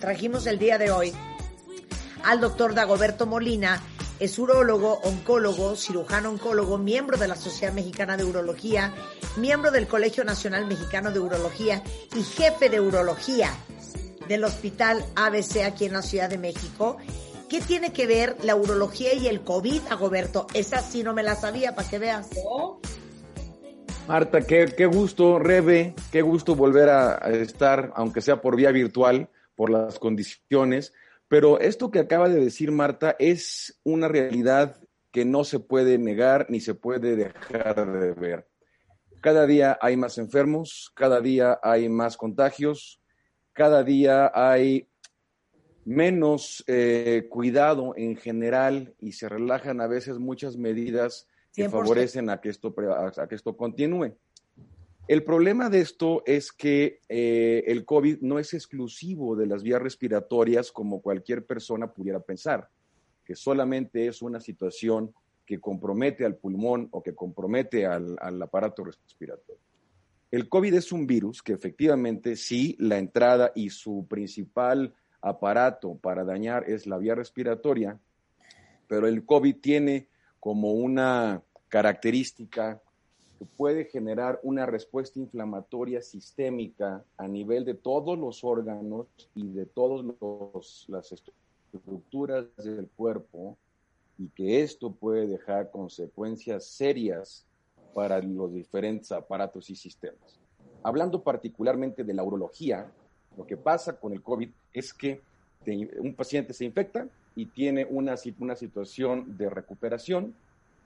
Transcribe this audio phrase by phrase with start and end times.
[0.00, 1.12] Trajimos el día de hoy
[2.24, 3.80] al doctor Dagoberto Molina,
[4.20, 8.94] es urólogo, oncólogo, cirujano oncólogo, miembro de la Sociedad Mexicana de Urología,
[9.36, 11.82] miembro del Colegio Nacional Mexicano de Urología
[12.14, 13.50] y jefe de urología
[14.28, 16.98] del Hospital ABC aquí en la Ciudad de México.
[17.48, 20.46] ¿Qué tiene que ver la urología y el COVID, Dagoberto?
[20.54, 22.28] Esa sí no me la sabía, para que veas.
[24.06, 28.70] Marta, qué, qué gusto, Rebe, qué gusto volver a, a estar, aunque sea por vía
[28.70, 30.92] virtual, por las condiciones.
[31.28, 36.46] Pero esto que acaba de decir Marta es una realidad que no se puede negar
[36.48, 38.48] ni se puede dejar de ver.
[39.20, 43.00] Cada día hay más enfermos, cada día hay más contagios,
[43.52, 44.88] cada día hay
[45.84, 51.70] menos eh, cuidado en general y se relajan a veces muchas medidas que 100%.
[51.70, 52.74] favorecen a que esto,
[53.18, 54.16] a que esto continúe.
[55.08, 59.82] El problema de esto es que eh, el COVID no es exclusivo de las vías
[59.82, 62.68] respiratorias como cualquier persona pudiera pensar,
[63.24, 65.12] que solamente es una situación
[65.44, 69.60] que compromete al pulmón o que compromete al, al aparato respiratorio.
[70.30, 76.24] El COVID es un virus que efectivamente sí, la entrada y su principal aparato para
[76.24, 77.98] dañar es la vía respiratoria,
[78.86, 82.80] pero el COVID tiene como una característica
[83.44, 90.04] puede generar una respuesta inflamatoria sistémica a nivel de todos los órganos y de todas
[90.88, 93.56] las estructuras del cuerpo
[94.18, 97.46] y que esto puede dejar consecuencias serias
[97.94, 100.38] para los diferentes aparatos y sistemas.
[100.82, 102.90] Hablando particularmente de la urología,
[103.36, 105.20] lo que pasa con el COVID es que
[106.00, 110.34] un paciente se infecta y tiene una, una situación de recuperación,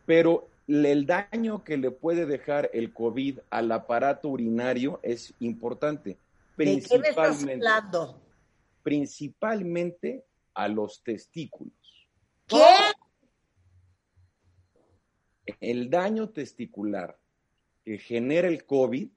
[0.04, 6.18] pero el daño que le puede dejar el COVID al aparato urinario es importante,
[6.56, 8.22] ¿De qué me estás principalmente, hablando?
[8.82, 12.08] principalmente a los testículos.
[12.46, 12.64] ¿Qué?
[15.60, 17.18] El daño testicular
[17.84, 19.08] que genera el COVID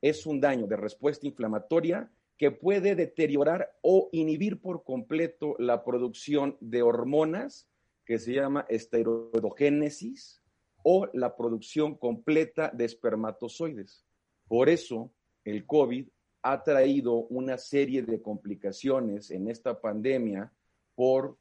[0.00, 6.56] es un daño de respuesta inflamatoria que puede deteriorar o inhibir por completo la producción
[6.60, 7.68] de hormonas
[8.04, 10.43] que se llama esteroidogénesis
[10.84, 14.04] o la producción completa de espermatozoides.
[14.46, 15.10] Por eso
[15.42, 16.06] el COVID
[16.42, 20.52] ha traído una serie de complicaciones en esta pandemia
[20.94, 21.38] por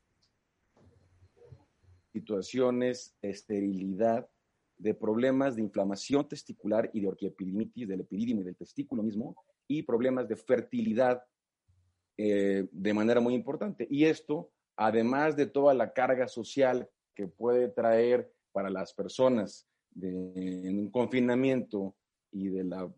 [2.14, 4.30] situaciones de esterilidad,
[4.78, 9.36] de problemas de inflamación testicular y de orquiepididimitis del epidídimo y del testículo mismo,
[9.68, 11.22] y problemas de fertilidad
[12.18, 13.88] eh, de manera muy importante.
[13.90, 20.10] Y esto, además de toda la carga social que puede traer para las personas de,
[20.10, 21.96] en un confinamiento
[22.32, 22.90] y de la,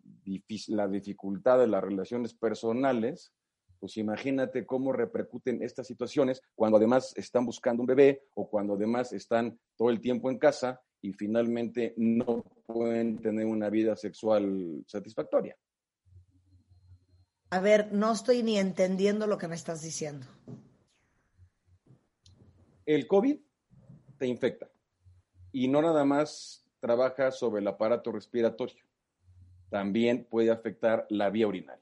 [0.67, 3.33] la dificultad de las relaciones personales,
[3.79, 9.11] pues imagínate cómo repercuten estas situaciones cuando además están buscando un bebé o cuando además
[9.13, 15.57] están todo el tiempo en casa y finalmente no pueden tener una vida sexual satisfactoria.
[17.51, 20.25] A ver, no estoy ni entendiendo lo que me estás diciendo.
[22.85, 23.39] El COVID
[24.17, 24.69] te infecta
[25.55, 28.83] y no nada más trabaja sobre el aparato respiratorio,
[29.69, 31.81] también puede afectar la vía urinaria.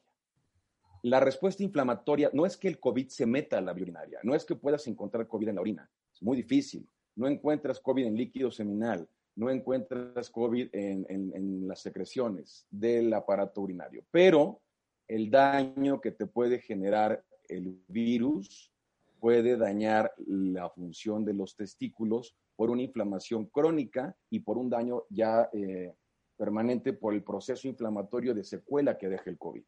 [1.01, 4.35] La respuesta inflamatoria no es que el COVID se meta a la vía urinaria, no
[4.35, 6.87] es que puedas encontrar COVID en la orina, es muy difícil.
[7.15, 13.11] No encuentras COVID en líquido seminal, no encuentras COVID en, en- en las secreciones del
[13.13, 14.61] aparato urinario, pero
[15.07, 18.71] el daño que te puede generar el virus
[19.23, 25.03] puede dañar la función de los testículos por una inflamación crónica y por un daño
[25.09, 25.93] ya eh,
[26.35, 29.63] permanente por el proceso inflamatorio de secuela que deja el COVID.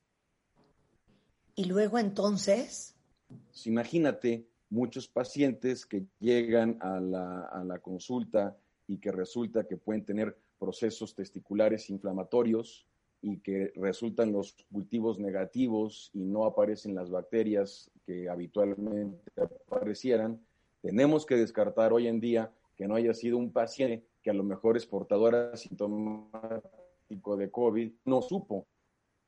[1.56, 2.98] Y luego entonces,
[3.30, 8.58] Pues imagínate muchos pacientes que llegan a la, a la consulta
[8.88, 12.86] y que resulta que pueden tener procesos testiculares inflamatorios
[13.22, 19.32] y que resultan los cultivos negativos y no aparecen las bacterias que habitualmente
[19.68, 20.40] aparecieran.
[20.82, 24.44] Tenemos que descartar hoy en día que no haya sido un paciente que a lo
[24.44, 28.68] mejor es portador asintomático de COVID, no supo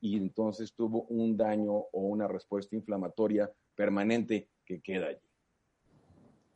[0.02, 5.20] y entonces tuvo un daño o una respuesta inflamatoria permanente que queda allí.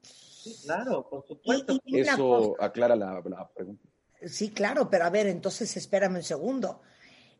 [0.01, 1.79] Sí, claro, por supuesto.
[1.85, 3.21] Eso aclara la,
[3.53, 3.87] pregunta.
[4.25, 6.81] Sí, claro, pero a ver, entonces espérame un segundo.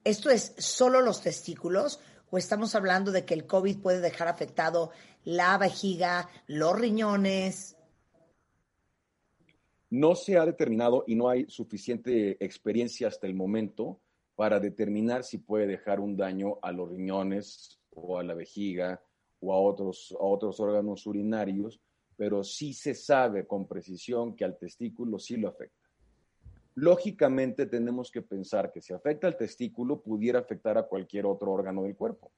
[0.04, 2.00] ¿Esto es solo los testículos
[2.32, 4.92] o estamos hablando de que el COVID puede dejar afectado
[5.26, 7.78] la vejiga, los riñones?
[9.90, 14.00] No se ha determinado y no hay suficiente experiencia hasta el momento
[14.36, 19.04] para determinar si puede dejar un daño a los riñones o a la vejiga
[19.42, 21.82] o a otros, a otros órganos urinarios,
[22.16, 25.81] pero sí se sabe con precisión que al testículo sí lo afecta.
[26.76, 31.84] Lógicamente tenemos que pensar que si afecta al testículo pudiera afectar a cualquier otro órgano
[31.84, 32.32] del cuerpo,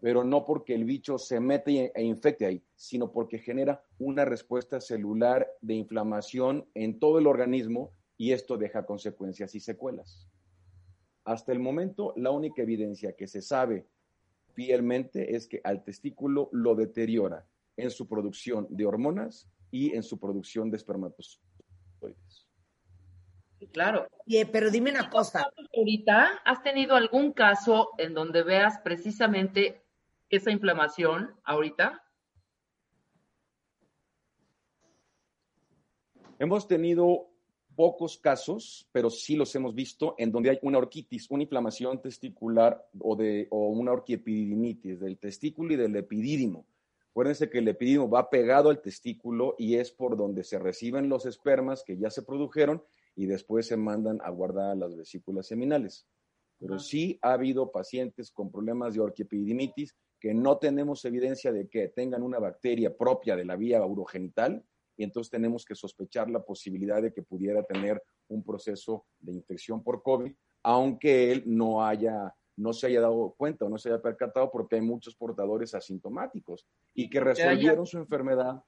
[0.00, 4.80] pero no porque el bicho se mete e infecte ahí, sino porque genera una respuesta
[4.80, 10.28] celular de inflamación en todo el organismo y esto deja consecuencias y secuelas.
[11.24, 13.86] Hasta el momento, la única evidencia que se sabe
[14.52, 17.46] fielmente es que al testículo lo deteriora
[17.76, 22.43] en su producción de hormonas y en su producción de espermatozoides.
[23.72, 24.08] Claro.
[24.52, 25.50] pero dime una cosa.
[25.76, 29.82] Ahorita, ¿has tenido algún caso en donde veas precisamente
[30.28, 32.02] esa inflamación ahorita?
[36.38, 37.30] Hemos tenido
[37.74, 42.86] pocos casos, pero sí los hemos visto, en donde hay una orquitis, una inflamación testicular
[42.98, 46.66] o, de, o una orquiepididimitis del testículo y del epidídimo.
[47.10, 51.26] Acuérdense que el epidídimo va pegado al testículo y es por donde se reciben los
[51.26, 52.82] espermas que ya se produjeron
[53.16, 56.06] y después se mandan a guardar las vesículas seminales.
[56.58, 61.88] Pero sí ha habido pacientes con problemas de orquiepididimitis que no tenemos evidencia de que
[61.88, 64.64] tengan una bacteria propia de la vía urogenital,
[64.96, 69.82] y entonces tenemos que sospechar la posibilidad de que pudiera tener un proceso de infección
[69.82, 70.32] por COVID,
[70.62, 74.76] aunque él no haya no se haya dado cuenta o no se haya percatado porque
[74.76, 78.62] hay muchos portadores asintomáticos y que resolvieron su enfermedad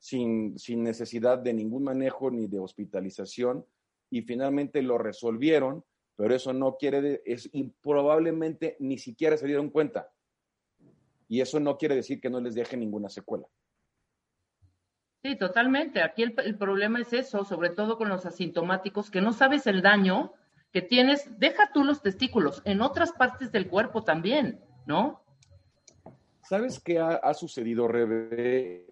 [0.00, 3.64] sin, sin necesidad de ningún manejo ni de hospitalización
[4.10, 5.84] y finalmente lo resolvieron,
[6.16, 7.48] pero eso no quiere, es
[7.80, 10.10] probablemente ni siquiera se dieron cuenta.
[11.28, 13.46] Y eso no quiere decir que no les deje ninguna secuela.
[15.22, 16.02] Sí, totalmente.
[16.02, 20.32] Aquí el, problema es eso, sobre todo con los asintomáticos, que no sabes el daño
[20.72, 21.38] que tienes.
[21.38, 25.22] Deja tú los testículos, en otras partes del cuerpo también, ¿no?
[26.50, 28.84] ¿Sabes qué ha, sucedido, Rebe?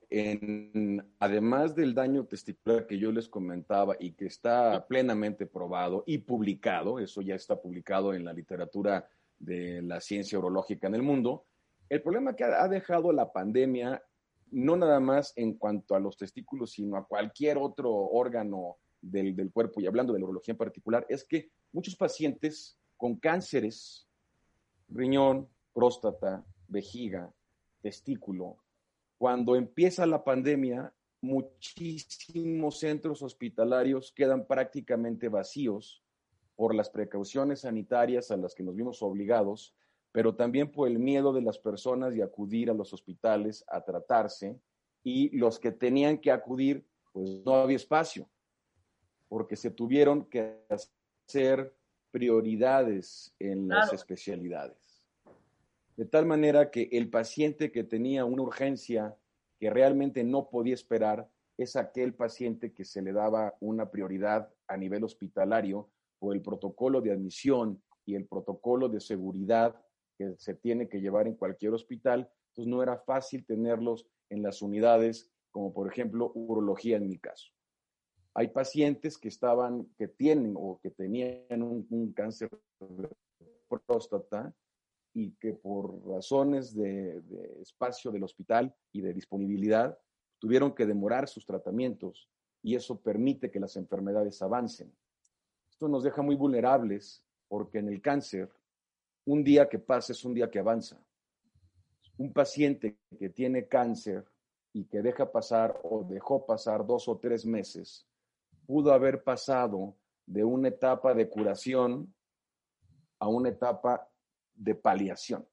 [1.18, 7.00] Además del daño testicular que yo les comentaba y que está plenamente probado y publicado,
[7.00, 9.08] eso ya está publicado en la literatura
[9.40, 11.46] de la ciencia urológica en el mundo,
[11.88, 14.04] el problema que ha dejado la pandemia
[14.52, 19.80] no nada más en cuanto a los testículos, sino a cualquier otro órgano del, cuerpo,
[19.80, 24.06] y hablando de la urología en particular, es que muchos pacientes con cánceres,
[24.88, 27.34] riñón, próstata, vejiga,
[27.88, 28.58] testículo,
[29.16, 36.02] cuando empieza la pandemia, muchísimos centros hospitalarios quedan prácticamente vacíos
[36.54, 39.74] por las precauciones sanitarias a las que nos vimos obligados
[40.12, 44.58] pero también por el miedo de las personas de acudir a los hospitales a tratarse
[45.04, 48.28] y los que tenían que acudir, pues no había espacio,
[49.28, 51.74] porque se tuvieron que hacer
[52.10, 54.76] prioridades en las especialidades.
[55.98, 59.16] De tal manera que el paciente que tenía una urgencia
[59.58, 64.76] que realmente no podía esperar es aquel paciente que se le daba una prioridad a
[64.76, 65.90] nivel hospitalario
[66.20, 69.74] por el protocolo de admisión y el protocolo de seguridad
[70.16, 74.62] que se tiene que llevar en cualquier hospital, entonces no era fácil tenerlos en las
[74.62, 77.50] unidades, como por ejemplo urología en mi caso.
[78.34, 83.08] Hay pacientes que estaban, que tienen o que tenían un, cáncer de
[83.84, 84.54] próstata
[85.18, 87.20] y que por razones de,
[87.60, 89.98] espacio del hospital y de disponibilidad
[90.38, 92.30] tuvieron que demorar sus tratamientos
[92.62, 94.94] y eso permite que las enfermedades avancen.
[95.68, 98.48] Esto nos deja muy vulnerables porque en el cáncer
[99.24, 101.04] un día que pasa es un día que avanza.
[102.16, 104.24] Un paciente que tiene cáncer
[104.72, 108.06] y que deja pasar o dejó pasar dos o tres meses,
[108.66, 109.96] pudo haber pasado
[110.26, 112.14] de una etapa de curación
[113.18, 114.07] a una etapa
[114.58, 115.46] de paliación.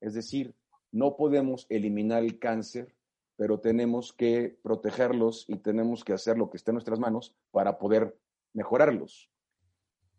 [0.00, 0.54] Es decir,
[0.92, 2.94] no podemos eliminar el cáncer,
[3.36, 7.78] pero tenemos que protegerlos y tenemos que hacer lo que esté en nuestras manos para
[7.78, 8.18] poder
[8.52, 9.30] mejorarlos.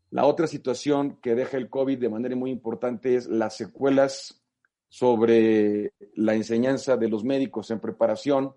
[0.10, 4.44] La otra situación que deja el COVID de manera muy importante es las secuelas
[4.90, 8.56] sobre la enseñanza de los médicos en preparación.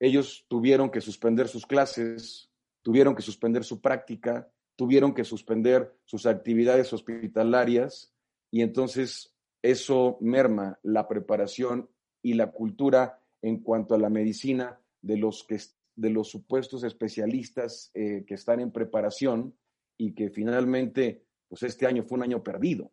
[0.00, 2.50] Ellos tuvieron que suspender sus clases,
[2.82, 8.13] tuvieron que suspender su práctica, tuvieron que suspender sus actividades hospitalarias
[8.54, 11.90] y entonces eso merma la preparación
[12.22, 15.58] y la cultura en cuanto a la medicina de los, que,
[15.96, 19.56] de los supuestos especialistas eh, que están en preparación
[19.96, 22.92] y que finalmente, pues este año fue un año perdido.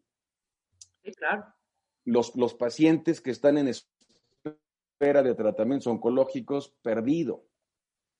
[1.03, 1.53] Sí, claro.
[2.05, 7.45] Los, los pacientes que están en espera de tratamientos oncológicos, perdido.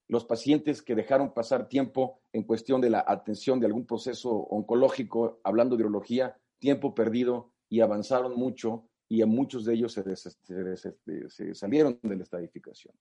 [0.08, 5.42] Los pacientes que dejaron pasar tiempo en cuestión de la atención de algún proceso oncológico,
[5.44, 11.56] hablando de urología, tiempo perdido y avanzaron mucho y a muchos de ellos se, se,
[11.56, 12.94] salieron de la estadificación.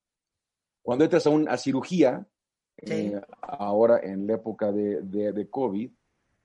[0.83, 2.27] Cuando entras a, una cirugía,
[2.79, 5.89] eh, ahora en la época de, de, COVID,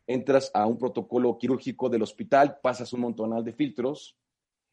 [0.05, 4.15] entras a un protocolo quirúrgico del hospital, pasas un montonal de filtros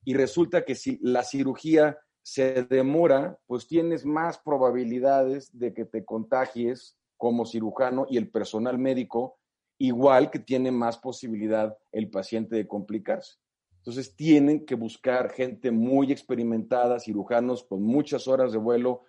[0.04, 6.04] y resulta que si la cirugía se demora, pues tienes más probabilidades de que te
[6.04, 9.38] contagies como cirujano y el personal médico,
[9.82, 13.34] igual que tiene más posibilidad el paciente de complicarse.
[13.78, 19.02] Entonces tienen que buscar gente muy experimentada, cirujanos con muchas horas de vuelo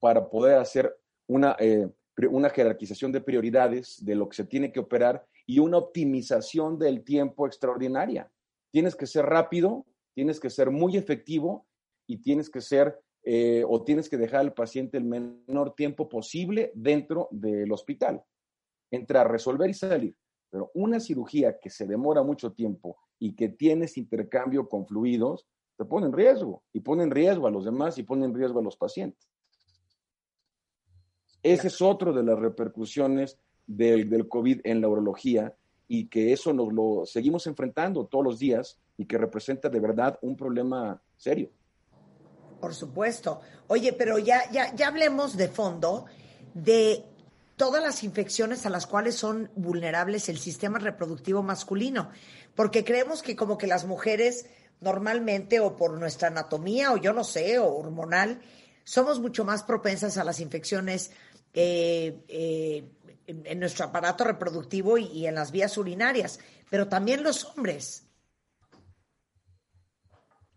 [0.00, 1.90] para poder hacer una, eh,
[2.30, 7.04] una jerarquización de prioridades de lo que se tiene que operar y una optimización del
[7.04, 8.32] tiempo extraordinaria.
[8.70, 11.66] Tienes que ser rápido, tienes que ser muy efectivo
[12.06, 16.72] y tienes que ser eh, o tienes que dejar al paciente el menor tiempo posible
[16.74, 18.24] dentro del hospital,
[18.90, 20.16] entre resolver y salir.
[20.50, 25.84] Pero una cirugía que se demora mucho tiempo y que tienes intercambio con fluidos, te
[25.84, 28.62] pone en riesgo y pone en riesgo a los demás y pone en riesgo a
[28.62, 29.28] los pacientes.
[31.42, 36.52] Ese es otro de las repercusiones del, del COVID en la urología y que eso
[36.52, 41.50] nos lo seguimos enfrentando todos los días y que representa de verdad un problema serio.
[42.60, 43.40] Por supuesto.
[43.66, 46.06] Oye, pero ya, ya, ya hablemos de fondo
[46.54, 47.04] de
[47.56, 52.10] todas las infecciones a las cuales son vulnerables el sistema reproductivo masculino,
[52.54, 54.46] porque creemos que como que las mujeres
[54.80, 58.40] normalmente o por nuestra anatomía o yo no sé, o hormonal,
[58.84, 61.12] somos mucho más propensas a las infecciones
[61.54, 62.90] eh, eh,
[63.26, 68.06] en, nuestro aparato reproductivo y, y en las vías urinarias, pero también los hombres.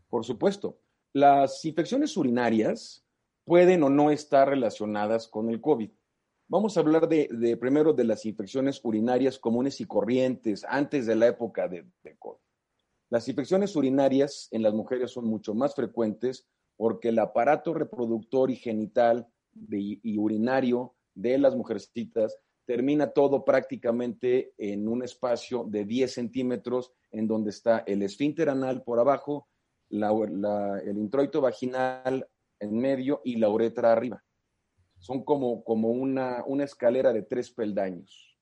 [0.09, 0.79] Por supuesto.
[1.13, 3.03] Las infecciones urinarias
[3.45, 5.89] pueden o no estar relacionadas con el COVID.
[6.49, 11.27] Vamos a hablar de, primero de las infecciones urinarias comunes y corrientes antes de la
[11.27, 11.85] época de,
[12.19, 12.39] COVID.
[13.09, 18.55] Las infecciones urinarias en las mujeres son mucho más frecuentes porque el aparato reproductor y
[18.55, 19.27] genital
[19.69, 27.27] y urinario de las mujercitas termina todo prácticamente en un espacio de 10 centímetros en
[27.27, 29.49] donde está el esfínter anal por abajo,
[29.89, 32.25] el introito vaginal
[32.59, 34.23] en medio y la uretra arriba
[34.99, 38.37] son como, como una, una escalera de tres peldaños.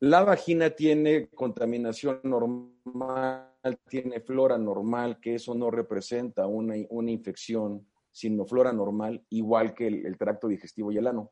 [0.00, 3.52] La vagina tiene contaminación normal,
[3.88, 9.86] tiene flora normal, que eso no representa una, una infección, sino flora normal, igual que
[9.86, 11.30] el, tracto digestivo y el ano.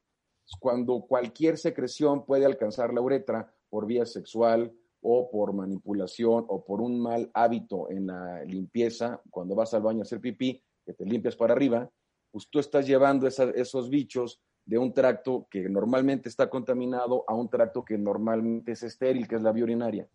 [0.61, 6.81] Cuando cualquier secreción puede alcanzar la uretra por vía sexual o por manipulación o por
[6.81, 11.05] un mal hábito en la limpieza, cuando vas al baño a hacer pipí, que te
[11.05, 11.91] limpias para arriba,
[12.31, 17.49] pues tú estás llevando esos bichos de un tracto que normalmente está contaminado a un
[17.49, 20.09] tracto que normalmente es estéril, que es la vía urinaria.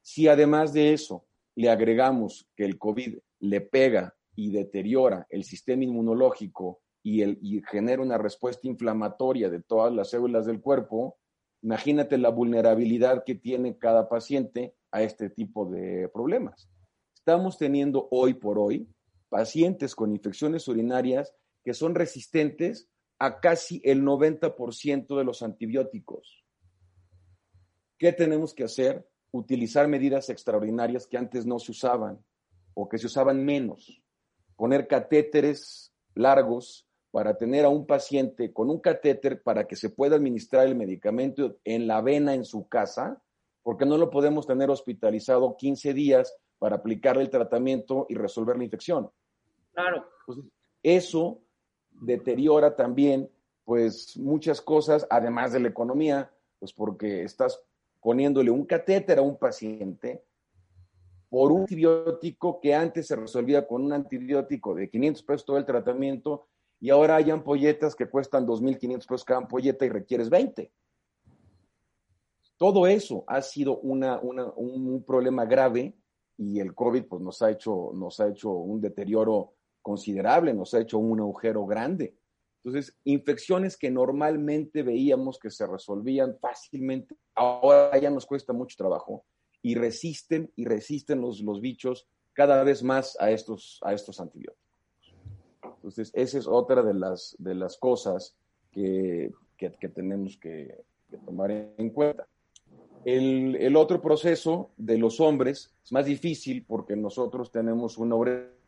[0.00, 5.84] Si además de eso le agregamos que el COVID le pega y deteriora el sistema
[5.84, 11.16] inmunológico y, genera una respuesta inflamatoria de todas las células del cuerpo,
[11.60, 16.68] imagínate la vulnerabilidad que tiene cada paciente a este tipo de problemas.
[17.14, 18.88] Estamos teniendo hoy por hoy
[19.28, 22.88] pacientes con infecciones urinarias que son resistentes
[23.18, 26.44] a casi el 90% de los antibióticos.
[27.98, 29.08] ¿Qué tenemos que hacer?
[29.30, 32.24] Utilizar medidas extraordinarias que antes no se usaban
[32.74, 34.02] o que se usaban menos.
[34.56, 40.16] Poner catéteres largos para tener a un paciente con un catéter para que se pueda
[40.16, 43.22] administrar el medicamento en la vena en su casa,
[43.62, 48.64] porque no lo podemos tener hospitalizado 15 días para aplicarle el tratamiento y resolver la
[48.64, 49.10] infección.
[49.74, 50.06] Claro.
[50.82, 51.42] eso
[52.00, 53.30] deteriora también
[53.64, 57.62] pues muchas cosas, además de la economía, pues porque estás
[58.00, 60.24] poniéndole un catéter a un paciente
[61.28, 65.64] por un antibiótico que antes se resolvía con un antibiótico de 500 pesos todo el
[65.64, 66.46] tratamiento
[66.80, 70.72] y ahora hay ampolletas que cuestan 2.500 pesos cada ampolleta y requieres 20.
[72.56, 75.94] Todo eso ha sido una, un problema grave
[76.36, 80.80] y el COVID pues, nos, ha hecho, nos ha hecho un deterioro considerable, nos ha
[80.80, 82.14] hecho un agujero grande.
[82.64, 89.24] Entonces, infecciones que normalmente veíamos que se resolvían fácilmente, ahora ya nos cuesta mucho trabajo
[89.62, 94.62] y resisten y resisten los, los bichos cada vez más a estos, a estos antibióticos.
[95.76, 98.36] Entonces, esa es otra de las, de las cosas
[98.70, 99.32] que,
[99.94, 100.84] tenemos que,
[101.26, 102.26] tomar en cuenta.
[103.04, 108.61] El, el, otro proceso de los hombres es más difícil porque nosotros tenemos una uretra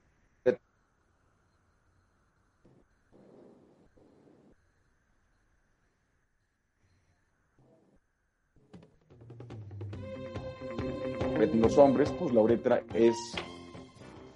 [11.65, 13.17] los hombres, pues la uretra es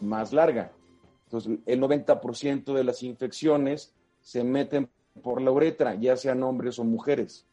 [0.01, 0.73] más larga.
[1.25, 4.89] Entonces, el 90% de las infecciones se meten
[5.23, 7.47] por la uretra, ya sean hombres o mujeres.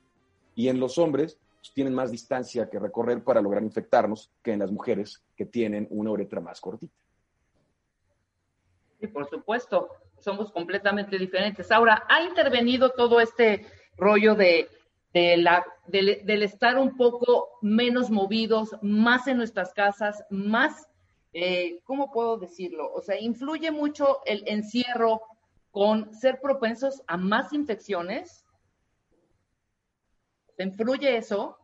[0.55, 4.60] Y en los hombres pues, tienen más distancia que recorrer para lograr infectarnos que en
[4.60, 6.94] las mujeres que tienen una uretra más cortita.
[9.01, 9.89] Sí, por supuesto,
[10.22, 11.70] somos completamente diferentes.
[11.70, 13.65] Ahora, ¿ha intervenido todo este
[13.98, 14.70] rollo de,
[15.15, 20.88] la, del estar un poco menos movidos, más en nuestras casas, más
[21.31, 22.91] eh, ¿cómo puedo decirlo?
[22.93, 25.22] O sea, influye mucho el encierro
[25.72, 28.45] con ser propensos a más infecciones.
[30.57, 31.57] ¿Te influye eso?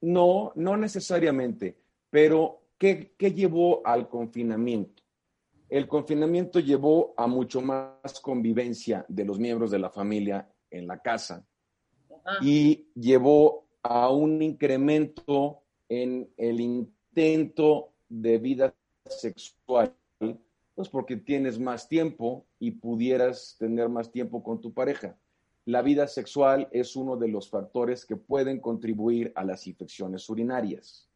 [0.00, 1.76] No, no necesariamente,
[2.10, 5.02] pero ¿qué, ¿qué, llevó al confinamiento?
[5.68, 11.00] El confinamiento llevó a mucho más convivencia de los miembros de la familia en la
[11.00, 11.44] casa
[12.40, 18.74] y llevó a un incremento en el intento de vida
[19.06, 19.94] sexual,
[20.74, 25.16] pues porque tienes más tiempo y pudieras tener más tiempo con tu pareja.
[25.64, 31.08] La vida sexual es uno de los factores que pueden contribuir a las infecciones urinarias.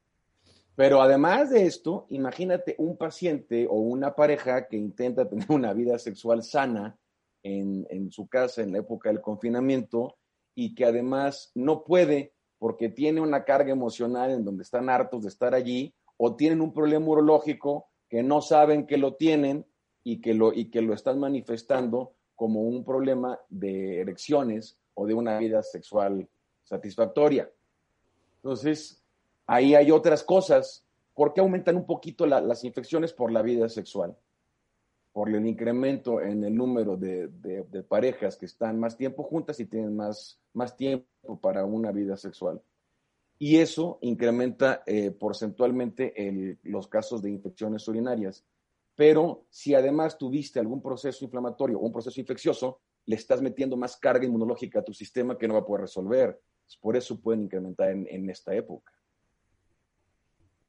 [0.75, 5.99] Pero además de esto, imagínate un paciente o una pareja que intenta tener una vida
[5.99, 6.97] sexual sana
[7.43, 10.17] en, en su casa en la época del confinamiento
[10.61, 15.29] y que además no puede porque tiene una carga emocional en donde están hartos de
[15.29, 19.65] estar allí o tienen un problema urológico que no saben que lo tienen
[20.05, 25.15] y que lo, y que lo están manifestando como un problema de erecciones o de
[25.15, 26.29] una vida sexual
[26.63, 27.51] satisfactoria.
[28.43, 29.03] Entonces,
[29.47, 30.85] ahí hay otras cosas.
[31.15, 34.15] ¿Por qué aumentan un poquito las infecciones por la vida sexual?
[35.13, 37.29] Por el incremento en el número de,
[37.89, 42.63] parejas que están más tiempo juntas y tienen más, más tiempo para una vida sexual
[43.43, 48.45] y eso incrementa eh, porcentualmente los casos de infecciones urinarias.
[48.95, 53.97] Pero si además tuviste algún proceso inflamatorio o un proceso infeccioso, le estás metiendo más
[53.97, 56.39] carga inmunológica a tu sistema que no va a poder resolver.
[56.83, 58.93] Por eso pueden incrementar en, en esta época.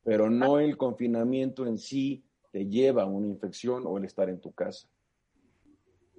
[0.06, 4.40] Pero no el confinamiento en sí te lleva a una infección o el estar en
[4.40, 4.88] tu casa.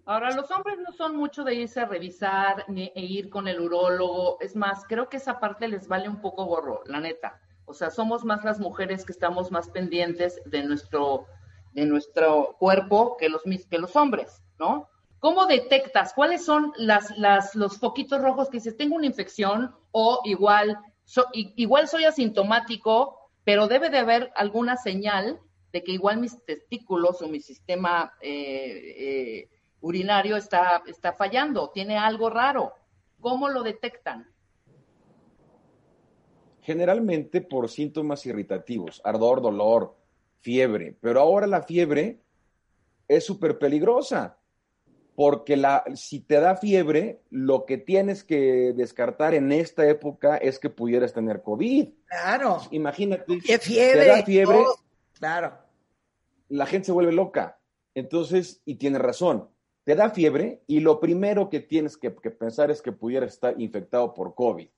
[0.04, 3.60] Ahora, los hombres no son mucho de irse a revisar ni, e ir con el
[3.60, 4.36] urólogo.
[4.40, 7.40] Es más, creo que esa parte les vale un poco gorro, la neta.
[7.66, 11.26] O sea, somos más las mujeres que estamos más pendientes de nuestro,
[11.72, 14.88] de nuestro cuerpo que los, que los hombres, ¿no?
[15.20, 16.14] ¿Cómo detectas?
[16.14, 17.14] ¿Cuáles son las,
[17.54, 20.80] los foquitos rojos que dices, tengo una infección o igual,
[21.32, 25.40] igual soy asintomático, pero debe de haber alguna señal
[25.72, 29.48] de que igual mis testículos o mi sistema eh, eh,
[29.80, 32.74] urinario está, está fallando, tiene algo raro.
[33.20, 34.28] ¿Cómo lo detectan?
[36.60, 39.96] Generalmente por síntomas irritativos, ardor, dolor,
[40.40, 42.20] fiebre, pero ahora la fiebre
[43.08, 44.38] es súper peligrosa,
[45.14, 50.58] porque la, si te da fiebre, lo que tienes que descartar en esta época es
[50.58, 51.88] que pudieras tener COVID.
[52.06, 52.60] Claro.
[52.70, 53.40] Imagínate.
[53.44, 54.00] ¿Qué fiebre?
[54.00, 54.58] Te da fiebre.
[55.18, 55.61] Claro.
[56.52, 57.58] La gente se vuelve loca.
[57.94, 59.48] Entonces, y tiene razón,
[59.84, 64.12] te da fiebre y lo primero que tienes que, pensar es que pudiera estar infectado
[64.12, 64.68] por COVID.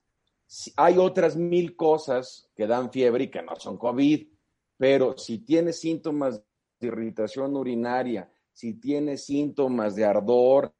[0.77, 4.25] hay otras mil cosas que dan fiebre y que no son COVID,
[4.77, 6.41] pero si tienes síntomas
[6.79, 10.73] de irritación urinaria, si tienes síntomas de ardor,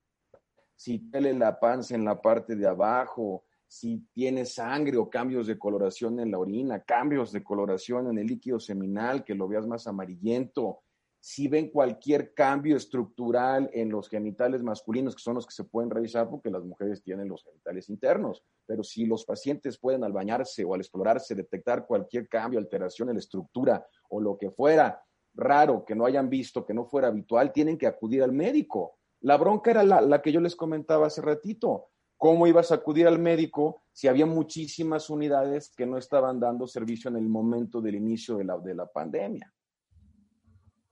[0.76, 5.60] si duele la panza en la parte de abajo, si tienes sangre o cambios de
[5.60, 9.88] coloración en la orina, cambios de coloración en el líquido seminal, que lo veas más
[9.88, 10.85] amarillento,
[11.28, 15.90] si ven cualquier cambio estructural en los genitales masculinos, que son los que se pueden
[15.90, 20.64] revisar porque las mujeres tienen los genitales internos, pero si los pacientes pueden al bañarse
[20.64, 25.84] o al explorarse detectar cualquier cambio, alteración en la estructura o lo que fuera raro
[25.84, 29.00] que no hayan visto, que no fuera habitual, tienen que acudir al médico.
[29.22, 31.88] La bronca era la, que yo les comentaba hace ratito.
[32.18, 37.10] ¿Cómo ibas a acudir al médico si había muchísimas unidades que no estaban dando servicio
[37.10, 39.52] en el momento del inicio de la, de la pandemia?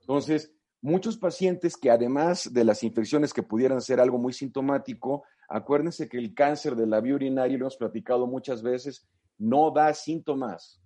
[0.04, 6.10] Entonces, muchos pacientes que además de las infecciones que pudieran ser algo muy sintomático, acuérdense
[6.10, 10.82] que el cáncer de la vía urinaria, lo hemos platicado muchas veces, no da síntomas,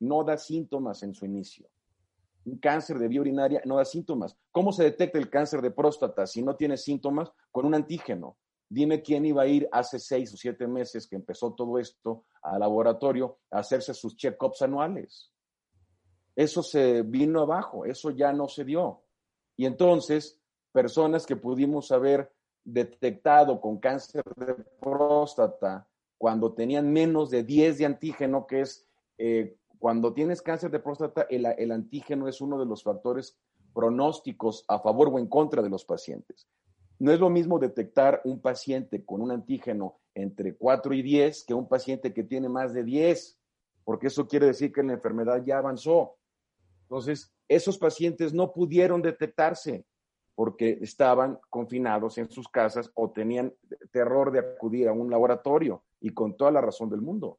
[0.00, 1.68] no da síntomas en su inicio.
[2.44, 4.36] un cáncer de vía urinaria no da síntomas.
[4.52, 7.30] ¿Cómo se detecta el cáncer de próstata si no tiene síntomas?
[7.52, 8.36] Con un antígeno.
[8.68, 12.60] Dime quién iba a ir hace seis o siete meses que empezó todo esto al
[12.60, 15.32] laboratorio a hacerse sus check-ups anuales.
[16.36, 19.00] Eso se vino abajo, eso ya no se dio.
[19.56, 20.38] Y entonces,
[20.70, 22.30] personas que pudimos haber
[22.62, 28.86] detectado con cáncer de próstata cuando tenían menos de 10 de antígeno, que es
[29.18, 33.38] eh, cuando tienes cáncer de próstata, el, el, antígeno es uno de los factores
[33.72, 36.46] pronósticos a favor o en contra de los pacientes.
[36.98, 41.54] No es lo mismo detectar un paciente con un antígeno entre 4 y 10 que
[41.54, 43.38] un paciente que tiene más de 10,
[43.84, 46.15] porque eso quiere decir que la enfermedad ya avanzó.
[46.86, 49.84] Entonces, esos pacientes no pudieron detectarse
[50.36, 53.52] porque estaban confinados en sus casas o tenían
[53.90, 57.38] terror de acudir a un laboratorio y con toda la razón del mundo.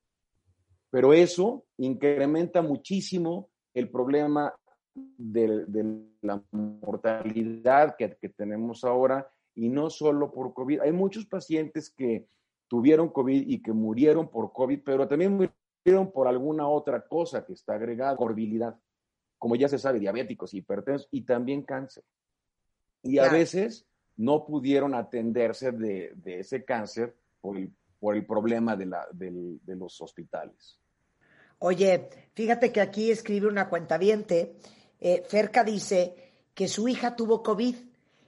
[0.89, 4.53] Pero eso incrementa muchísimo el problema
[4.95, 5.65] de,
[6.21, 10.81] la mortalidad que, que, tenemos ahora y no solo por COVID.
[10.81, 12.27] Hay muchos pacientes que
[12.67, 17.53] tuvieron COVID y que murieron por COVID, pero también murieron por alguna otra cosa que
[17.53, 18.77] está agregada, morbilidad,
[19.37, 22.03] como ya se sabe, diabéticos, hipertensos y también cáncer.
[23.03, 28.75] Y a veces no pudieron atenderse de, de ese cáncer por el, por el problema
[28.75, 30.79] de, la, de, de los hospitales.
[31.59, 34.57] Oye, fíjate que aquí escribe una cuentaviente,
[34.99, 37.75] eh, Ferca dice que su hija tuvo COVID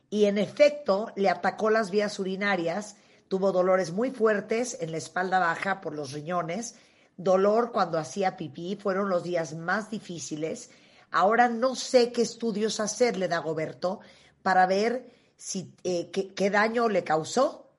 [0.10, 5.40] y en efecto le atacó las vías urinarias, tuvo dolores muy fuertes en la espalda
[5.40, 6.76] baja por los riñones,
[7.18, 10.72] dolor cuando hacía pipí, fueron los días más difíciles.
[11.12, 14.00] Ahora no sé qué estudios hacerle, Dagoberto,
[14.42, 17.70] para ver si, eh, qué, qué daño le causó.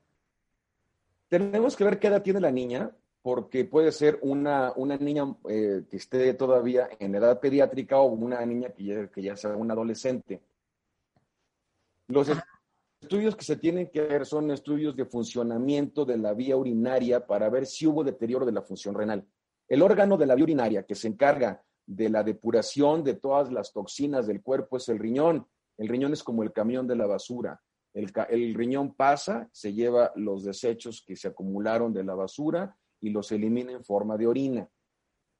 [1.29, 2.90] Tenemos que ver qué edad tiene la niña,
[3.23, 8.45] porque puede ser una, una niña eh, que esté todavía en edad pediátrica o una
[8.47, 10.40] niña que ya, que ya sea un adolescente.
[12.09, 12.29] Los
[13.01, 17.49] estudios que se tienen que hacer son estudios de funcionamiento de la vía urinaria para
[17.51, 19.25] ver si hubo deterioro de la función renal.
[19.69, 23.72] El órgano de la vía urinaria que se encarga de la depuración de todas las
[23.72, 25.48] toxinas del cuerpo es el riñón.
[25.76, 27.61] El riñón es como el camión de la basura.
[27.92, 33.33] El, riñón pasa, se lleva los desechos que se acumularon de la basura y los
[33.33, 34.70] elimina en forma de orina.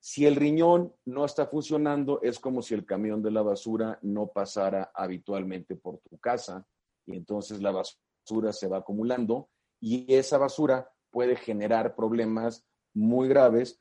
[0.01, 4.27] Si el riñón no está funcionando, es como si el camión de la basura no
[4.27, 6.67] pasara habitualmente por tu casa
[7.07, 13.81] y entonces la basura se va acumulando y esa basura puede generar problemas muy graves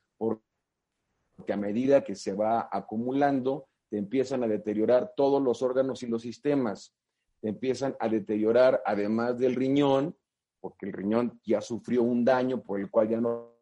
[1.48, 6.22] a medida que se va acumulando, te empiezan a deteriorar todos los órganos y los
[6.22, 6.94] sistemas.
[7.42, 10.16] Te empiezan a deteriorar, además del riñón,
[10.60, 13.60] porque el riñón ya sufrió un daño por el cual ya no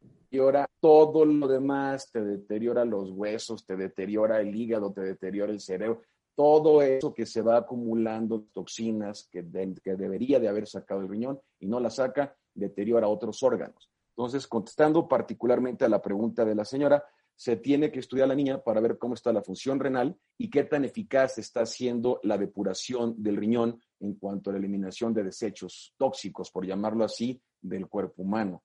[0.00, 5.60] deteriora todo lo demás, te deteriora los huesos, te deteriora el hígado, te deteriora el
[5.60, 6.02] cerebro,
[6.36, 9.44] todo eso que se va acumulando, toxinas que,
[9.82, 13.89] que debería de haber sacado el riñón y no la saca, deteriora otros órganos.
[14.20, 17.02] Entonces, contestando particularmente a la pregunta de la señora,
[17.34, 20.50] se tiene que estudiar a la niña para ver cómo está la función renal y
[20.50, 25.24] qué tan eficaz está siendo la depuración del riñón en cuanto a la eliminación de
[25.24, 28.62] desechos tóxicos, por llamarlo así, del cuerpo humano.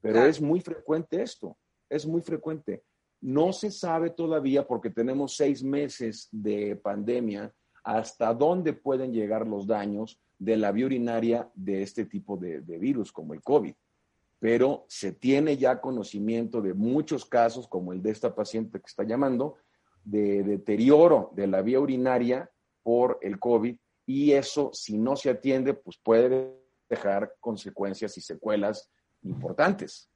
[0.00, 0.30] Pero claro.
[0.30, 1.58] es muy frecuente esto,
[1.90, 2.84] es muy frecuente.
[3.20, 7.52] No se sabe todavía, porque tenemos seis meses de pandemia,
[7.82, 12.78] hasta dónde pueden llegar los daños de la vía urinaria de este tipo de, de
[12.78, 13.74] virus, como el COVID.
[14.44, 19.02] Pero se tiene ya conocimiento de muchos casos, como el de esta paciente que está
[19.02, 19.56] llamando,
[20.04, 22.50] de deterioro de la vía urinaria
[22.82, 28.90] por el COVID y eso, si no se atiende, pues puede dejar consecuencias y secuelas
[29.22, 30.10] importantes.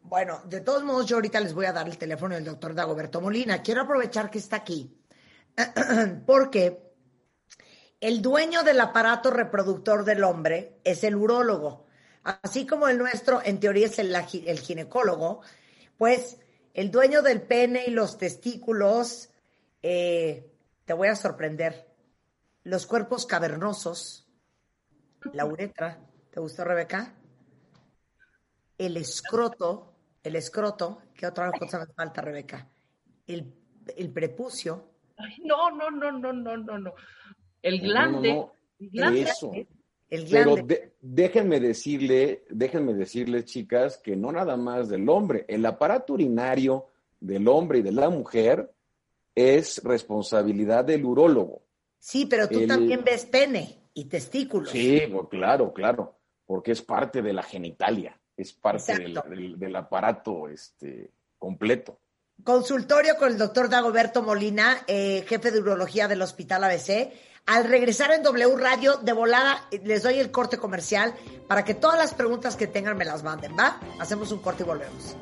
[0.00, 3.20] Bueno, de todos modos, yo ahorita les voy a dar el teléfono del doctor Dagoberto
[3.20, 3.60] Molina.
[3.62, 4.98] Quiero aprovechar que está aquí,
[6.26, 6.90] porque
[8.00, 11.85] el dueño del aparato reproductor del hombre es el urólogo,
[12.42, 15.42] así como el nuestro, en teoría, es el, el ginecólogo,
[15.96, 16.38] pues
[16.74, 19.30] el dueño del pene y los testículos,
[19.82, 20.50] eh,
[20.84, 21.86] te voy a sorprender,
[22.64, 24.28] los cuerpos cavernosos,
[25.32, 27.14] la uretra, ¿te gustó, Rebeca?
[28.78, 32.68] el escroto, el escroto, ¿qué otra cosa me falta, Rebeca?
[33.26, 33.52] El,
[33.96, 34.90] el prepucio.
[35.16, 36.94] Ay, no, no, no, no, no, no, no.
[37.62, 38.34] El glande.
[38.34, 39.22] No, no, el glande.
[39.22, 39.52] Eso.
[40.08, 40.26] El.
[40.30, 46.14] Pero de, déjenme decirle, déjenme decirles, chicas, que no nada más del hombre, el aparato
[46.14, 46.86] urinario
[47.20, 48.72] del hombre y de la mujer
[49.34, 51.62] es responsabilidad del urólogo.
[51.98, 52.68] Sí, pero tú el...
[52.68, 54.70] también ves pene y testículos.
[54.70, 59.76] Sí, pues claro, claro, porque es parte de la genitalia es parte del, del, del,
[59.76, 62.00] aparato este, completo.
[62.44, 67.12] Consultorio con el doctor Dagoberto Molina, eh, jefe de urología del Hospital ABC.
[67.46, 71.14] Al regresar en W Radio, de volada, les doy el corte comercial
[71.46, 73.78] para que todas las preguntas que tengan me las manden, ¿va?
[74.00, 75.16] Hacemos un corte y volvemos.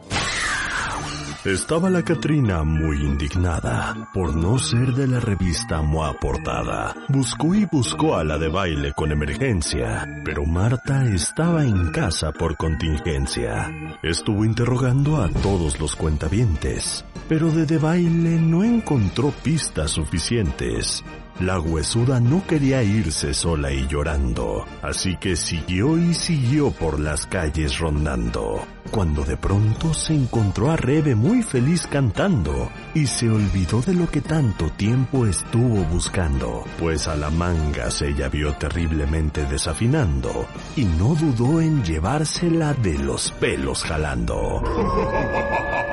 [1.45, 6.95] Estaba la Catrina muy indignada por no ser de la revista MOA Portada.
[7.11, 12.57] Buscó y buscó a la de baile con emergencia, pero Marta estaba en casa por
[12.57, 13.71] contingencia.
[14.03, 21.05] Estuvo interrogando a todos los cuentavientes, pero de de baile no encontró pistas suficientes.
[21.41, 27.27] La huesuda no quería irse sola y llorando, así que siguió y siguió por las
[27.27, 33.81] calles rondando, cuando de pronto se encontró a Rebe muy feliz cantando y se olvidó
[33.83, 39.45] de lo que tanto tiempo estuvo buscando, pues a la manga se ella vio terriblemente
[39.45, 44.63] desafinando y no dudó en llevársela de los pelos jalando.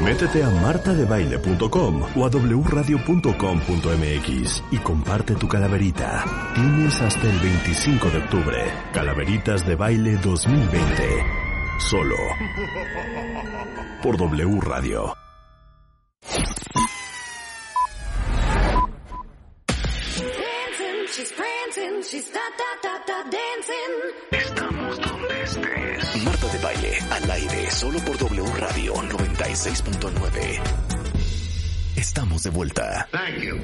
[0.00, 3.04] Métete a martadebaile.com o a wradio.com.mx
[4.70, 6.24] y comparte tu calaverita.
[6.54, 8.64] Tienes hasta el 25 de octubre.
[8.92, 11.24] Calaveritas de Baile 2020.
[11.78, 12.16] Solo.
[14.02, 15.14] Por W Radio.
[26.62, 30.60] Baile, al aire, solo por W Radio 96.9.
[31.96, 33.08] Estamos de vuelta.
[33.10, 33.58] Thank you.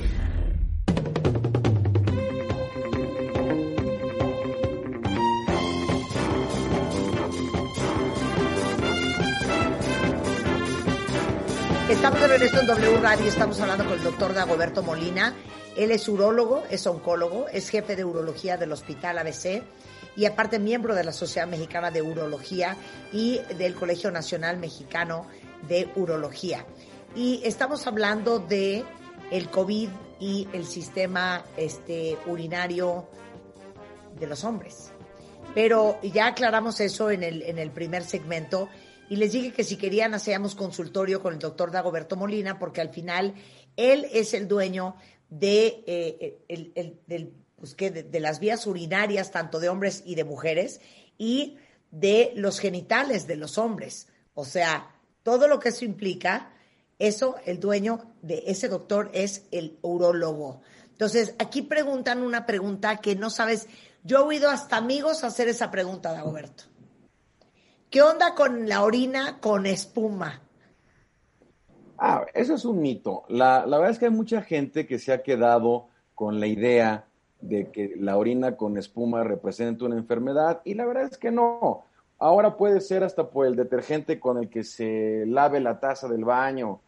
[11.89, 15.35] Estamos de regreso en W Radio, estamos hablando con el doctor Dagoberto Molina.
[15.77, 19.63] Él es urólogo, es oncólogo, es jefe de urología del Hospital ABC
[20.19, 22.77] y aparte miembro de la Sociedad Mexicana de Urología
[23.13, 25.27] y del Colegio Nacional Mexicano
[25.69, 26.67] de Urología.
[27.15, 28.85] Y estamos hablando de
[29.31, 29.89] el COVID
[30.21, 33.09] y el sistema este, urinario
[34.19, 34.91] de los hombres.
[35.55, 38.69] Pero ya aclaramos eso en el, en el primer segmento
[39.09, 42.91] y les dije que si querían hacíamos consultorio con el doctor Dagoberto Molina, porque al
[42.91, 43.35] final
[43.77, 44.97] él es el dueño
[45.31, 47.91] de, eh, el- el- del, pues, ¿qué?
[47.91, 50.81] de, de las vías urinarias, tanto de hombres y de mujeres,
[51.17, 51.59] y
[51.91, 54.09] de los genitales de los hombres.
[54.35, 56.53] O sea, todo lo que eso implica,
[56.99, 60.63] eso, el dueño de ese doctor es el urólogo.
[60.91, 63.69] Entonces, aquí preguntan una pregunta que no sabes.
[64.03, 66.65] Yo he oído hasta amigos hacer esa pregunta, Dagoberto.
[67.91, 70.43] ¿Qué onda con la orina con espuma?
[71.97, 73.25] Ah, eso es un mito.
[73.29, 77.08] La, la verdad es que hay mucha gente que se ha quedado con la idea
[77.41, 81.85] de que la orina con espuma representa una enfermedad y la verdad es que no.
[82.19, 86.25] Ahora puede ser hasta por el detergente con el que se lave la taza del
[86.25, 86.81] baño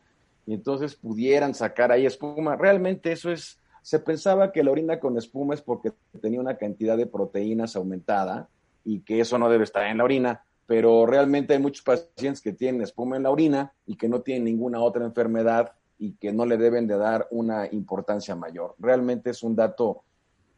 [0.46, 2.56] y entonces pudieran sacar ahí espuma.
[2.56, 6.96] Realmente eso es, se pensaba que la orina con espuma es porque tenía una cantidad
[6.96, 8.48] de proteínas aumentada
[8.84, 12.52] y que eso no debe estar en la orina, pero realmente hay muchos pacientes que
[12.52, 16.46] tienen espuma en la orina y que no tienen ninguna otra enfermedad y que no
[16.46, 18.74] le deben de dar una importancia mayor.
[18.78, 20.02] Realmente es un dato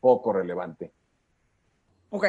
[0.03, 0.93] poco relevante.
[2.11, 2.27] Ok.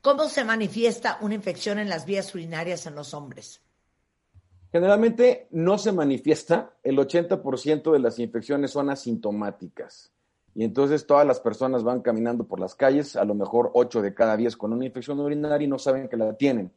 [0.00, 3.60] ¿Cómo se manifiesta una infección en las vías urinarias en los hombres?
[4.72, 10.10] Generalmente no se manifiesta, el 80% de las infecciones son asintomáticas.
[10.54, 14.14] Y entonces todas las personas van caminando por las calles, a lo mejor 8 de
[14.14, 16.72] cada 10 con una infección urinaria y no saben que la tienen.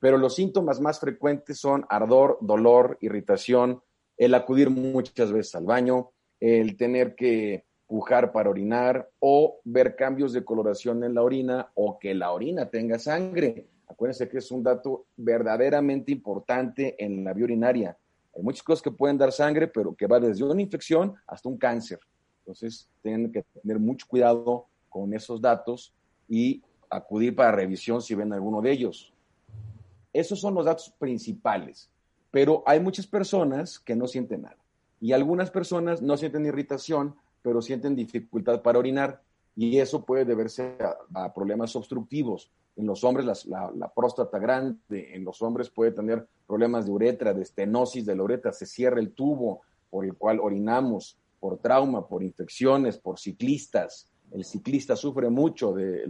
[0.00, 3.82] Pero los síntomas más frecuentes son ardor, dolor, irritación,
[4.16, 10.32] el acudir muchas veces al baño, el tener que pujar para orinar o ver cambios
[10.34, 13.66] de coloración en la orina o que la orina tenga sangre.
[13.88, 17.96] Acuérdense que es un dato verdaderamente importante en la vía urinaria.
[18.36, 21.56] Hay muchas cosas que pueden dar sangre, pero que va desde una infección hasta un
[21.56, 21.98] cáncer.
[22.40, 25.94] Entonces, tienen que tener mucho cuidado con esos datos
[26.28, 29.14] y acudir para revisión si ven alguno de ellos.
[30.12, 31.90] Esos son los datos principales,
[32.30, 34.58] pero hay muchas personas que no sienten nada.
[35.00, 39.22] Y algunas personas no sienten irritación, pero sienten dificultad para orinar
[39.58, 40.76] y eso puede deberse
[41.14, 42.48] a, problemas obstructivos.
[42.76, 47.42] En los hombres la, próstata grande, en los hombres puede tener problemas de uretra, de
[47.42, 52.22] estenosis de la uretra, se cierra el tubo por el cual orinamos, por trauma, por
[52.22, 54.08] infecciones, por ciclistas.
[54.30, 56.04] El ciclista sufre mucho de,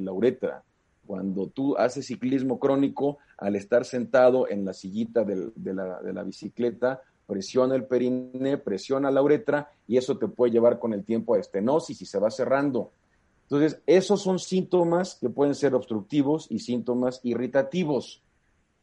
[0.00, 0.64] la uretra.
[1.06, 6.22] Cuando tú haces ciclismo crónico, al estar sentado en la sillita de, la, de la
[6.22, 11.34] bicicleta, presiona el perine, presiona la uretra y eso te puede llevar con el tiempo
[11.34, 12.92] a estenosis y se va cerrando.
[13.42, 18.22] Entonces, esos son síntomas que pueden ser obstructivos y síntomas irritativos.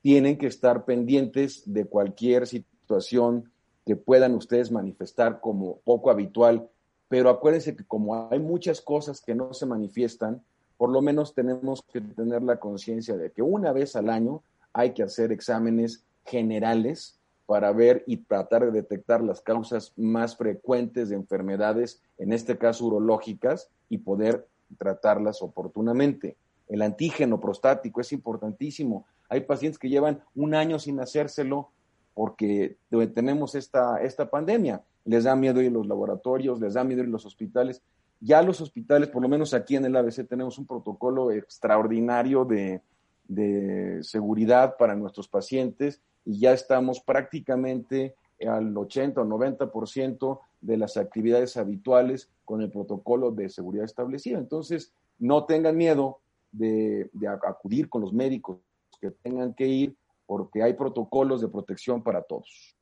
[0.01, 3.49] tienen que estar pendientes de cualquier situación
[3.85, 6.69] que puedan ustedes manifestar como poco habitual,
[7.07, 10.43] pero acuérdense que como hay muchas cosas que no se manifiestan,
[10.75, 14.91] por lo menos tenemos que tener la conciencia de que una vez al año hay
[14.91, 21.15] que hacer exámenes generales para ver y tratar de detectar las causas más frecuentes de
[21.15, 26.37] enfermedades, en este caso urológicas, y poder tratarlas oportunamente.
[26.69, 29.05] El antígeno prostático es importantísimo.
[29.29, 31.69] Hay pacientes que llevan un año sin hacérselo
[32.13, 32.77] porque
[33.13, 34.81] tenemos esta, esta pandemia.
[35.05, 37.81] Les da miedo ir a los laboratorios, les da miedo ir a los hospitales.
[38.21, 42.81] Ya los hospitales, por lo menos aquí en el ABC, tenemos un protocolo extraordinario de,
[43.27, 48.15] de seguridad para nuestros pacientes y ya estamos prácticamente
[48.47, 54.39] al 80 o 90% de las actividades habituales con el protocolo de seguridad establecido.
[54.39, 56.19] Entonces, no tengan miedo
[56.51, 57.09] de,
[57.47, 58.59] acudir con los médicos
[58.99, 62.75] que tengan que ir porque hay protocolos de protección para todos.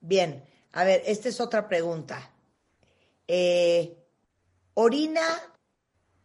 [0.00, 2.30] Bien, a ver, esta es otra pregunta.
[3.28, 3.96] Eh,
[4.74, 5.22] orina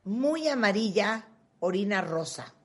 [0.04, 1.28] muy amarilla,
[1.60, 2.57] orina rosa.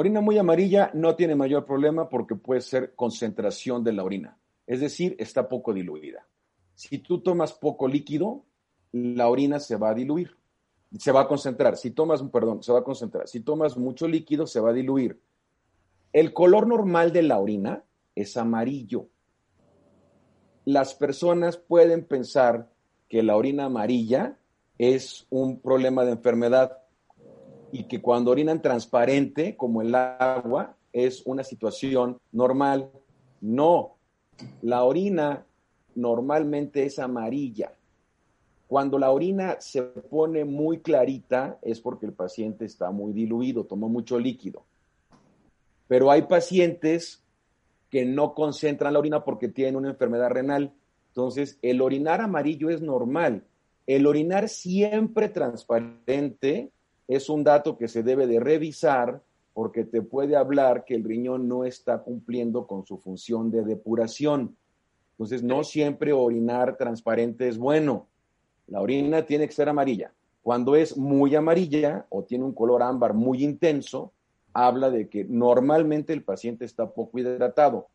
[0.00, 4.80] Orina muy amarilla no tiene mayor problema porque puede ser concentración de la orina, es
[4.80, 6.26] decir, está poco diluida.
[6.74, 8.46] Si tú tomas poco líquido,
[8.92, 10.38] la orina se va a diluir,
[10.98, 11.76] se va a concentrar.
[11.76, 13.28] Si tomas, perdón, se va a concentrar.
[13.28, 15.20] Si tomas mucho líquido, se va a diluir.
[16.14, 17.84] El color normal de la orina
[18.14, 19.06] es amarillo.
[20.64, 22.70] Las personas pueden pensar
[23.06, 24.38] que la orina amarilla
[24.78, 26.79] es un problema de enfermedad
[27.72, 32.90] y que cuando orinan transparente, como el agua, es una situación normal.
[33.40, 33.96] No,
[34.62, 35.46] la orina
[35.94, 37.72] normalmente es amarilla.
[38.66, 43.88] Cuando la orina se pone muy clarita es porque el paciente está muy diluido, tomó
[43.88, 44.64] mucho líquido.
[45.88, 47.24] Pero hay pacientes
[47.90, 50.72] que no concentran la orina porque tienen una enfermedad renal.
[51.08, 53.44] Entonces, el orinar amarillo es normal.
[53.88, 56.70] El orinar siempre transparente
[57.10, 59.20] es un dato que se debe de revisar
[59.52, 64.56] porque te puede hablar que el riñón no está cumpliendo con su función de depuración.
[65.12, 68.06] Entonces, no siempre orinar transparente es bueno.
[68.68, 70.12] La orina tiene que ser amarilla.
[70.42, 74.12] Cuando es muy amarilla o tiene un color ámbar muy intenso,
[74.52, 77.88] habla de que normalmente el paciente está poco hidratado,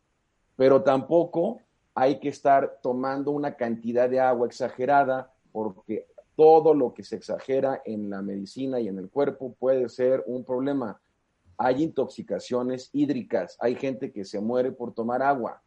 [0.58, 1.62] pero tampoco
[1.96, 7.82] hay que estar tomando una cantidad de agua exagerada porque todo lo que se exagera
[7.86, 11.02] en la medicina y en el cuerpo puede ser un problema.
[11.58, 15.62] Hay intoxicaciones hídricas, hay gente que se muere por tomar agua.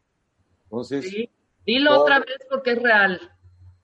[0.63, 1.29] Entonces, sí.
[1.65, 3.19] dilo otra vez porque es real.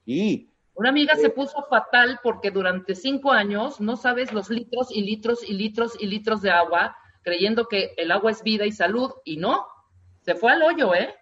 [0.06, 5.02] Y una amiga se puso fatal porque durante cinco años no sabes los litros y
[5.02, 9.10] litros y litros y litros de agua, creyendo que el agua es vida y salud,
[9.24, 9.66] y no,
[10.22, 11.16] se fue al hoyo, ¿eh?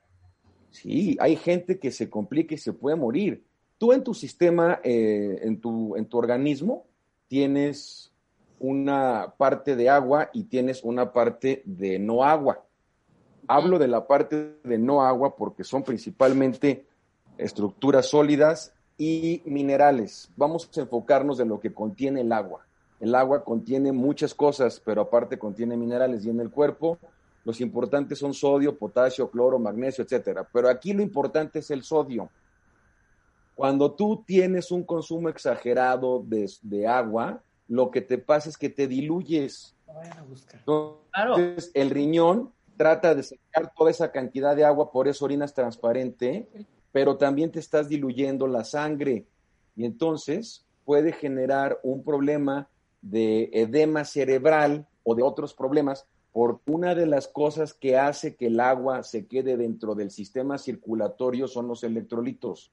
[0.72, 3.46] Sí, hay gente que se complica y se puede morir.
[3.84, 6.86] Tú en tu sistema, eh, en, tu, en tu organismo,
[7.28, 8.14] tienes
[8.58, 12.64] una parte de agua y tienes una parte de no agua.
[13.46, 16.86] Hablo de la parte de no agua porque son principalmente
[17.38, 20.32] estructuras sólidas y minerales.
[20.38, 22.66] Vamos a enfocarnos en lo que contiene el agua.
[23.02, 27.00] El agua contiene muchas cosas, pero aparte contiene minerales y en el cuerpo
[27.44, 30.48] los importantes son sodio, potasio, cloro, magnesio, etcétera.
[30.54, 32.30] Pero aquí lo importante es el sodio.
[33.56, 38.88] Cuando tú tienes un consumo exagerado de, agua, lo que te pasa es que te
[38.88, 39.76] diluyes.
[40.54, 46.50] Entonces, el riñón trata de sacar toda esa cantidad de agua, por eso orinas transparente,
[46.92, 49.28] pero también te estás diluyendo la sangre.
[49.76, 52.68] Y entonces puede generar un problema
[53.02, 58.48] de edema cerebral o de otros problemas, porque una de las cosas que hace que
[58.48, 62.72] el agua se quede dentro del sistema circulatorio son los electrolitos.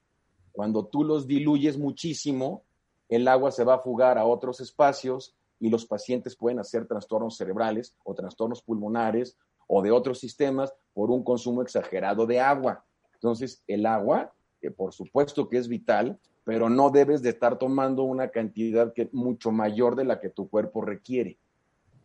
[0.51, 2.63] Cuando tú los diluyes muchísimo,
[3.09, 7.37] el agua se va a fugar a otros espacios y los pacientes pueden hacer trastornos
[7.37, 9.37] cerebrales o trastornos pulmonares
[9.67, 12.83] o de otros sistemas por un consumo exagerado de agua.
[13.13, 18.03] Entonces, el agua, que por supuesto que es vital, pero no debes de estar tomando
[18.03, 21.37] una cantidad que mucho mayor de la que tu cuerpo requiere.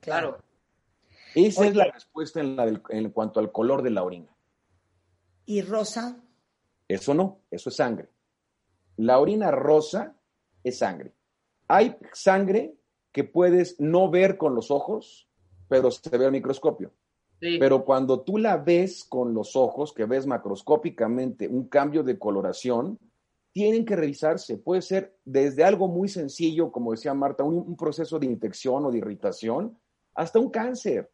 [0.01, 0.39] Claro.
[1.35, 4.35] Esa es la respuesta en, la en cuanto al color de la orina.
[5.47, 6.17] ¿Y rosa?
[6.89, 8.09] Eso no, eso es sangre.
[8.97, 10.17] La orina rosa
[10.65, 11.13] es sangre.
[11.69, 12.77] Hay sangre
[13.13, 15.29] que puedes no ver con los ojos,
[15.69, 16.93] pero se ve al microscopio.
[17.39, 22.99] Pero cuando tú la ves con los ojos, que ves macroscópicamente un cambio de coloración,
[23.53, 24.57] tienen que revisarse.
[24.57, 28.99] Puede ser desde algo muy sencillo, como decía Marta, un, proceso de infección o de
[28.99, 29.79] irritación,
[30.15, 31.11] hasta un cáncer.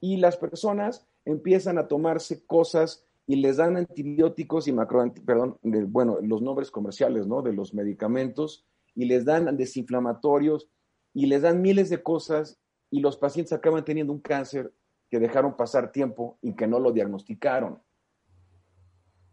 [0.00, 6.18] Y las personas empiezan a tomarse cosas y les dan antibióticos y macro, perdón, bueno,
[6.22, 7.42] los nombres comerciales, ¿no?
[7.42, 8.64] De los medicamentos
[8.94, 10.68] y les dan desinflamatorios
[11.12, 12.58] y les dan miles de cosas
[12.90, 14.72] y los pacientes acaban teniendo un cáncer
[15.10, 17.82] que dejaron pasar tiempo y que no lo diagnosticaron.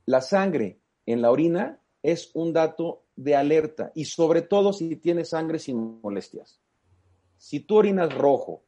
[0.06, 5.30] La sangre en la orina es un dato de alerta y sobre todo si tienes
[5.30, 6.60] sangre sin molestias.
[7.38, 8.64] Si tú orinas rojo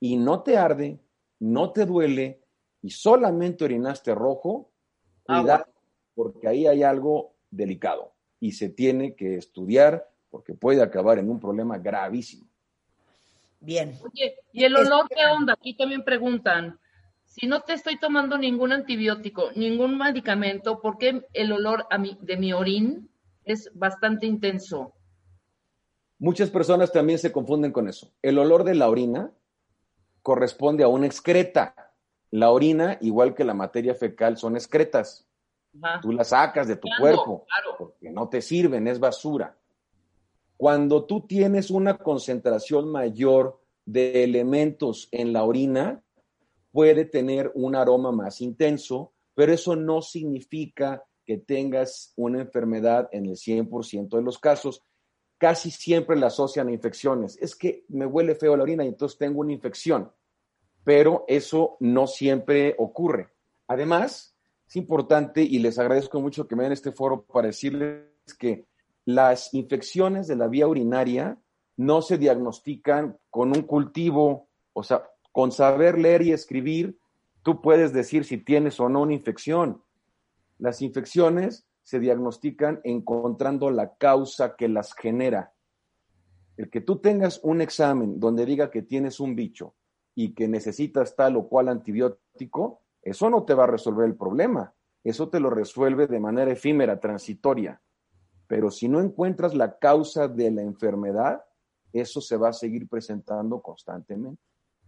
[0.00, 1.00] y no te arde,
[1.38, 2.42] no te duele
[2.82, 4.69] y solamente orinaste rojo,
[5.30, 5.66] ah, cuidado,
[6.14, 11.40] porque ahí hay algo delicado y se tiene que estudiar porque puede acabar en un
[11.40, 12.46] problema gravísimo.
[13.60, 13.98] Bien.
[14.02, 15.52] Oye, ¿y el olor qué onda?
[15.52, 16.78] Aquí también preguntan.
[17.24, 22.18] Si no te estoy tomando ningún antibiótico, ningún medicamento, ¿por qué el olor a mi,
[22.22, 23.10] de mi orín
[23.44, 24.94] es bastante intenso?
[26.18, 28.12] Muchas personas también se confunden con eso.
[28.22, 29.30] El olor de la orina
[30.22, 31.89] corresponde a una excreta.
[32.30, 35.26] La orina, igual que la materia fecal, son excretas.
[36.02, 37.46] Tú las sacas de tu cuerpo
[37.78, 39.56] porque no te sirven, es basura.
[40.56, 46.02] Cuando tú tienes una concentración mayor de elementos en la orina,
[46.72, 53.26] puede tener un aroma más intenso, pero eso no significa que tengas una enfermedad en
[53.26, 54.82] el 100% de los casos.
[55.38, 57.38] Casi siempre la asocian a infecciones.
[57.40, 60.12] Es que me huele feo la orina y entonces tengo una infección,
[60.84, 63.28] pero eso no siempre ocurre.
[63.66, 64.36] Además,
[64.68, 68.04] es importante y les agradezco mucho que me den este foro para decirles
[68.38, 68.66] que
[69.04, 71.38] las infecciones de la vía urinaria
[71.76, 76.98] no se diagnostican con un cultivo, o sea, con saber leer y escribir,
[77.42, 79.82] tú puedes decir si tienes o no una infección.
[80.58, 85.52] Las infecciones se diagnostican encontrando la causa que las genera.
[86.56, 89.74] El que tú tengas un examen donde diga que tienes un bicho
[90.22, 94.74] y que necesitas tal o cual antibiótico, eso no te va a resolver el problema.
[95.02, 97.80] Eso te lo resuelve de manera efímera, transitoria.
[98.46, 101.42] Pero si no encuentras la causa de la enfermedad,
[101.94, 104.42] eso se va a seguir presentando constantemente.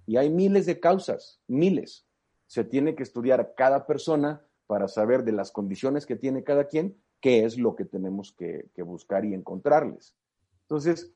[0.05, 2.07] Y hay miles de causas, miles.
[2.47, 6.67] Se tiene que estudiar a cada persona para saber de las condiciones que tiene cada
[6.67, 10.15] quien, qué es lo que tenemos que, buscar y encontrarles.
[10.63, 11.15] Entonces,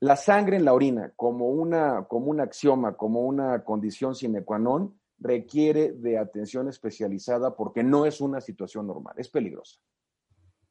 [0.00, 4.58] la sangre en la orina, como, una, como un axioma, como una condición sine qua
[4.58, 9.80] non, requiere de atención especializada porque no es una situación normal, es peligrosa.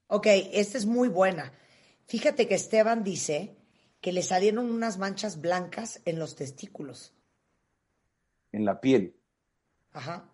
[0.07, 1.51] Ok, esta es muy buena.
[2.05, 3.57] Fíjate que Esteban dice
[3.99, 7.13] que le salieron unas manchas blancas en los testículos.
[8.53, 9.17] En la piel.
[9.91, 10.30] Ajá.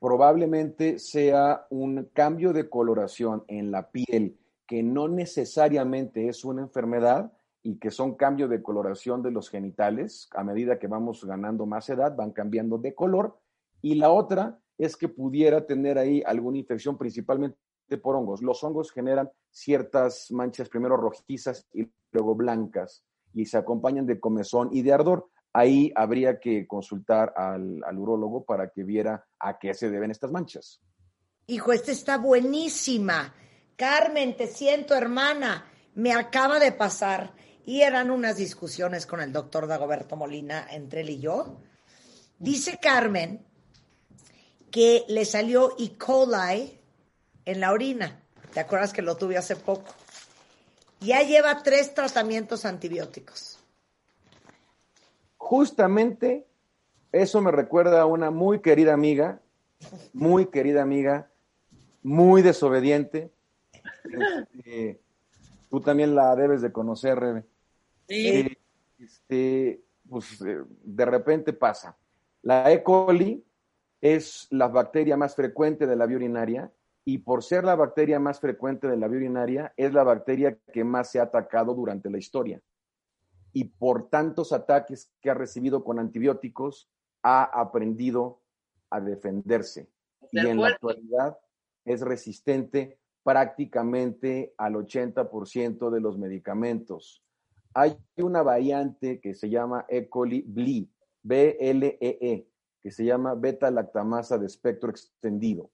[0.00, 4.36] Probablemente sea un cambio de coloración en la piel
[4.66, 7.32] que no necesariamente es una enfermedad
[7.62, 10.28] y que son cambios de coloración de los genitales.
[10.34, 13.38] A medida que vamos ganando más edad, van cambiando de color.
[13.80, 17.56] Y la otra es que pudiera tener ahí alguna infección, principalmente
[18.02, 18.42] por hongos.
[18.42, 23.04] Los hongos generan ciertas manchas, primero rojizas y luego blancas,
[23.34, 25.28] y se acompañan de comezón y de ardor.
[25.52, 30.32] Ahí habría que consultar al, al urólogo para que viera a qué se deben estas
[30.32, 30.80] manchas.
[31.46, 33.34] Hijo, esta está buenísima.
[33.76, 35.66] Carmen, te siento, hermana.
[35.94, 37.34] Me acaba de pasar.
[37.64, 41.60] Y eran unas discusiones con el doctor Dagoberto Molina entre él y yo.
[42.38, 43.44] Dice Carmen
[44.70, 45.96] que le salió E.
[45.96, 46.78] coli
[47.44, 48.20] en la orina.
[48.52, 49.94] ¿Te acuerdas que lo tuve hace poco?
[51.00, 53.58] Ya lleva tres tratamientos antibióticos.
[55.36, 56.46] Justamente
[57.12, 59.40] eso me recuerda a una muy querida amiga,
[60.12, 61.30] muy querida amiga,
[62.02, 63.30] muy desobediente.
[64.04, 65.00] Este,
[65.70, 67.44] tú también la debes de conocer, Rebe.
[68.12, 68.28] Sí.
[68.28, 68.58] Eh,
[68.98, 71.96] este, pues eh, de repente pasa.
[72.42, 72.82] La E.
[72.82, 73.42] coli
[74.00, 76.70] es la bacteria más frecuente de la vía urinaria
[77.04, 80.84] y por ser la bacteria más frecuente de la vía urinaria, es la bacteria que
[80.84, 82.60] más se ha atacado durante la historia.
[83.52, 86.90] Y por tantos ataques que ha recibido con antibióticos,
[87.22, 88.40] ha aprendido
[88.90, 89.88] a defenderse.
[90.30, 91.38] Y en la actualidad
[91.84, 97.22] es resistente prácticamente al 80% de los medicamentos.
[97.74, 100.08] Hay una variante que se llama E.
[100.08, 100.88] coli BLE,
[101.22, 102.48] B-L-E-E,
[102.82, 105.70] que se llama beta-lactamasa de espectro extendido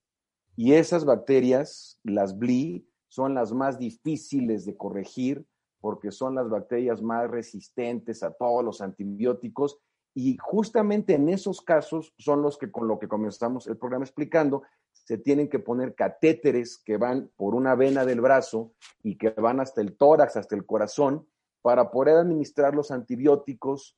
[0.59, 5.46] y esas bacterias, las BLI, son las más difíciles de corregir
[5.80, 9.78] porque son las bacterias más resistentes a todos los antibióticos
[10.16, 14.64] y justamente en esos casos son los que con lo que comenzamos el programa explicando,
[14.90, 18.72] se tienen que poner catéteres que van por una vena del brazo
[19.05, 21.24] y que van hasta el tórax, hasta el corazón,
[21.68, 23.94] para poder administrar los antibióticos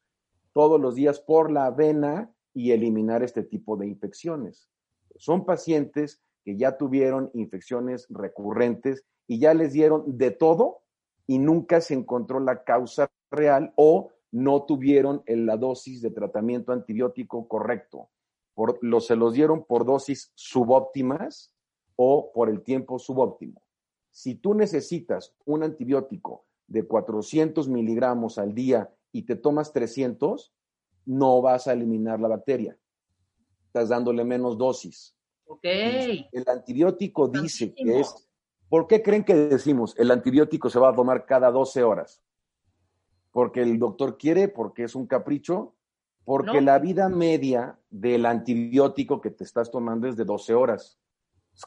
[0.52, 4.68] todos los días por la vena y eliminar este tipo de infecciones.
[5.14, 10.80] Son pacientes que ya tuvieron infecciones recurrentes y ya les dieron de todo
[11.28, 17.46] y nunca se encontró la causa real o no tuvieron la dosis de tratamiento antibiótico
[17.46, 18.08] correcto.
[18.52, 21.54] Por, se los dieron por dosis subóptimas
[21.94, 23.62] o por el tiempo subóptimo.
[24.10, 30.54] Si tú necesitas un antibiótico de 400 miligramos al día y te tomas 300,
[31.04, 32.78] no vas a eliminar la bacteria.
[33.66, 35.16] Estás dándole menos dosis.
[35.46, 35.64] Ok.
[35.64, 38.26] El antibiótico dice que es...
[38.68, 42.22] ¿Por qué creen que decimos el antibiótico se va a tomar cada 12 horas?
[43.32, 45.74] Porque el doctor quiere, porque es un capricho,
[46.24, 51.00] porque la vida media del antibiótico que te estás tomando es de 12 horas.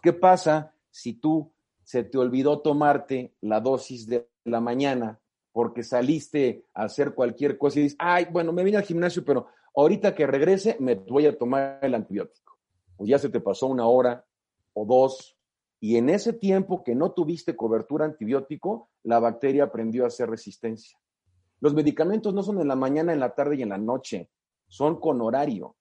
[0.02, 1.52] ¿Qué pasa si tú
[1.84, 5.20] se te olvidó tomarte la dosis de la mañana
[5.52, 9.48] porque saliste a hacer cualquier cosa y dices, ay, bueno, me vine al gimnasio, pero
[9.76, 12.58] ahorita que regrese me voy a tomar el antibiótico.
[12.98, 14.26] Pues ya se te pasó una hora
[14.74, 15.38] o dos
[15.84, 20.98] y en ese tiempo que no tuviste cobertura antibiótico, la bacteria aprendió a hacer resistencia.
[21.60, 24.30] Los medicamentos no son en la mañana, en la tarde y en la noche,
[24.68, 25.76] son con horario,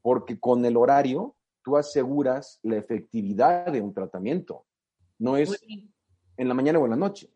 [0.00, 4.64] porque con el horario tú aseguras la efectividad de un tratamiento.
[5.18, 5.60] No es
[6.36, 7.28] en la mañana o en la noche.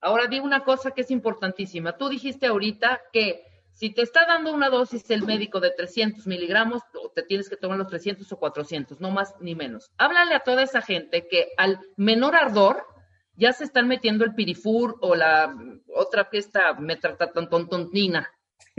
[0.00, 1.96] Ahora di una cosa que es importantísima.
[1.96, 3.42] Tú dijiste ahorita que
[3.72, 6.82] si te está dando una dosis el médico de 300 miligramos,
[7.14, 9.90] te tienes que tomar los 300 o 400, no más ni menos.
[9.98, 12.86] Háblale a toda esa gente que al menor ardor
[13.34, 15.54] ya se están metiendo el pirifur o la
[15.94, 18.30] otra que está metratatontontina,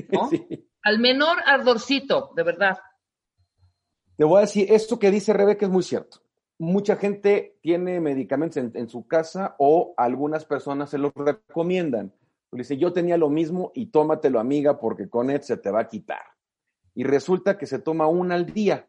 [0.09, 0.29] ¿no?
[0.83, 2.79] Al menor ardorcito, de verdad.
[4.15, 6.21] Te voy a decir, esto que dice Rebeca es muy cierto
[6.59, 12.11] mucha gente tiene medicamentos en, su casa o algunas personas se los recomiendan.
[12.51, 15.87] dice, yo tenía lo mismo y tómatelo, amiga, porque con él se te va a
[15.87, 16.21] quitar.
[16.95, 18.87] Y resulta que se toma una al día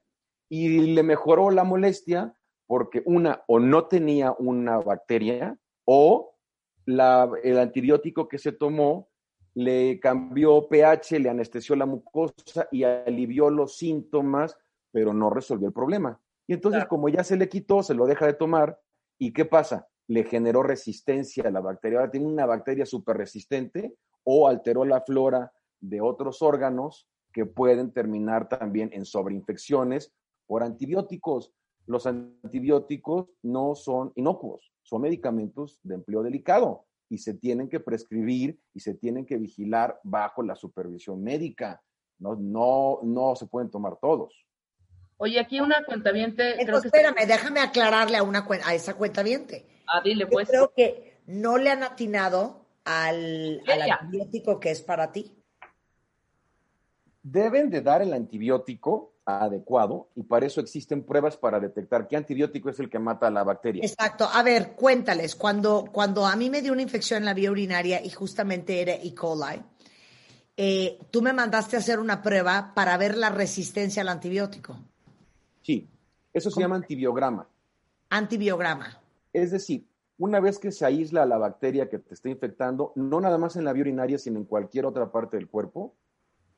[0.48, 2.34] y le mejoró la molestia
[2.66, 6.34] porque una o no tenía una bacteria o
[6.86, 9.08] el antibiótico que se tomó
[9.54, 14.56] le cambió pH, le anestesió la mucosa y alivió los síntomas,
[14.90, 16.20] pero no resolvió el problema.
[16.49, 18.80] Y entonces, como ya se le quitó, se lo deja de tomar.
[19.18, 19.86] ¿Y qué pasa?
[20.09, 21.99] Le generó resistencia a la bacteria.
[21.99, 23.94] Ahora tiene una bacteria súper resistente
[24.24, 30.14] o alteró la flora de otros órganos que pueden terminar también en sobreinfecciones
[30.46, 31.53] por antibióticos.
[31.84, 38.59] Los antibióticos no son inocuos, son medicamentos de empleo delicado y se tienen que prescribir
[38.72, 41.82] y se tienen que vigilar bajo la supervisión médica.
[42.18, 44.47] No, no, no se pueden tomar todos.
[45.18, 46.60] Oye, aquí una cuentaviente.
[46.60, 49.66] Entonces, espérame, déjame aclararle a, una, a esa cuentaviente.
[49.86, 50.46] Ah, dile pues.
[50.46, 55.34] Yo creo que no le han atinado al, antibiótico que es para ti.
[57.22, 62.70] Deben de dar el antibiótico adecuado y para eso existen pruebas para detectar qué antibiótico
[62.70, 63.84] es el que mata a la bacteria.
[63.84, 64.26] Exacto.
[64.32, 68.02] A ver, cuéntales, cuando, cuando a mí me dio una infección en la vía urinaria
[68.02, 69.14] y justamente era E.
[69.14, 69.62] coli,
[70.56, 74.78] eh, tú me mandaste a hacer una prueba para ver la resistencia al antibiótico.
[75.68, 75.86] Sí,
[76.32, 77.46] eso se llama antibiograma.
[78.08, 79.02] Antibiograma.
[79.34, 83.36] Es decir, una vez que se aísla la bacteria que te está infectando, no nada
[83.36, 85.94] más en la vía urinaria, sino en cualquier otra parte del cuerpo,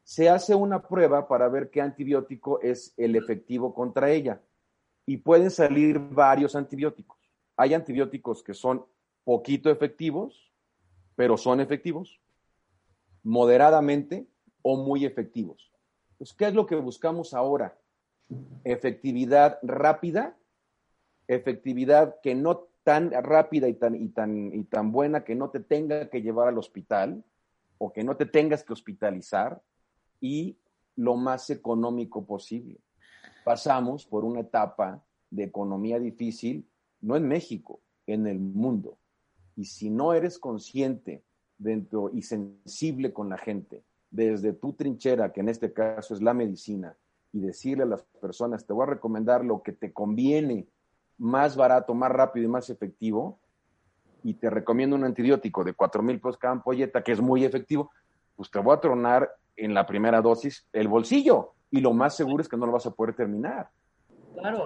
[0.04, 4.40] se hace una prueba para ver qué antibiótico es el efectivo contra ella.
[5.06, 7.18] Y pueden salir varios antibióticos.
[7.56, 8.86] Hay antibióticos que son
[9.24, 10.52] poquito efectivos,
[11.16, 12.20] pero son efectivos,
[13.24, 14.28] moderadamente
[14.62, 15.72] o muy efectivos.
[16.16, 17.76] Pues, ¿qué es lo que buscamos ahora?
[18.64, 20.36] Efectividad rápida,
[21.28, 25.60] efectividad que no tan rápida y tan, y tan, y tan buena que no te
[25.60, 27.24] tenga que llevar al hospital
[27.78, 29.62] o que no te tengas que hospitalizar
[30.20, 30.58] y
[30.96, 32.80] lo más económico posible.
[33.44, 36.68] Pasamos por una etapa de economía difícil,
[37.00, 38.98] no en México, en el mundo.
[39.56, 41.24] Y si no eres consciente
[41.56, 46.34] dentro y sensible con la gente, desde tu trinchera, que en este caso es la
[46.34, 46.96] medicina,
[47.32, 50.66] y decirle a las personas, te voy a recomendar lo que te conviene
[51.18, 53.38] más barato, más rápido y más efectivo,
[54.22, 57.90] y te recomiendo un antibiótico de 4 mil pesos cada ampolleta, que es muy efectivo,
[58.36, 62.42] pues te voy a tronar en la primera dosis el bolsillo, y lo más seguro
[62.42, 63.70] es que no lo vas a poder terminar.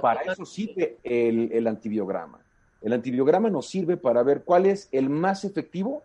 [0.00, 2.40] para eso sirve el, el antibiograma.
[2.80, 6.02] El antibiograma nos sirve para ver cuál es el más efectivo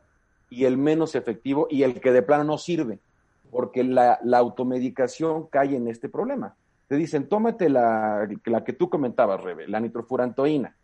[0.49, 2.99] y el menos efectivo y el que de plano no sirve
[3.51, 6.55] porque la, automedicación cae en este problema.
[6.87, 10.75] Te dicen, tómate la, la que tú comentabas, Rebe, la nitrofurantoína.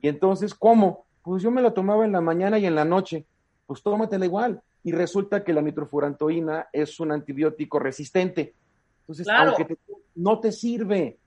[0.00, 1.06] Y entonces, ¿cómo?
[1.22, 3.26] Pues yo me la tomaba en la mañana y en la noche.
[3.66, 4.62] Pues tómatela igual.
[4.82, 8.54] Y resulta que la nitrofurantoína es un antibiótico resistente.
[9.00, 9.78] Entonces, aunque, te,
[10.14, 11.18] no te sirve.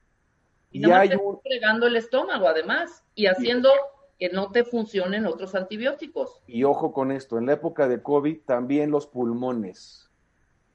[0.72, 1.40] Y, hay te un...
[1.42, 3.70] fregando el estómago, además, y haciendo
[4.20, 6.42] que no te funcionen otros antibióticos.
[6.48, 10.07] Y ojo con esto, en la época de COVID también los pulmones,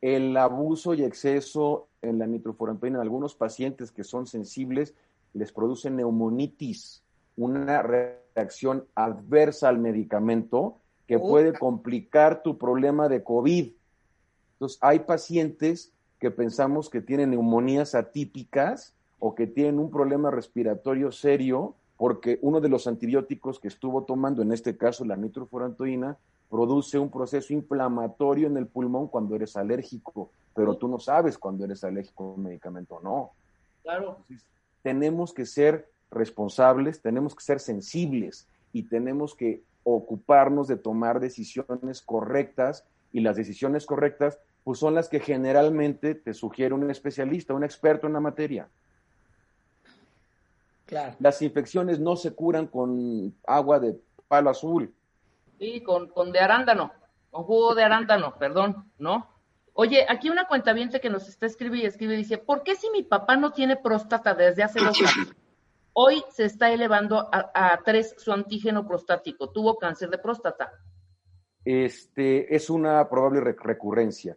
[0.02, 4.94] el abuso y exceso en la nitrofurantoína en algunos pacientes que son sensibles
[5.32, 7.02] les produce neumonitis,
[7.36, 10.76] una reacción adversa al medicamento
[11.06, 13.72] que puede complicar tu problema de COVID.
[14.54, 21.12] Entonces, hay pacientes que pensamos que tienen neumonías atípicas o que tienen un problema respiratorio
[21.12, 26.18] serio porque uno de los antibióticos que estuvo tomando, en este caso la nitrofurantoína,
[26.52, 31.64] produce un proceso inflamatorio en el pulmón cuando eres alérgico, pero tú no sabes cuando
[31.64, 33.30] eres alérgico a un medicamento o no.
[33.82, 34.18] Claro.
[34.82, 42.02] tenemos que ser responsables, tenemos que ser sensibles y tenemos que ocuparnos de tomar decisiones
[42.02, 47.64] correctas y las decisiones correctas pues son las que generalmente te sugiere un especialista, un
[47.64, 48.68] experto en la materia.
[50.84, 51.16] Claro.
[51.18, 53.98] Las infecciones no se curan con agua de
[54.28, 54.92] palo azul.
[55.62, 56.90] Sí, con, con de arándano,
[57.30, 59.30] con jugo de arándano, perdón, ¿no?
[59.74, 63.04] Oye, aquí una cuentaviente que nos está escribiendo y escribe dice, ¿por qué si mi
[63.04, 65.36] papá no tiene próstata desde hace dos años?
[65.92, 69.50] Hoy se está elevando a, tres su antígeno prostático.
[69.50, 70.72] Tuvo cáncer de próstata.
[71.64, 74.36] Este es una probable recurrencia.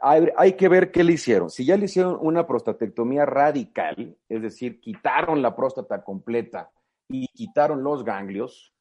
[0.00, 1.50] Hay, hay, que ver qué le hicieron.
[1.50, 6.72] Si ya le hicieron una prostatectomía radical, es decir, quitaron la próstata completa
[7.06, 8.73] y quitaron los ganglios,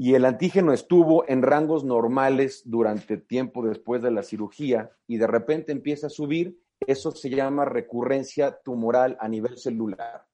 [0.00, 5.26] y el antígeno estuvo en rangos normales durante tiempo después de la cirugía y de
[5.26, 10.30] repente empieza a subir, eso se llama recurrencia tumoral a nivel celular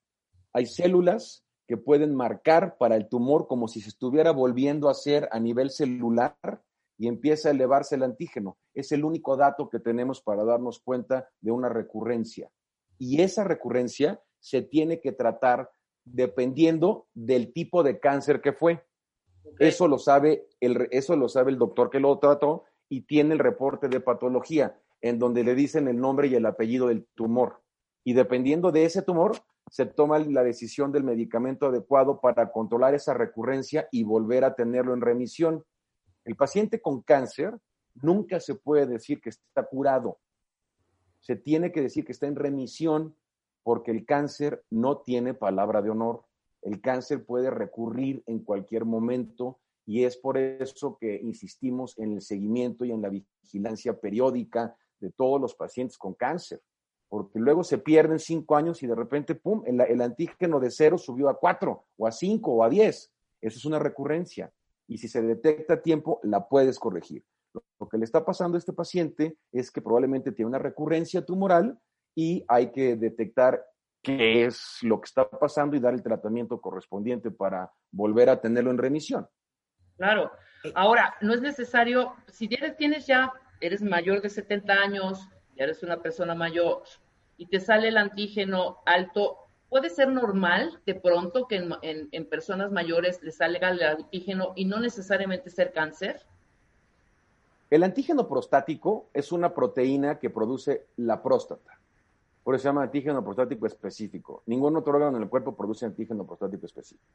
[0.57, 5.29] hay células que pueden marcar para el tumor como si se estuviera volviendo a hacer
[5.31, 6.63] a nivel celular
[6.97, 8.57] y empieza a elevarse el antígeno.
[8.73, 12.51] Es el único dato que tenemos para darnos cuenta de una recurrencia.
[12.97, 15.71] Y esa recurrencia se tiene que tratar
[16.07, 18.83] dependiendo del tipo de cáncer que fue.
[19.59, 23.41] Eso, lo sabe el, eso lo sabe el doctor que lo trató y tiene el
[23.41, 27.63] reporte de patología en donde le dicen el nombre y el apellido del tumor.
[28.05, 29.37] Y dependiendo de ese tumor,
[29.71, 34.95] se toma la decisión del medicamento adecuado para controlar esa recurrencia y volver a tenerlo
[34.95, 35.65] en remisión.
[36.25, 37.59] El paciente con cáncer
[37.95, 40.19] nunca se puede decir que está curado.
[41.21, 43.17] Se tiene que decir que está en remisión
[43.65, 46.25] porque el cáncer no tiene palabra de honor.
[46.67, 52.23] El cáncer puede recurrir en cualquier momento y es por eso que insistimos en el
[52.23, 56.61] seguimiento y en la vigilancia periódica de todos los pacientes con cáncer
[57.09, 61.29] porque luego se pierden cinco años y de repente, ¡pum!, el, antígeno de cero subió
[61.29, 63.13] a cuatro, o a cinco, o a diez.
[63.41, 64.53] Eso es una recurrencia.
[64.89, 67.25] Y si se detecta a tiempo, la puedes corregir.
[67.79, 71.79] Lo que le está pasando a este paciente es que probablemente tiene una recurrencia tumoral
[72.15, 73.65] y hay que detectar
[74.03, 78.71] qué es lo que está pasando y dar el tratamiento correspondiente para volver a tenerlo
[78.71, 79.29] en remisión.
[79.97, 80.31] Claro.
[80.75, 86.03] Ahora, no es necesario, si tienes ya, eres mayor de 70 años, ya eres una
[86.03, 86.83] persona mayor
[87.37, 89.39] y te sale el antígeno alto,
[89.69, 94.81] ¿puede ser normal de pronto que en, personas mayores le salga el antígeno y no
[94.81, 96.23] necesariamente ser cáncer?
[97.71, 101.81] El antígeno prostático es una proteína que produce la próstata.
[102.47, 104.45] Por eso se llama antígeno prostático específico.
[104.47, 107.11] Ningún otro órgano en el cuerpo produce antígeno prostático específico.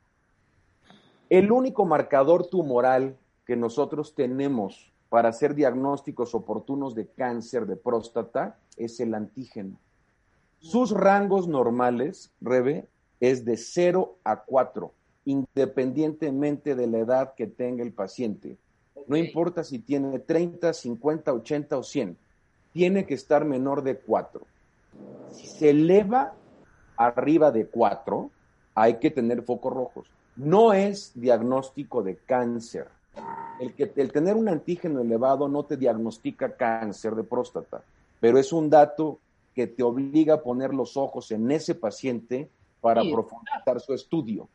[1.29, 3.15] El único marcador tumoral
[3.45, 9.79] que nosotros tenemos para hacer diagnósticos oportunos de cáncer de próstata es el antígeno.
[10.59, 12.89] Sus rangos normales, Rebe,
[13.21, 14.91] es de 0 a 4,
[15.23, 18.57] independientemente de la edad que tenga el paciente.
[19.07, 22.17] No importa si tiene 30, 50, 80 o 100,
[22.73, 24.50] tiene que estar menor de 4.
[25.31, 26.33] Si se eleva
[26.97, 28.29] arriba de 4,
[28.75, 30.07] hay que tener focos rojos.
[30.35, 32.87] No es diagnóstico de cáncer
[33.59, 37.83] el, que, el tener un antígeno elevado no te diagnostica cáncer de próstata,
[38.19, 39.19] pero es un dato
[39.53, 44.47] que te obliga a poner los ojos en ese paciente para profundizar su estudio.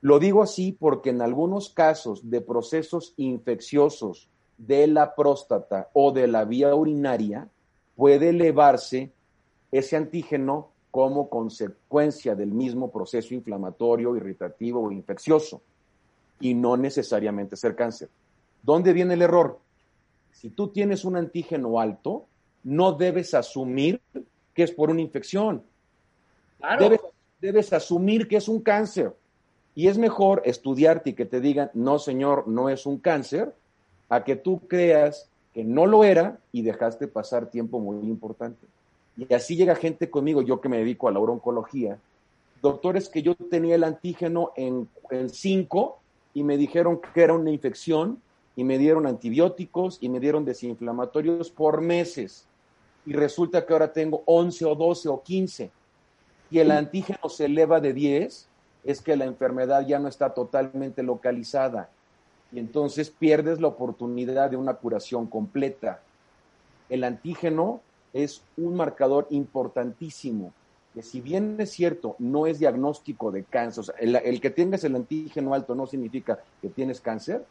[0.00, 6.28] Lo digo así porque en algunos casos de procesos infecciosos de la próstata o de
[6.28, 7.48] la vía urinaria
[7.96, 9.12] puede elevarse
[9.70, 15.60] ese antígeno como consecuencia del mismo proceso inflamatorio, irritativo o infeccioso
[16.40, 18.08] y no necesariamente ser cáncer.
[18.62, 19.58] ¿Dónde viene el error?
[20.32, 22.26] Si tú tienes un antígeno alto,
[22.64, 24.00] no debes asumir
[24.54, 25.62] que es por una infección.
[26.78, 27.00] Debes,
[27.40, 29.14] debes asumir que es un cáncer.
[29.74, 33.54] Y es mejor estudiarte y que te digan, no, señor, no es un cáncer,
[34.08, 38.66] a que tú creas que no lo era y dejaste pasar tiempo muy importante.
[39.16, 41.98] Y así llega gente conmigo, yo que me dedico a la oncología,
[42.60, 44.88] doctores que yo tenía el antígeno en
[45.28, 45.98] 5
[46.34, 48.20] y me dijeron que era una infección
[48.56, 52.46] y me dieron antibióticos y me dieron desinflamatorios por meses.
[53.04, 55.70] Y resulta que ahora tengo 11 o 12 o 15
[56.50, 58.48] y el antígeno se eleva de 10,
[58.84, 61.88] es que la enfermedad ya no está totalmente localizada
[62.52, 66.00] y entonces pierdes la oportunidad de una curación completa.
[66.88, 67.80] El antígeno
[68.16, 70.52] es un marcador importantísimo,
[70.94, 74.96] que si bien es cierto, no es diagnóstico de cáncer, sea, el, que tengas el
[74.96, 77.44] antígeno alto no significa que tienes cáncer,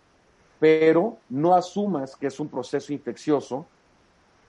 [0.59, 3.67] pero no asumas que es un proceso infeccioso,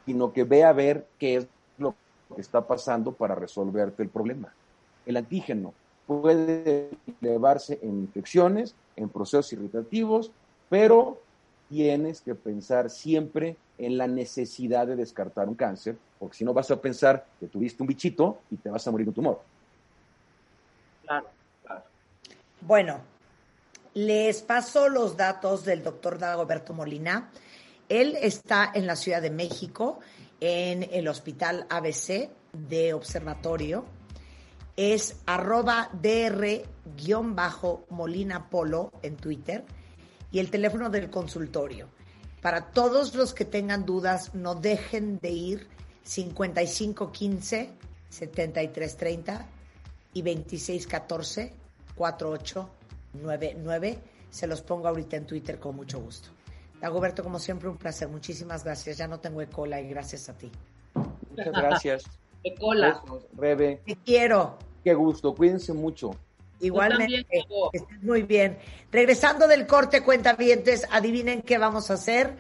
[0.07, 1.47] sino que ve a ver qué es
[1.77, 1.95] lo
[2.35, 4.55] que está pasando para resolverte el problema.
[5.05, 5.75] El antígeno
[6.07, 6.91] puede
[7.21, 10.31] elevarse en infecciones, en procesos irritativos,
[10.71, 11.21] pero
[11.69, 16.71] tienes que pensar siempre en la necesidad de descartar un cáncer, porque si no vas
[16.71, 19.41] a pensar que tuviste un bichito y te vas a morir de un tumor.
[21.05, 21.27] Claro,
[21.65, 21.85] claro.
[22.63, 23.01] Bueno,
[23.95, 27.31] les paso los datos del doctor Dagoberto Molina.
[27.89, 30.01] Él está en la Ciudad de México,
[30.41, 33.85] en el Hospital ABC de Observatorio.
[34.77, 36.71] Es arroba dr-molina
[38.51, 39.65] polo en Twitter
[40.31, 41.96] y el teléfono del consultorio.
[42.47, 45.67] Para todos los que tengan dudas, no dejen de ir
[46.05, 47.71] 5515
[48.09, 49.47] 7330
[50.13, 51.53] y 2614
[51.97, 53.99] 4899.
[54.31, 56.29] Se los pongo ahorita en Twitter con mucho gusto.
[56.81, 58.07] Dagoberto, como siempre, un placer.
[58.07, 58.97] Muchísimas gracias.
[58.97, 60.53] Ya no tengo cola y gracias a ti.
[60.95, 62.05] Muchas gracias.
[62.61, 63.03] cola.
[63.37, 63.83] Rebe.
[63.85, 64.57] Te quiero.
[64.85, 65.35] Qué gusto.
[65.35, 66.13] Cuídense mucho.
[66.61, 67.47] Igualmente,
[68.03, 68.59] muy bien.
[68.91, 72.37] Regresando del corte, cuentavientes, adivinen qué vamos a hacer.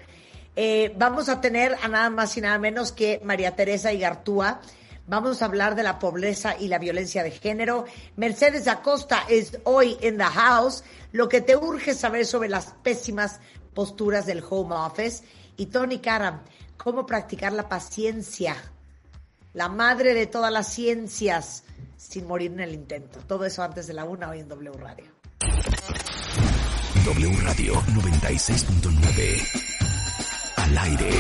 [0.55, 4.61] Eh, vamos a tener a nada más y nada menos que María Teresa Igartúa.
[5.07, 7.85] Vamos a hablar de la pobreza y la violencia de género.
[8.17, 10.83] Mercedes Acosta es hoy en the house.
[11.12, 13.39] Lo que te urge saber sobre las pésimas
[13.75, 15.23] posturas del home office.
[15.59, 16.43] Y Tony Karam,
[16.77, 18.57] cómo practicar la paciencia.
[19.57, 21.65] La madre de todas las ciencias
[21.97, 23.21] sin morir en el intento.
[23.21, 25.07] Todo eso antes de la una hoy en W Radio.
[27.07, 30.57] W Radio 96.9.
[30.57, 31.11] Al aire.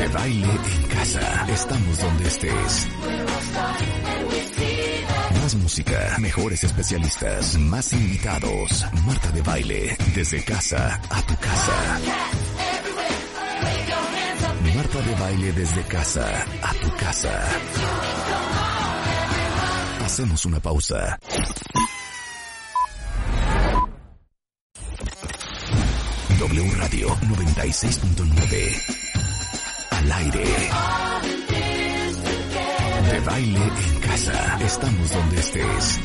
[0.00, 1.46] De baile en casa.
[1.48, 2.88] Estamos donde estés.
[5.40, 8.84] Más música, mejores especialistas, más invitados.
[9.06, 12.00] Marta de baile, desde casa a tu casa.
[15.06, 17.30] De baile desde casa a tu casa.
[20.04, 21.18] Hacemos una pausa.
[26.38, 28.82] W Radio 96.9.
[29.90, 30.44] Al aire.
[33.12, 34.58] De baile en casa.
[34.64, 36.00] Estamos donde estés.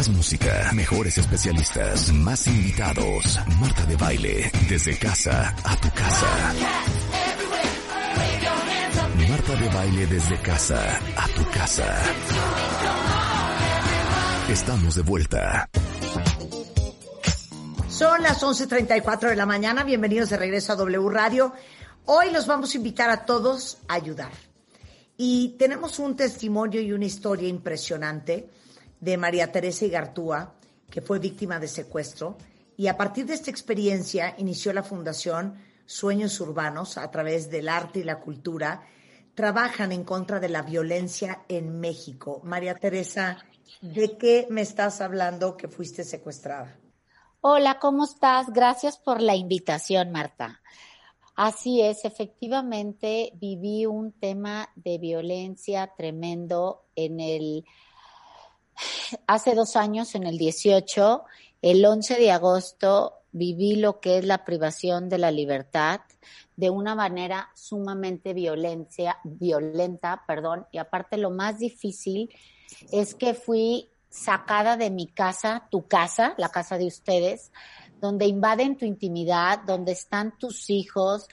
[0.00, 3.38] Más música, mejores especialistas, más invitados.
[3.60, 6.54] Marta de baile, desde casa a tu casa.
[9.28, 11.84] Marta de baile desde casa a tu casa.
[14.48, 15.68] Estamos de vuelta.
[17.90, 19.84] Son las 11.34 de la mañana.
[19.84, 21.52] Bienvenidos de regreso a W Radio.
[22.06, 24.32] Hoy los vamos a invitar a todos a ayudar.
[25.18, 28.48] Y tenemos un testimonio y una historia impresionante
[29.00, 30.54] de María Teresa Igartúa,
[30.90, 32.36] que fue víctima de secuestro,
[32.76, 38.00] y a partir de esta experiencia inició la Fundación Sueños Urbanos a través del arte
[38.00, 38.82] y la cultura.
[39.34, 42.40] Trabajan en contra de la violencia en México.
[42.44, 43.38] María Teresa,
[43.80, 46.78] ¿de qué me estás hablando que fuiste secuestrada?
[47.40, 48.52] Hola, ¿cómo estás?
[48.52, 50.60] Gracias por la invitación, Marta.
[51.34, 57.64] Así es, efectivamente viví un tema de violencia tremendo en el
[59.26, 61.24] hace dos años, en el 18,
[61.62, 66.00] el 11 de agosto, viví lo que es la privación de la libertad
[66.56, 72.30] de una manera sumamente violencia, violenta, perdón, y aparte lo más difícil
[72.92, 77.50] es que fui sacada de mi casa, tu casa, la casa de ustedes,
[78.00, 81.28] donde invaden tu intimidad, donde están tus hijos,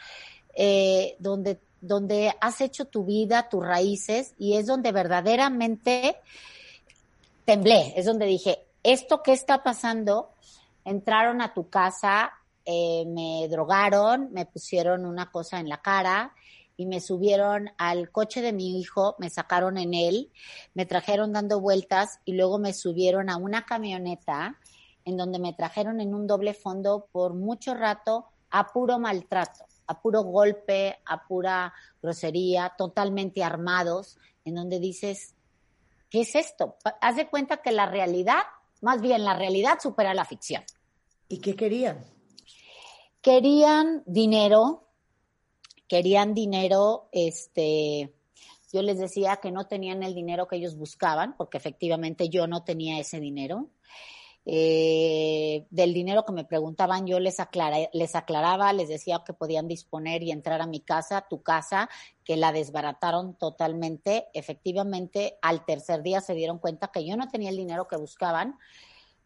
[0.55, 6.17] eh, donde, donde has hecho tu vida, tus raíces, y es donde verdaderamente
[7.47, 10.33] temblé, es donde dije, ¿esto qué está pasando?
[10.83, 12.33] Entraron a tu casa,
[12.65, 16.33] eh, me drogaron, me pusieron una cosa en la cara
[16.75, 20.29] y me subieron al coche de mi hijo, me sacaron en él,
[20.73, 24.59] me trajeron dando vueltas y luego me subieron a una camioneta
[25.05, 29.63] en donde me trajeron en un doble fondo por mucho rato a puro maltrato.
[29.89, 35.36] a puro golpe, a pura grosería, totalmente armados, en donde dices,
[36.09, 36.77] ¿qué es esto?
[37.01, 38.43] Haz de cuenta que la realidad,
[38.81, 40.63] más bien la realidad supera la ficción.
[41.27, 42.05] ¿Y qué querían?
[43.21, 44.87] Querían dinero,
[45.87, 48.13] querían dinero, este,
[48.71, 52.63] yo les decía que no tenían el dinero que ellos buscaban, porque efectivamente yo no
[52.63, 53.69] tenía ese dinero.
[54.49, 57.35] Eh, del dinero que me preguntaban, yo les,
[57.91, 61.89] les aclaraba, les decía que podían disponer y entrar a mi casa, tu casa,
[62.23, 64.29] que la desbarataron totalmente.
[64.33, 68.57] Efectivamente, al tercer día se dieron cuenta que yo no tenía el dinero que buscaban,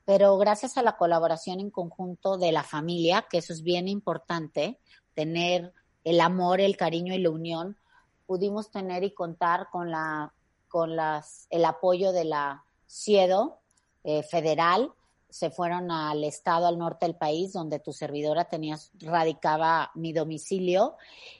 [0.05, 4.79] pero gracias a la colaboración en conjunto de la familia, que eso es bien importante,
[5.13, 5.71] tener
[6.03, 7.77] el amor, el cariño y la unión,
[8.25, 10.33] pudimos tener y contar con la
[10.67, 13.59] con las el apoyo de la CIEDO
[14.03, 14.93] eh, federal
[15.31, 20.97] se fueron al estado al norte del país donde tu servidora tenía radicaba mi domicilio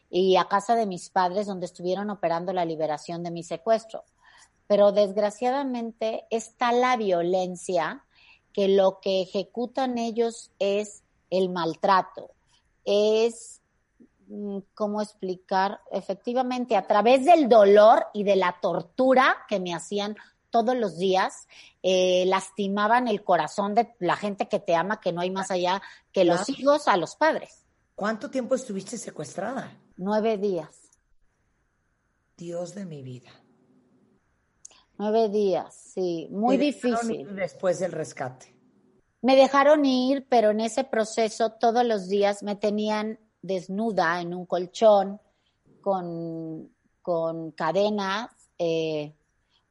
[0.10, 4.04] y a casa de mis padres donde estuvieron operando la liberación de mi secuestro.
[4.66, 8.06] Pero desgraciadamente está la violencia
[8.54, 12.32] que lo que ejecutan ellos es el maltrato,
[12.86, 13.62] es
[14.28, 20.16] mm, cómo explicar efectivamente a través del dolor y de la tortura que me hacían
[20.52, 21.48] todos los días,
[21.82, 25.82] eh, lastimaban el corazón de la gente que te ama, que no hay más allá
[26.12, 27.66] que los hijos a los padres.
[27.96, 29.78] ¿Cuánto tiempo estuviste secuestrada?
[29.98, 30.92] Nueve días.
[32.38, 33.32] Dios de mi vida.
[34.98, 37.36] Nueve días, sí, muy difícil.
[37.36, 38.56] Después del rescate.
[39.22, 44.46] Me dejaron ir, pero en ese proceso todos los días me tenían desnuda en un
[44.46, 45.22] colchón
[45.82, 46.72] con,
[47.02, 48.30] con cadenas.
[48.58, 49.16] Eh,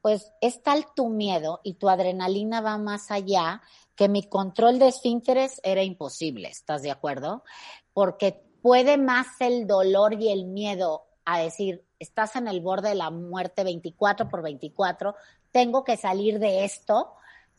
[0.02, 3.62] pues es tal tu miedo y tu adrenalina va más allá
[3.94, 7.44] que mi control de esfínteres era imposible, ¿estás de acuerdo?
[7.92, 12.94] Porque puede más el dolor y el miedo a decir, estás en el borde de
[12.94, 15.14] la muerte 24 por 24,
[15.52, 17.12] tengo que salir de esto,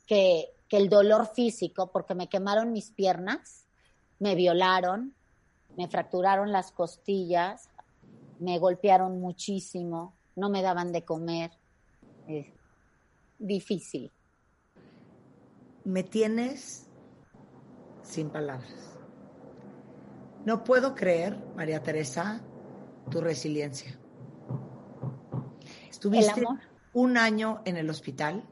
[0.07, 3.65] que, que el dolor físico, porque me quemaron mis piernas,
[4.19, 5.13] me violaron,
[5.77, 7.69] me fracturaron las costillas,
[8.39, 11.51] me golpearon muchísimo, no me daban de comer,
[13.37, 14.11] difícil.
[15.83, 16.87] Me tienes
[18.03, 18.97] sin palabras.
[20.45, 22.41] No puedo creer, María Teresa,
[23.09, 23.97] tu resiliencia.
[25.89, 26.43] Estuviste
[26.93, 28.43] un año en el hospital.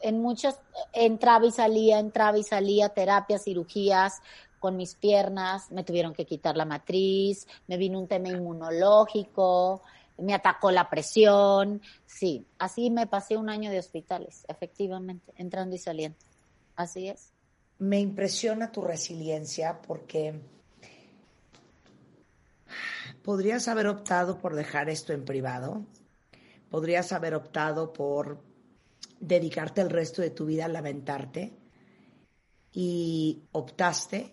[0.00, 0.60] En muchas,
[0.92, 4.20] entraba y salía, entraba y salía, terapias, cirugías
[4.58, 9.82] con mis piernas, me tuvieron que quitar la matriz, me vino un tema inmunológico,
[10.18, 15.78] me atacó la presión, sí, así me pasé un año de hospitales, efectivamente, entrando y
[15.78, 16.18] saliendo.
[16.76, 17.32] Así es.
[17.78, 20.40] Me impresiona tu resiliencia porque
[23.22, 25.84] podrías haber optado por dejar esto en privado,
[26.70, 28.40] podrías haber optado por
[29.20, 31.52] dedicarte el resto de tu vida a lamentarte
[32.72, 34.32] y optaste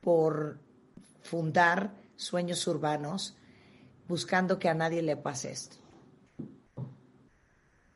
[0.00, 0.58] por
[1.22, 3.36] fundar sueños urbanos
[4.08, 5.76] buscando que a nadie le pase esto.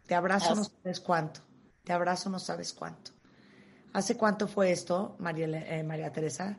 [0.07, 1.41] Te abrazo no sabes cuánto,
[1.85, 3.13] te abrazo no sabes cuánto.
[3.93, 6.57] ¿Hace cuánto fue esto, María, eh, María Teresa?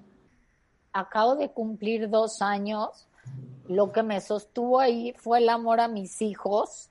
[0.94, 3.08] Acabo de cumplir dos años.
[3.68, 6.90] Lo que me sostuvo ahí fue el amor a mis hijos.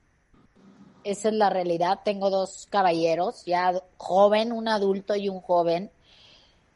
[1.03, 1.99] Esa es la realidad.
[2.03, 5.91] Tengo dos caballeros, ya joven, un adulto y un joven.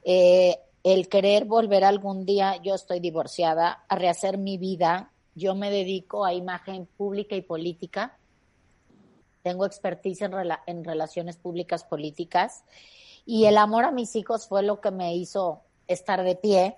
[0.04, 5.70] Eh, el querer volver algún día, yo estoy divorciada, a rehacer mi vida, yo me
[5.70, 8.18] dedico a imagen pública y política.
[9.44, 12.64] Tengo expertise en, relaciones públicas políticas.
[13.26, 16.78] Y el amor a mis hijos fue lo que me hizo estar de pie,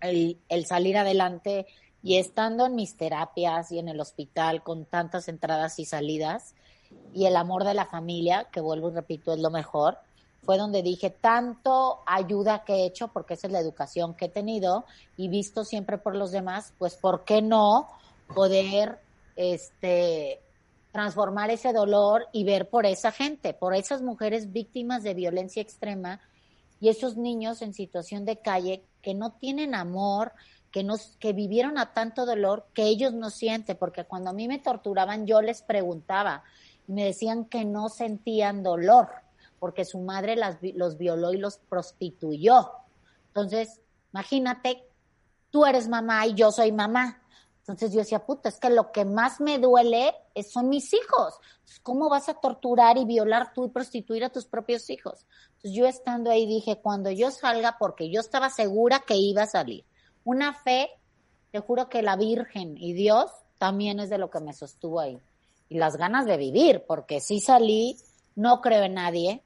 [0.00, 1.66] el, el salir adelante
[2.02, 6.54] y estando en mis terapias y en el hospital con tantas entradas y salidas
[7.12, 9.98] y el amor de la familia, que vuelvo y repito, es lo mejor,
[10.46, 14.28] fue donde dije tanto ayuda que he hecho, porque esa es la educación que he
[14.28, 14.86] tenido
[15.16, 17.88] y visto siempre por los demás, pues ¿por qué no
[18.32, 19.00] poder
[19.34, 20.40] este
[20.92, 26.20] transformar ese dolor y ver por esa gente, por esas mujeres víctimas de violencia extrema
[26.80, 30.32] y esos niños en situación de calle que no tienen amor,
[30.70, 34.46] que nos que vivieron a tanto dolor que ellos no sienten, porque cuando a mí
[34.48, 36.44] me torturaban yo les preguntaba
[36.86, 39.25] y me decían que no sentían dolor
[39.66, 42.70] porque su madre las, los violó y los prostituyó.
[43.26, 43.80] Entonces,
[44.12, 44.86] imagínate,
[45.50, 47.20] tú eres mamá y yo soy mamá.
[47.58, 50.14] Entonces yo decía, puta, es que lo que más me duele
[50.48, 51.40] son mis hijos.
[51.82, 55.26] ¿Cómo vas a torturar y violar tú y prostituir a tus propios hijos?
[55.56, 59.46] Entonces yo estando ahí dije, cuando yo salga, porque yo estaba segura que iba a
[59.48, 59.84] salir,
[60.22, 60.90] una fe
[61.50, 65.18] te juro que la Virgen y Dios también es de lo que me sostuvo ahí.
[65.68, 67.98] Y las ganas de vivir, porque sí salí,
[68.36, 69.42] no creo en nadie,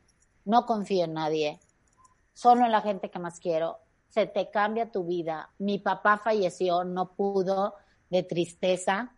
[0.50, 1.60] no confío en nadie,
[2.34, 3.78] solo en la gente que más quiero,
[4.08, 5.50] se te cambia tu vida.
[5.58, 7.74] Mi papá falleció, no pudo,
[8.10, 9.14] de tristeza,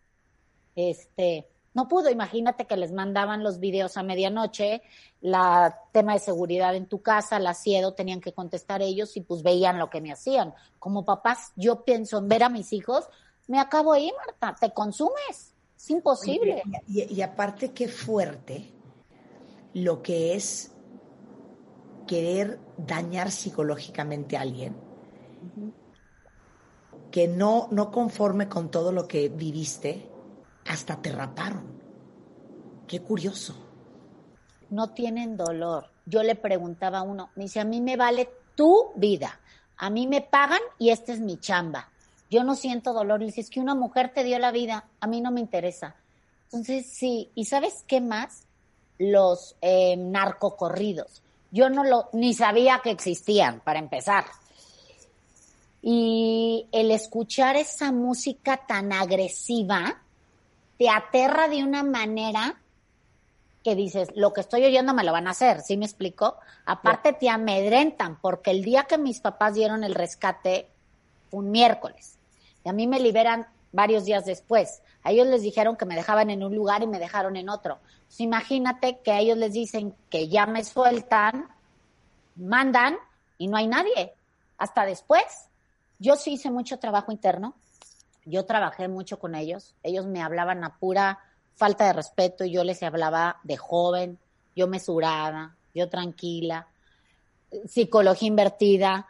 [0.76, 2.10] este, no pudo.
[2.10, 4.82] Imagínate que les mandaban los videos a medianoche,
[5.22, 9.42] la tema de seguridad en tu casa, la CIEDO, tenían que contestar ellos y pues
[9.42, 10.52] veían lo que me hacían.
[10.78, 13.08] Como papás, yo pienso en ver a mis hijos,
[13.48, 15.54] me acabo ahí, Marta, te consumes.
[15.74, 16.62] Es imposible.
[16.86, 18.70] Y, y aparte, qué fuerte
[19.74, 20.72] lo que es
[22.06, 24.74] querer dañar psicológicamente a alguien
[27.12, 30.08] que no, no conforme con todo lo que viviste,
[30.66, 31.80] hasta te raparon.
[32.88, 33.54] Qué curioso.
[34.70, 35.90] No tienen dolor.
[36.06, 39.38] Yo le preguntaba a uno, me dice, a mí me vale tu vida.
[39.76, 41.90] A mí me pagan y esta es mi chamba.
[42.30, 43.20] Yo no siento dolor.
[43.20, 45.94] Le dice, es que una mujer te dio la vida, a mí no me interesa.
[46.44, 48.46] Entonces, sí, ¿y sabes qué más?
[48.98, 51.22] Los eh, narcocorridos.
[51.52, 54.24] Yo no lo, ni sabía que existían, para empezar.
[55.82, 60.02] Y el escuchar esa música tan agresiva
[60.78, 62.56] te aterra de una manera
[63.62, 66.36] que dices, lo que estoy oyendo me lo van a hacer, ¿sí me explico?
[66.64, 70.68] Aparte te amedrentan, porque el día que mis papás dieron el rescate,
[71.30, 72.18] un miércoles,
[72.64, 74.82] y a mí me liberan varios días después.
[75.02, 77.80] A ellos les dijeron que me dejaban en un lugar y me dejaron en otro.
[78.18, 81.48] Imagínate que a ellos les dicen que ya me sueltan,
[82.36, 82.96] mandan
[83.38, 84.12] y no hay nadie.
[84.58, 85.48] Hasta después.
[85.98, 87.54] Yo sí hice mucho trabajo interno.
[88.24, 89.74] Yo trabajé mucho con ellos.
[89.82, 91.18] Ellos me hablaban a pura
[91.54, 94.18] falta de respeto y yo les hablaba de joven,
[94.54, 96.68] yo mesurada, yo tranquila,
[97.66, 99.08] psicología invertida.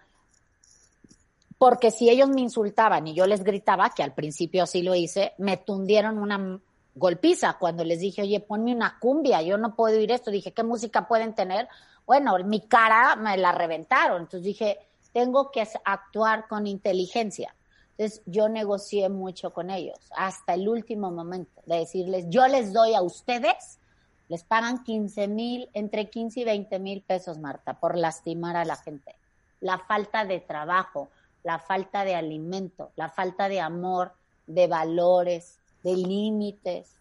[1.63, 5.33] Porque si ellos me insultaban y yo les gritaba, que al principio así lo hice,
[5.39, 6.61] me tundieron una
[6.93, 10.33] golpiza cuando les dije, oye, ponme una cumbia, yo no puedo oír esto.
[10.33, 11.69] Dije, ¿qué música pueden tener?
[12.05, 14.23] Bueno, mi cara me la reventaron.
[14.23, 14.81] Entonces dije,
[15.13, 17.55] tengo que actuar con inteligencia.
[17.93, 22.95] Entonces yo negocié mucho con ellos hasta el último momento de decirles, yo les doy
[22.95, 23.79] a ustedes,
[24.27, 28.75] les pagan 15 mil, entre 15 y 20 mil pesos, Marta, por lastimar a la
[28.75, 29.15] gente.
[29.61, 31.11] La falta de trabajo,
[31.43, 34.13] la falta de alimento, la falta de amor,
[34.47, 36.97] de valores, de límites.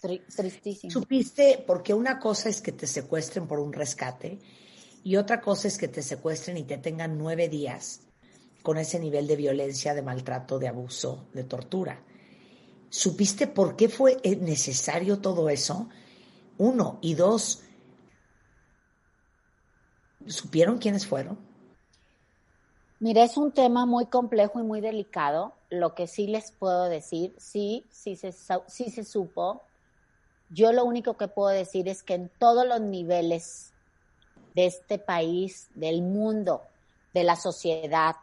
[0.00, 0.92] tristísimo.
[0.92, 1.62] ¿Supiste?
[1.66, 4.38] Porque una cosa es que te secuestren por un rescate
[5.02, 8.00] y otra cosa es que te secuestren y te tengan nueve días
[8.62, 12.02] con ese nivel de violencia, de maltrato, de abuso, de tortura.
[12.90, 15.88] ¿Supiste por qué fue necesario todo eso?
[16.58, 16.98] Uno.
[17.02, 17.62] Y dos,
[20.26, 21.47] ¿supieron quiénes fueron?
[23.00, 25.54] Mira, es un tema muy complejo y muy delicado.
[25.70, 29.62] Lo que sí les puedo decir, sí, sí se, sí se supo.
[30.50, 33.72] Yo lo único que puedo decir es que en todos los niveles
[34.54, 36.62] de este país, del mundo,
[37.14, 38.16] de la sociedad,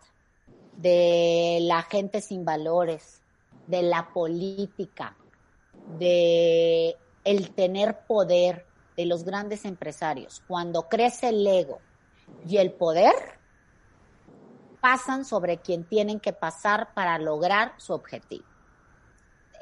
[0.75, 3.21] de la gente sin valores,
[3.67, 5.15] de la política,
[5.97, 8.65] de el tener poder
[8.97, 10.41] de los grandes empresarios.
[10.47, 11.79] Cuando crece el ego
[12.47, 13.34] y el poder,
[14.85, 18.45] pasan sobre quien tienen que pasar para lograr su objetivo.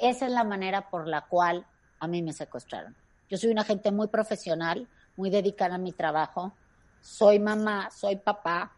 [0.01, 1.65] Esa es la manera por la cual
[2.01, 2.93] a mí me secuestraron.
[3.29, 6.51] Yo soy una gente muy profesional, muy dedicada a mi trabajo,
[6.99, 8.73] soy mamá, soy papá,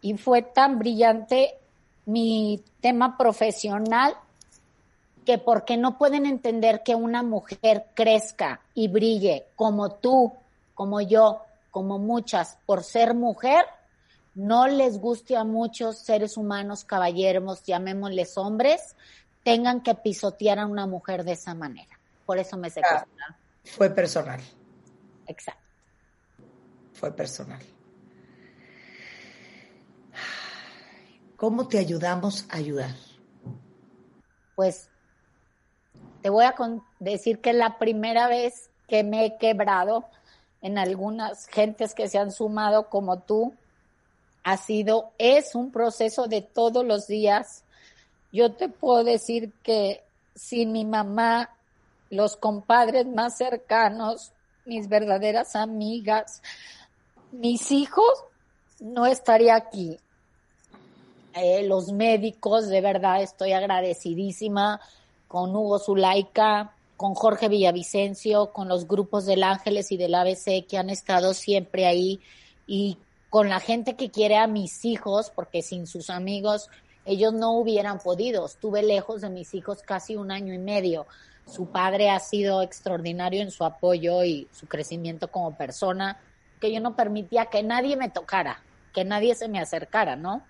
[0.00, 1.58] y fue tan brillante
[2.06, 4.14] mi tema profesional
[5.26, 10.32] que porque no pueden entender que una mujer crezca y brille como tú,
[10.76, 11.42] como yo,
[11.72, 13.64] como muchas, por ser mujer,
[14.38, 18.96] no les guste a muchos seres humanos, caballeros, llamémosles hombres,
[19.44, 21.98] tengan que pisotear a una mujer de esa manera.
[22.24, 23.36] Por eso me secuestraron.
[23.64, 24.40] fue personal.
[25.26, 25.68] Exacto
[26.98, 27.60] fue personal.
[31.36, 32.90] ¿Cómo te ayudamos a ayudar?
[34.56, 34.90] Pues
[36.20, 36.54] te voy a
[36.98, 40.06] decir que la primera vez que me he quebrado
[40.60, 43.54] en algunas gentes que se han sumado como tú
[44.44, 47.64] ha sido, es un proceso de todos los días.
[48.32, 50.02] Yo te puedo decir que
[50.34, 51.50] sin mi mamá,
[52.10, 54.32] los compadres más cercanos,
[54.64, 56.42] mis verdaderas amigas,
[57.32, 58.24] mis hijos,
[58.80, 59.98] no estaría aquí.
[61.34, 64.80] Eh, los médicos, de verdad, estoy agradecidísima
[65.26, 70.78] con Hugo Zulaika, con Jorge Villavicencio, con los grupos del Ángeles y del ABC que
[70.78, 72.20] han estado siempre ahí
[72.66, 72.98] y
[73.30, 76.70] con la gente que quiere a mis hijos, porque sin sus amigos
[77.04, 78.46] ellos no hubieran podido.
[78.46, 81.06] Estuve lejos de mis hijos casi un año y medio.
[81.46, 86.20] Su padre ha sido extraordinario en su apoyo y su crecimiento como persona,
[86.60, 88.62] que yo no permitía que nadie me tocara,
[88.92, 90.42] que nadie se me acercara, ¿no?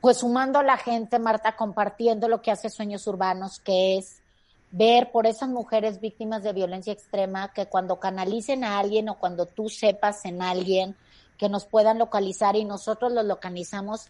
[0.00, 4.22] Pues sumando a la gente, Marta, compartiendo lo que hace Sueños Urbanos, que es
[4.70, 9.46] ver por esas mujeres víctimas de violencia extrema que cuando canalicen a alguien o cuando
[9.46, 10.96] tú sepas en alguien
[11.38, 14.08] que nos puedan localizar y nosotros los localizamos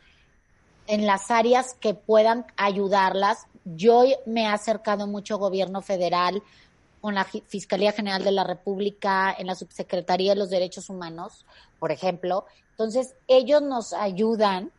[0.87, 3.47] en las áreas que puedan ayudarlas.
[3.65, 6.43] Yo me he acercado mucho gobierno federal
[7.01, 11.45] con la Fiscalía General de la República, en la Subsecretaría de los Derechos Humanos,
[11.79, 12.47] por ejemplo.
[12.71, 14.73] Entonces, ellos nos ayudan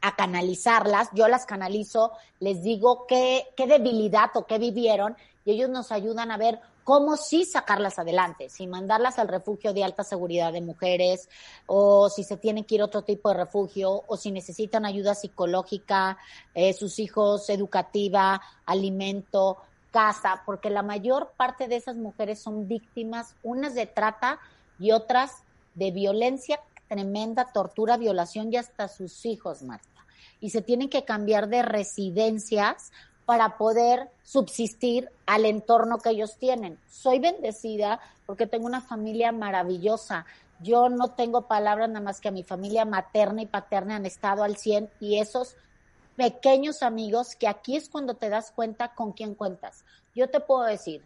[0.00, 5.70] a canalizarlas, yo las canalizo, les digo qué, qué debilidad o qué vivieron y ellos
[5.70, 10.52] nos ayudan a ver cómo sí sacarlas adelante, si mandarlas al refugio de alta seguridad
[10.52, 11.28] de mujeres
[11.66, 15.14] o si se tienen que ir a otro tipo de refugio o si necesitan ayuda
[15.14, 16.18] psicológica,
[16.54, 19.56] eh, sus hijos, educativa, alimento,
[19.90, 24.38] casa, porque la mayor parte de esas mujeres son víctimas, unas de trata
[24.78, 25.42] y otras
[25.74, 29.88] de violencia tremenda, tortura, violación y hasta sus hijos, Marta.
[30.40, 32.92] Y se tienen que cambiar de residencias
[33.26, 36.78] para poder subsistir al entorno que ellos tienen.
[36.88, 40.26] Soy bendecida porque tengo una familia maravillosa.
[40.60, 44.42] Yo no tengo palabras nada más que a mi familia materna y paterna han estado
[44.42, 45.56] al 100 y esos
[46.16, 49.84] pequeños amigos que aquí es cuando te das cuenta con quién cuentas.
[50.14, 51.02] Yo te puedo decir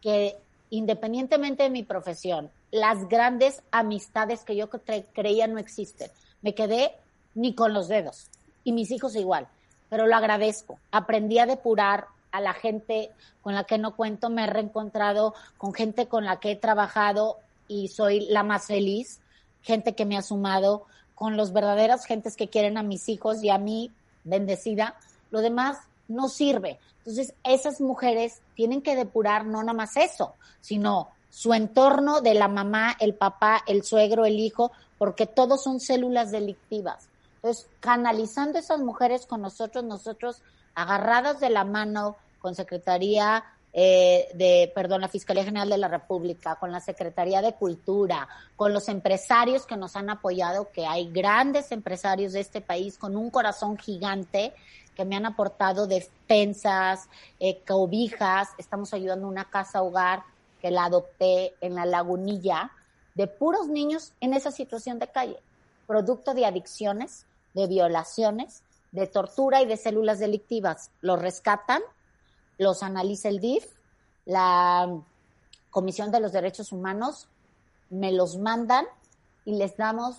[0.00, 0.36] que
[0.70, 6.10] independientemente de mi profesión, las grandes amistades que yo creía no existen,
[6.40, 6.92] me quedé
[7.34, 8.28] ni con los dedos
[8.64, 9.48] y mis hijos igual,
[9.92, 10.78] pero lo agradezco.
[10.90, 13.10] Aprendí a depurar a la gente
[13.42, 17.36] con la que no cuento, me he reencontrado con gente con la que he trabajado
[17.68, 19.20] y soy la más feliz,
[19.60, 23.50] gente que me ha sumado, con los verdaderos gentes que quieren a mis hijos y
[23.50, 23.90] a mí,
[24.24, 24.94] bendecida.
[25.30, 25.76] Lo demás
[26.08, 26.78] no sirve.
[27.00, 32.48] Entonces, esas mujeres tienen que depurar no nada más eso, sino su entorno de la
[32.48, 37.10] mamá, el papá, el suegro, el hijo, porque todos son células delictivas.
[37.42, 40.42] Entonces, canalizando esas mujeres con nosotros, nosotros
[40.76, 46.56] agarradas de la mano con Secretaría eh, de, perdón, la Fiscalía General de la República,
[46.56, 51.72] con la Secretaría de Cultura, con los empresarios que nos han apoyado, que hay grandes
[51.72, 54.52] empresarios de este país con un corazón gigante
[54.94, 57.08] que me han aportado despensas,
[57.40, 60.22] eh, cobijas, estamos ayudando una casa hogar
[60.60, 62.70] que la adopté en la lagunilla,
[63.14, 65.38] de puros niños en esa situación de calle,
[65.86, 70.90] producto de adicciones, de violaciones, de tortura y de células delictivas.
[71.00, 71.82] Los rescatan,
[72.58, 73.66] los analiza el DIF,
[74.24, 75.00] la
[75.70, 77.28] Comisión de los Derechos Humanos,
[77.90, 78.86] me los mandan
[79.44, 80.16] y les damos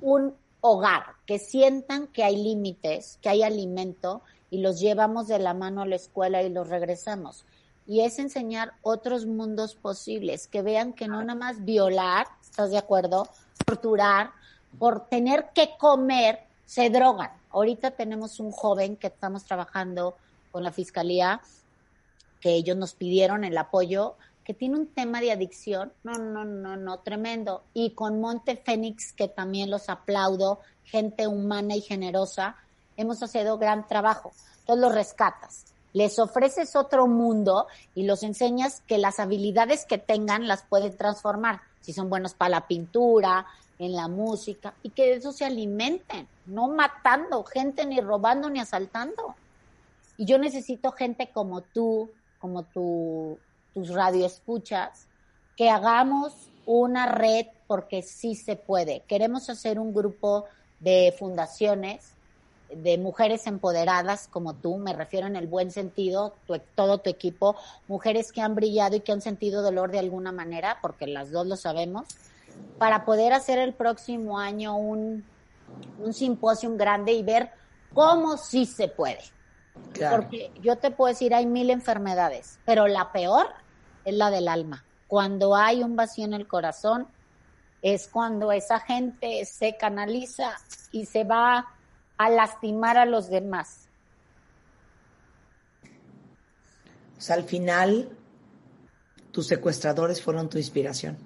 [0.00, 5.54] un hogar, que sientan que hay límites, que hay alimento y los llevamos de la
[5.54, 7.44] mano a la escuela y los regresamos.
[7.86, 12.78] Y es enseñar otros mundos posibles, que vean que no nada más violar, ¿estás de
[12.78, 13.28] acuerdo?
[13.64, 14.32] Torturar,
[14.78, 17.30] por tener que comer, se drogan.
[17.50, 20.16] Ahorita tenemos un joven que estamos trabajando
[20.50, 21.40] con la fiscalía,
[22.40, 26.76] que ellos nos pidieron el apoyo, que tiene un tema de adicción, no, no, no,
[26.76, 27.64] no, tremendo.
[27.74, 32.56] Y con Monte Fénix, que también los aplaudo, gente humana y generosa,
[32.96, 34.32] hemos hecho gran trabajo.
[34.60, 40.46] Entonces los rescatas, les ofreces otro mundo y los enseñas que las habilidades que tengan
[40.46, 41.60] las pueden transformar.
[41.80, 43.46] Si son buenos para la pintura,
[43.78, 48.60] en la música y que de eso se alimenten, no matando gente, ni robando, ni
[48.60, 49.34] asaltando.
[50.16, 53.38] Y yo necesito gente como tú, como tu,
[53.74, 55.06] tus radioescuchas,
[55.56, 56.32] que hagamos
[56.64, 59.00] una red porque sí se puede.
[59.06, 60.46] Queremos hacer un grupo
[60.80, 62.16] de fundaciones
[62.70, 66.34] de mujeres empoderadas como tú, me refiero en el buen sentido,
[66.74, 70.78] todo tu equipo, mujeres que han brillado y que han sentido dolor de alguna manera,
[70.82, 72.06] porque las dos lo sabemos,
[72.78, 75.24] para poder hacer el próximo año un,
[75.98, 77.50] un simposio grande y ver
[77.94, 79.20] cómo sí se puede.
[80.10, 83.46] Porque yo te puedo decir, hay mil enfermedades, pero la peor
[84.04, 84.84] es la del alma.
[85.06, 87.06] Cuando hay un vacío en el corazón,
[87.82, 90.56] es cuando esa gente se canaliza
[90.92, 91.66] y se va
[92.16, 93.82] a lastimar a los demás.
[97.28, 98.10] al final,
[99.32, 101.16] tus secuestradores fueron tu inspiración.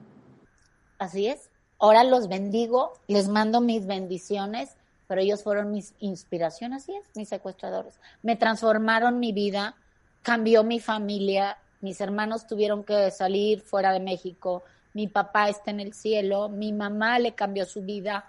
[1.01, 1.49] Así es.
[1.79, 4.77] Ahora los bendigo, les mando mis bendiciones,
[5.09, 7.99] pero ellos fueron mis inspiraciones, así es, mis secuestradores.
[8.23, 9.75] Me transformaron mi vida,
[10.21, 14.63] cambió mi familia, mis hermanos tuvieron que salir fuera de México,
[14.93, 18.27] mi papá está en el cielo, mi mamá le cambió su vida,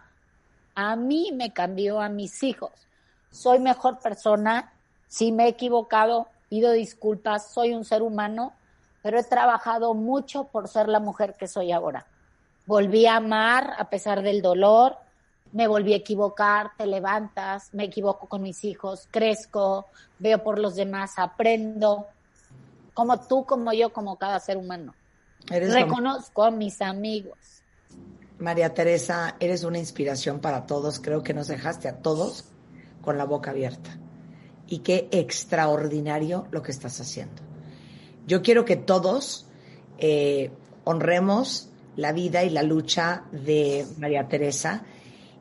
[0.73, 2.72] a mí me cambió a mis hijos.
[3.31, 4.72] Soy mejor persona,
[5.07, 8.53] sí me he equivocado, pido disculpas, soy un ser humano,
[9.03, 12.07] pero he trabajado mucho por ser la mujer que soy ahora.
[12.65, 14.97] Volví a amar a pesar del dolor,
[15.51, 19.88] me volví a equivocar, te levantas, me equivoco con mis hijos, crezco,
[20.19, 22.07] veo por los demás, aprendo,
[22.93, 24.93] como tú, como yo, como cada ser humano.
[25.47, 27.38] Reconozco a mis amigos.
[28.39, 30.99] María Teresa, eres una inspiración para todos.
[30.99, 32.45] Creo que nos dejaste a todos
[33.01, 33.97] con la boca abierta.
[34.67, 37.41] Y qué extraordinario lo que estás haciendo.
[38.25, 39.47] Yo quiero que todos
[39.97, 40.51] eh,
[40.85, 44.84] honremos la vida y la lucha de María Teresa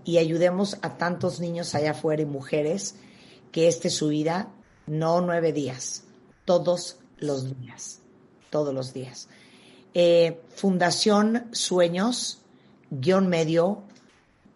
[0.05, 2.97] y ayudemos a tantos niños allá afuera y mujeres
[3.53, 4.49] que este es su vida,
[4.87, 6.05] no nueve días,
[6.45, 8.01] todos los días,
[8.51, 9.29] todos los días.
[9.95, 12.39] Eh, Fundación Sueños,
[12.91, 13.83] guion medio,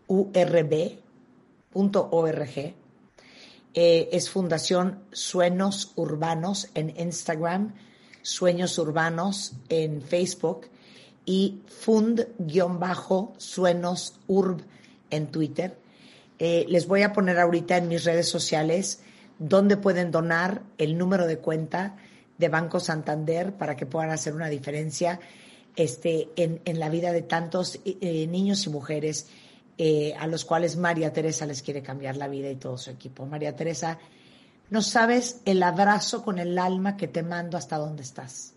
[0.06, 0.94] urb.org.
[3.76, 7.74] Eh, es Fundación Sueños Urbanos en Instagram,
[8.22, 10.68] Sueños Urbanos en Facebook
[11.24, 12.20] y fund-suenos
[14.26, 14.62] urb
[15.10, 15.76] en Twitter.
[16.38, 19.00] Eh, les voy a poner ahorita en mis redes sociales
[19.38, 21.96] donde pueden donar el número de cuenta
[22.38, 25.20] de Banco Santander para que puedan hacer una diferencia
[25.76, 29.28] este, en, la vida de tantos eh, niños y mujeres
[29.76, 33.26] eh, a los cuales María Teresa les quiere cambiar la vida y todo su equipo.
[33.26, 33.98] María Teresa,
[34.70, 38.53] no sabes el abrazo con el alma que te mando hasta donde estás.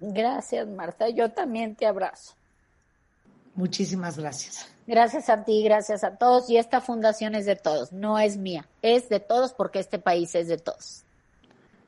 [0.00, 1.08] Gracias, Marta.
[1.08, 2.34] Yo también te abrazo.
[3.54, 4.68] Muchísimas gracias.
[4.86, 6.48] Gracias a ti, gracias a todos.
[6.48, 10.34] Y esta fundación es de todos, no es mía, es de todos porque este país
[10.34, 11.04] es de todos.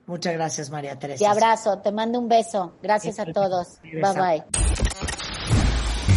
[0.07, 1.20] Muchas gracias, María Teresa.
[1.20, 2.73] Te abrazo, te mando un beso.
[2.82, 3.81] Gracias a todos.
[3.82, 4.43] Bye bye.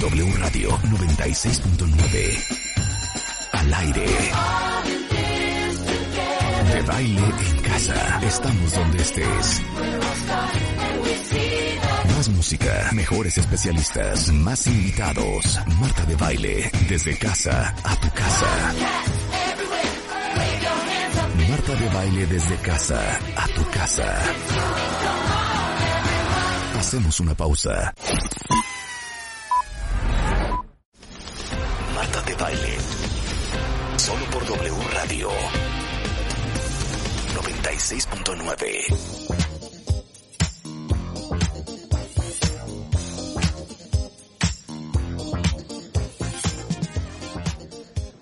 [0.02, 2.74] W Radio 96.9.
[3.54, 4.06] Al aire.
[6.74, 8.20] De baile en casa.
[8.24, 9.62] Estamos donde estés.
[12.44, 15.62] Música, mejores especialistas, más invitados.
[15.80, 18.74] Marta de baile, desde casa a tu casa.
[21.48, 24.20] Marta de baile desde casa a tu casa.
[26.78, 27.94] Hacemos una pausa.
[31.96, 32.78] Marta de baile.
[33.96, 35.30] Solo por W Radio
[37.36, 39.53] 96.9.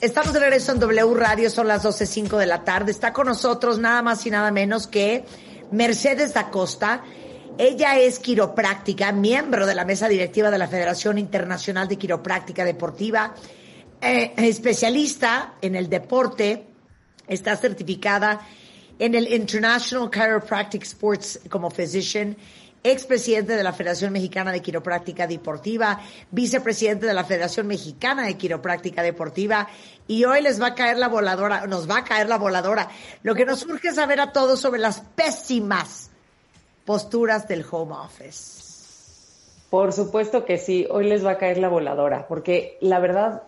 [0.01, 2.89] Estamos de regreso en W Radio, son las 12.05 de la tarde.
[2.89, 5.23] Está con nosotros nada más y nada menos que
[5.69, 7.03] Mercedes da Costa.
[7.59, 13.35] Ella es quiropráctica, miembro de la mesa directiva de la Federación Internacional de Quiropráctica Deportiva,
[14.01, 16.65] eh, especialista en el deporte,
[17.27, 18.41] está certificada
[18.97, 22.35] en el International Chiropractic Sports como physician
[22.83, 25.99] expresidente de la Federación Mexicana de Quiropráctica Deportiva,
[26.31, 29.67] vicepresidente de la Federación Mexicana de Quiropráctica Deportiva,
[30.07, 32.89] y hoy les va a caer la voladora, nos va a caer la voladora.
[33.23, 36.09] Lo que nos urge saber a todos sobre las pésimas
[36.85, 38.61] posturas del home office.
[39.69, 43.43] Por supuesto que sí, hoy les va a caer la voladora, porque la verdad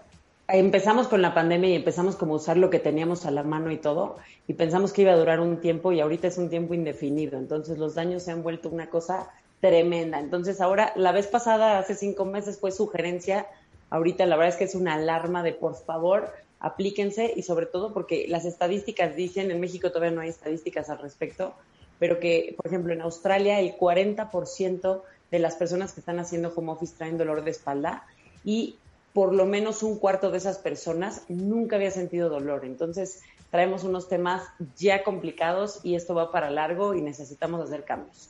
[0.48, 3.78] empezamos con la pandemia y empezamos como usar lo que teníamos a la mano y
[3.78, 4.18] todo,
[4.48, 7.38] y pensamos que iba a durar un tiempo y ahorita es un tiempo indefinido.
[7.38, 9.30] Entonces los daños se han vuelto una cosa
[9.62, 10.20] tremenda.
[10.20, 13.48] Entonces ahora, la vez pasada, hace cinco meses, fue sugerencia.
[13.90, 17.94] Ahorita la verdad es que es una alarma de por favor, aplíquense y sobre todo
[17.94, 21.54] porque las estadísticas dicen, en México todavía no hay estadísticas al respecto,
[22.00, 25.02] pero que, por ejemplo, en Australia el 40%
[25.32, 28.06] de las personas que están haciendo home office traen dolor de espalda
[28.44, 28.76] y
[29.14, 32.66] por lo menos un cuarto de esas personas nunca había sentido dolor.
[32.66, 33.22] Entonces,
[33.52, 34.44] traemos unos temas
[34.76, 38.30] ya complicados y esto va para largo y necesitamos hacer cambios.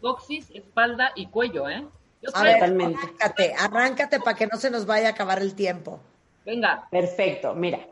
[0.00, 1.86] Boxis, espalda y cuello, ¿eh?
[2.20, 6.00] Yo arráncate, arráncate para que no se nos vaya a acabar el tiempo.
[6.44, 6.86] Venga.
[6.90, 7.86] Perfecto, mira.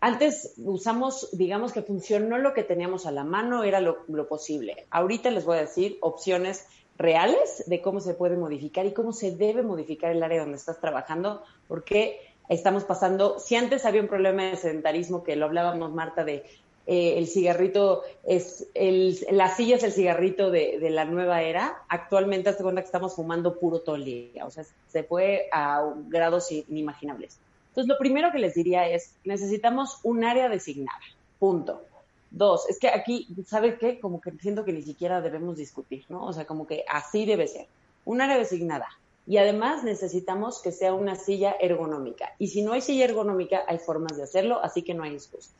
[0.00, 4.86] Antes usamos, digamos que funcionó lo que teníamos a la mano, era lo, lo posible.
[4.90, 6.66] Ahorita les voy a decir opciones
[7.00, 10.80] reales de cómo se puede modificar y cómo se debe modificar el área donde estás
[10.80, 12.20] trabajando, porque
[12.50, 16.44] estamos pasando, si antes había un problema de sedentarismo, que lo hablábamos Marta de
[16.86, 22.50] eh, el cigarrito es, el, la silla es el cigarrito de, la nueva era, actualmente
[22.50, 27.38] hasta cuenta que estamos fumando puro todo o sea, se fue a grados inimaginables.
[27.68, 30.98] Entonces, lo primero que les diría es, necesitamos un área designada,
[31.38, 31.82] punto.
[32.30, 33.98] Dos, es que aquí, ¿sabe qué?
[33.98, 36.24] Como que siento que ni siquiera debemos discutir, ¿no?
[36.24, 37.66] O sea, como que así debe ser.
[38.04, 38.88] Un área designada.
[39.26, 42.34] Y además necesitamos que sea una silla ergonómica.
[42.38, 45.50] Y si no hay silla ergonómica, hay formas de hacerlo, así que no hay excusa.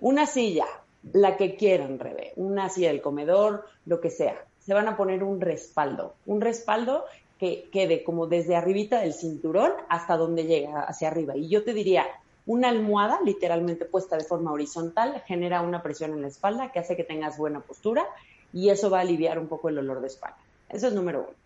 [0.00, 0.66] Una silla,
[1.12, 4.44] la que quieran, Rebe, una silla del comedor, lo que sea.
[4.64, 6.14] Se van a poner un respaldo.
[6.26, 7.04] Un respaldo
[7.38, 11.36] que quede como desde arribita del cinturón hasta donde llega, hacia arriba.
[11.36, 12.06] Y yo te diría,
[12.46, 16.96] una almohada literalmente puesta de forma horizontal genera una presión en la espalda que hace
[16.96, 18.06] que tengas buena postura
[18.52, 20.38] y eso va a aliviar un poco el olor de espalda.
[20.68, 21.36] Eso es número uno.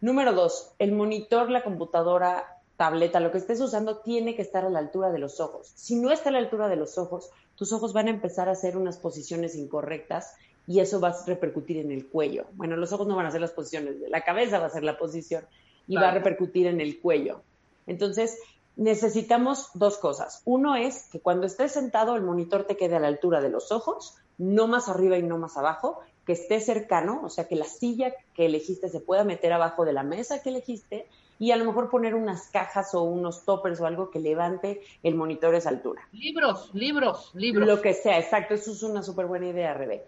[0.00, 4.70] Número dos, el monitor, la computadora, tableta, lo que estés usando tiene que estar a
[4.70, 5.72] la altura de los ojos.
[5.74, 8.52] Si no está a la altura de los ojos, tus ojos van a empezar a
[8.52, 10.34] hacer unas posiciones incorrectas
[10.66, 12.46] y eso va a repercutir en el cuello.
[12.52, 14.98] Bueno, los ojos no van a hacer las posiciones, la cabeza va a hacer la
[14.98, 15.44] posición
[15.86, 17.42] y va a repercutir en el cuello.
[17.86, 18.38] Entonces,
[18.76, 20.42] necesitamos dos cosas.
[20.44, 23.72] Uno es que cuando estés sentado el monitor te quede a la altura de los
[23.72, 27.66] ojos, no más arriba y no más abajo, que esté cercano, o sea, que la
[27.66, 31.06] silla que elegiste se pueda meter abajo de la mesa que elegiste
[31.38, 35.14] y a lo mejor poner unas cajas o unos toppers o algo que levante el
[35.14, 36.08] monitor a esa altura.
[36.12, 37.66] Libros, libros, libros.
[37.66, 40.04] Lo que sea, exacto, eso es una súper buena idea, Rebe.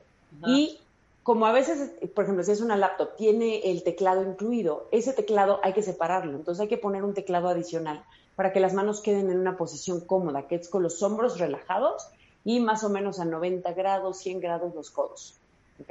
[0.46, 0.78] Y
[1.22, 5.60] como a veces, por ejemplo, si es una laptop, tiene el teclado incluido, ese teclado
[5.62, 8.04] hay que separarlo, entonces hay que poner un teclado adicional
[8.36, 12.06] para que las manos queden en una posición cómoda, que es con los hombros relajados
[12.44, 15.34] y más o menos a 90 grados, 100 grados los codos.
[15.80, 15.90] ¿Ok?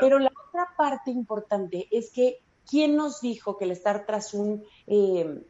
[0.00, 4.64] Pero la otra parte importante es que, ¿quién nos dijo que el estar tras, un,
[4.86, 5.42] eh,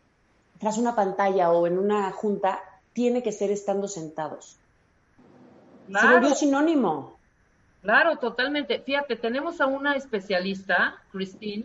[0.58, 2.60] tras una pantalla o en una junta
[2.92, 4.56] tiene que ser estando sentados?
[5.88, 6.28] Claro.
[6.30, 7.18] Se sinónimo.
[7.82, 8.80] Claro, totalmente.
[8.80, 11.64] Fíjate, tenemos a una especialista, Christine,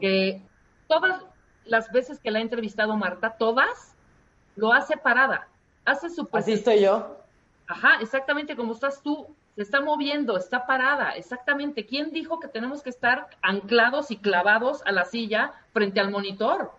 [0.00, 0.42] que
[0.86, 1.22] todas
[1.66, 3.94] las veces que la ha entrevistado Marta, todas,
[4.56, 5.48] lo hace parada.
[5.84, 7.16] Hace su Así estoy yo.
[7.68, 9.26] Ajá, exactamente como estás tú.
[9.54, 11.86] Se está moviendo, está parada, exactamente.
[11.86, 16.72] ¿Quién dijo que tenemos que estar anclados y clavados a la silla frente al monitor?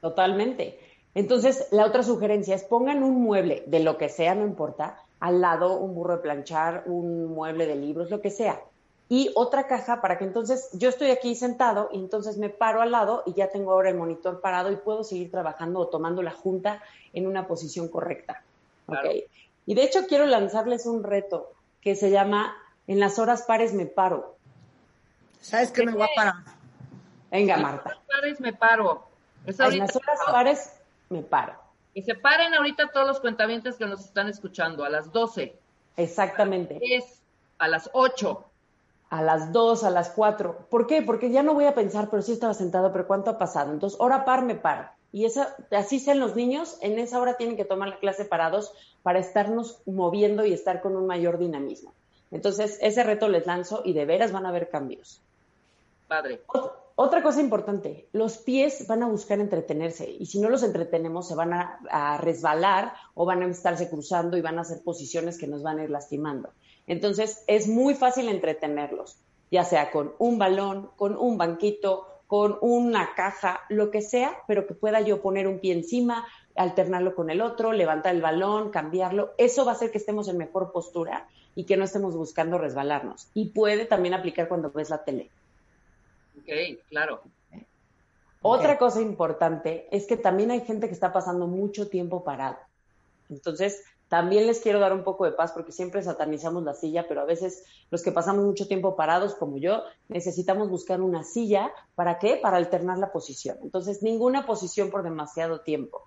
[0.00, 0.78] Totalmente.
[1.14, 5.40] Entonces, la otra sugerencia es pongan un mueble, de lo que sea, no importa, al
[5.40, 8.60] lado un burro de planchar, un mueble de libros, lo que sea.
[9.08, 12.92] Y otra caja para que entonces yo estoy aquí sentado y entonces me paro al
[12.92, 16.30] lado y ya tengo ahora el monitor parado y puedo seguir trabajando o tomando la
[16.30, 18.42] junta en una posición correcta.
[19.66, 22.56] Y de hecho quiero lanzarles un reto que se llama
[22.86, 24.36] En las horas pares me paro.
[25.40, 26.34] ¿Sabes qué me voy a parar?
[27.30, 27.90] Venga, Marta.
[27.90, 29.06] En las horas pares me paro.
[29.46, 30.72] en las horas pares
[31.10, 31.54] me paro.
[31.94, 35.54] Que se paren ahorita todos los cuentavientes que nos están escuchando, a las 12.
[35.96, 36.78] Exactamente.
[36.80, 37.20] Es
[37.58, 38.44] a las 8.
[39.12, 40.68] A las 2, a las 4.
[40.70, 41.02] ¿Por qué?
[41.02, 43.70] Porque ya no voy a pensar, pero sí estaba sentado, pero ¿cuánto ha pasado?
[43.70, 44.88] Entonces, hora par me paro.
[45.12, 48.72] Y esa, así sean los niños, en esa hora tienen que tomar la clase parados
[49.02, 51.92] para estarnos moviendo y estar con un mayor dinamismo.
[52.30, 55.20] Entonces, ese reto les lanzo y de veras van a haber cambios.
[56.08, 56.40] Padre.
[56.94, 61.34] Otra cosa importante, los pies van a buscar entretenerse y si no los entretenemos se
[61.34, 65.62] van a, resbalar o van a estarse cruzando y van a hacer posiciones que nos
[65.62, 66.50] van a ir lastimando.
[66.86, 69.18] Entonces es muy fácil entretenerlos,
[69.50, 74.66] ya sea con un balón, con un banquito, con una caja, lo que sea, pero
[74.66, 76.26] que pueda yo poner un pie encima,
[76.56, 79.34] alternarlo con el otro, levantar el balón, cambiarlo.
[79.36, 83.28] Eso va a hacer que estemos en mejor postura y que no estemos buscando resbalarnos.
[83.34, 85.30] Y puede también aplicar cuando ves la tele.
[86.38, 87.22] Ok, claro.
[88.40, 92.56] Otra cosa importante es que también hay gente que está pasando mucho tiempo parado.
[93.30, 97.22] Entonces, también les quiero dar un poco de paz porque siempre satanizamos la silla, pero
[97.22, 101.72] a veces los que pasamos mucho tiempo parados, como yo, necesitamos buscar una silla.
[101.94, 102.36] ¿Para qué?
[102.36, 103.56] Para alternar la posición.
[103.62, 106.06] Entonces, ninguna posición por demasiado tiempo.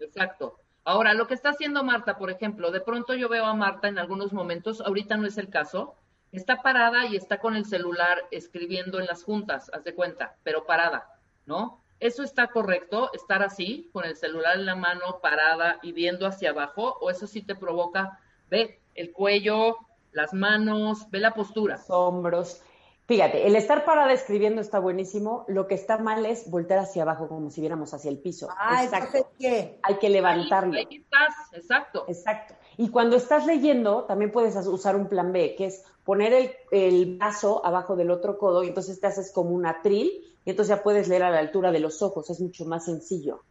[0.00, 0.58] Exacto.
[0.84, 3.98] Ahora, lo que está haciendo Marta, por ejemplo, de pronto yo veo a Marta en
[3.98, 5.94] algunos momentos, ahorita no es el caso,
[6.32, 10.66] está parada y está con el celular escribiendo en las juntas, haz de cuenta, pero
[10.66, 11.08] parada,
[11.46, 11.80] ¿no?
[11.98, 16.50] ¿Eso está correcto, estar así, con el celular en la mano, parada y viendo hacia
[16.50, 16.98] abajo?
[17.00, 18.20] ¿O eso sí te provoca,
[18.50, 19.76] ve el cuello,
[20.12, 21.76] las manos, ve la postura?
[21.76, 22.62] Los hombros.
[23.06, 25.44] Fíjate, el estar parada escribiendo está buenísimo.
[25.46, 28.48] Lo que está mal es voltear hacia abajo como si viéramos hacia el piso.
[28.58, 29.28] Ah, exacto.
[29.38, 29.78] ¿qué?
[29.82, 30.74] Hay que levantarlo.
[30.76, 32.04] Ahí, estás, exacto.
[32.08, 32.54] Exacto.
[32.76, 37.16] Y cuando estás leyendo, también puedes usar un plan B, que es poner el, el
[37.16, 40.82] brazo abajo del otro codo y entonces te haces como un atril y entonces ya
[40.82, 42.30] puedes leer a la altura de los ojos.
[42.30, 43.42] Es mucho más sencillo.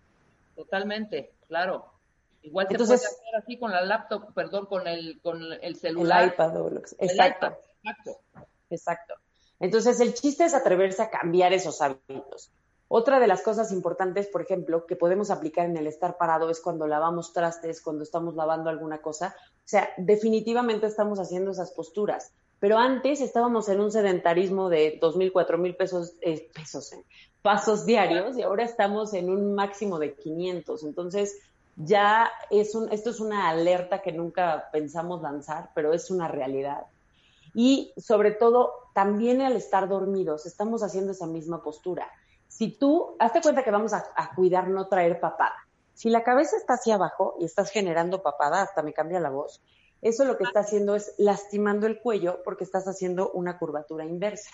[0.55, 1.85] Totalmente, claro.
[2.41, 6.23] Igual te entonces, puedes hacer así con la laptop, perdón, con el, con el celular.
[6.23, 6.97] El iPad o lo que sea.
[7.01, 7.57] Exacto.
[7.83, 8.19] Exacto.
[8.69, 9.13] Exacto.
[9.59, 12.49] Entonces, el chiste es atreverse a cambiar esos hábitos.
[12.87, 16.61] Otra de las cosas importantes, por ejemplo, que podemos aplicar en el estar parado es
[16.61, 19.35] cuando lavamos trastes, cuando estamos lavando alguna cosa.
[19.37, 22.31] O sea, definitivamente estamos haciendo esas posturas.
[22.59, 27.03] Pero antes estábamos en un sedentarismo de dos mil, cuatro mil pesos, eh, pesos, eh,
[27.41, 30.83] pasos diarios y ahora estamos en un máximo de 500.
[30.83, 31.37] Entonces,
[31.75, 36.85] ya es un, esto es una alerta que nunca pensamos lanzar, pero es una realidad.
[37.53, 42.09] Y sobre todo, también al estar dormidos, estamos haciendo esa misma postura.
[42.47, 45.55] Si tú, hazte cuenta que vamos a, a cuidar no traer papada.
[45.93, 49.61] Si la cabeza está hacia abajo y estás generando papada, hasta me cambia la voz,
[50.05, 54.51] eso lo que está haciendo es lastimando el cuello porque estás haciendo una curvatura inversa.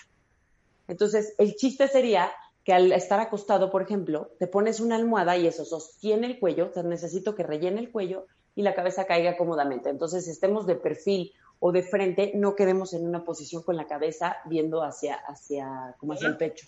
[0.88, 2.32] Entonces, el chiste sería
[2.64, 6.72] que al estar acostado, por ejemplo, te pones una almohada y eso sostiene el cuello,
[6.72, 9.90] te necesito que rellene el cuello y la cabeza caiga cómodamente.
[9.90, 14.38] Entonces, estemos de perfil o de frente, no quedemos en una posición con la cabeza
[14.46, 16.66] viendo hacia, hacia, como hacia el pecho.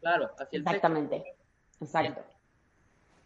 [0.00, 1.24] Claro, hacia el Exactamente.
[1.80, 2.20] Exacto.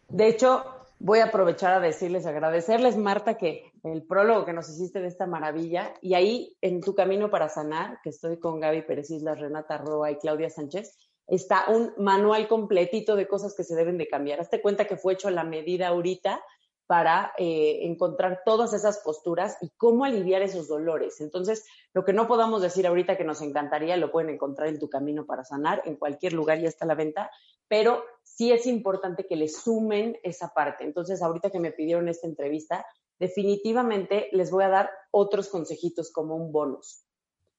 [0.07, 0.63] De hecho,
[1.03, 5.25] voy a aprovechar a decirles, agradecerles, Marta, que el prólogo que nos hiciste de esta
[5.25, 9.79] maravilla, y ahí en tu camino para sanar, que estoy con Gaby Pérez Islas, Renata
[9.79, 10.95] Roa y Claudia Sánchez,
[11.27, 14.39] está un manual completito de cosas que se deben de cambiar.
[14.39, 16.39] Hazte cuenta que fue hecho a la medida ahorita
[16.87, 21.21] para eh, encontrar todas esas posturas y cómo aliviar esos dolores.
[21.21, 24.89] Entonces, lo que no podamos decir ahorita que nos encantaría, lo pueden encontrar en tu
[24.89, 27.31] camino para sanar, en cualquier lugar ya está a la venta,
[27.67, 30.83] pero sí es importante que le sumen esa parte.
[30.83, 32.85] Entonces, ahorita que me pidieron esta entrevista,
[33.19, 37.05] definitivamente les voy a dar otros consejitos como un bonus.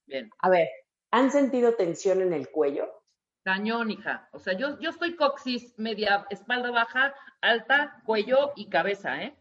[0.07, 0.29] Bien.
[0.41, 0.69] A ver,
[1.11, 3.02] ¿han sentido tensión en el cuello?
[3.43, 4.29] Cañón, hija.
[4.33, 9.37] O sea, yo, yo estoy coxis, media espalda baja, alta, cuello y cabeza, ¿eh?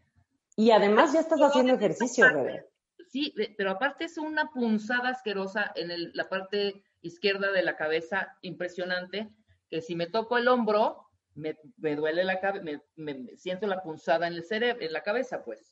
[0.56, 2.66] Y además ya estás haciendo ejercicio, Rebe.
[3.08, 8.38] Sí, pero aparte es una punzada asquerosa en el, la parte izquierda de la cabeza,
[8.42, 9.30] impresionante,
[9.68, 13.82] que si me toco el hombro, me, me duele la cabeza, me, me, siento la
[13.82, 15.71] punzada en el cerebro, en la cabeza, pues.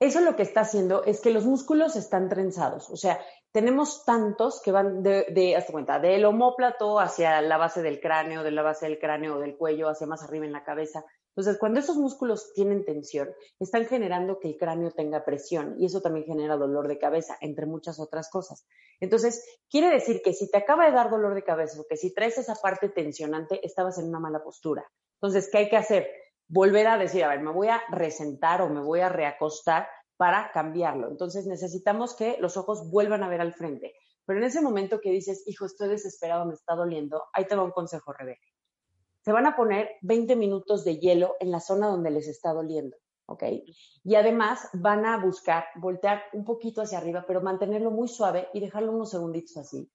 [0.00, 2.88] Eso lo que está haciendo es que los músculos están trenzados.
[2.90, 3.20] O sea,
[3.50, 8.44] tenemos tantos que van de, de hasta cuenta, del homóplato hacia la base del cráneo,
[8.44, 11.04] de la base del cráneo o del cuello, hacia más arriba en la cabeza.
[11.38, 13.30] Entonces, cuando esos músculos tienen tensión,
[13.60, 17.64] están generando que el cráneo tenga presión y eso también genera dolor de cabeza, entre
[17.64, 18.66] muchas otras cosas.
[18.98, 22.12] Entonces, quiere decir que si te acaba de dar dolor de cabeza o que si
[22.12, 24.84] traes esa parte tensionante, estabas en una mala postura.
[25.20, 26.08] Entonces, ¿qué hay que hacer?
[26.48, 30.50] Volver a decir, a ver, me voy a resentar o me voy a reacostar para
[30.52, 31.08] cambiarlo.
[31.08, 33.94] Entonces necesitamos que los ojos vuelvan a ver al frente.
[34.26, 37.62] Pero en ese momento que dices, hijo, estoy desesperado, me está doliendo, ahí te va
[37.62, 38.46] un consejo, Rebeca.
[39.24, 42.96] Se van a poner 20 minutos de hielo en la zona donde les está doliendo,
[43.26, 43.44] ¿ok?
[44.04, 48.60] Y además van a buscar voltear un poquito hacia arriba, pero mantenerlo muy suave y
[48.60, 49.90] dejarlo unos segunditos así.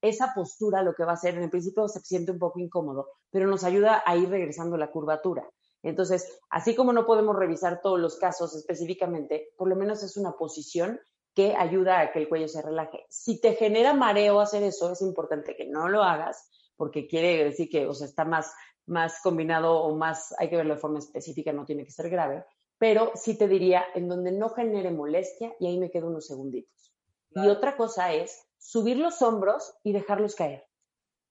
[0.00, 3.08] Esa postura lo que va a hacer, en el principio se siente un poco incómodo,
[3.30, 5.48] pero nos ayuda a ir regresando la curvatura.
[5.82, 10.32] Entonces, así como no podemos revisar todos los casos específicamente, por lo menos es una
[10.32, 11.00] posición
[11.34, 13.06] que ayuda a que el cuello se relaje.
[13.08, 17.68] Si te genera mareo hacer eso, es importante que no lo hagas, porque quiere decir
[17.68, 18.52] que, o sea, está más,
[18.86, 22.44] más combinado o más, hay que verlo de forma específica, no tiene que ser grave,
[22.78, 26.92] pero sí te diría en donde no genere molestia y ahí me quedo unos segunditos.
[27.30, 30.67] Y otra cosa es subir los hombros y dejarlos caer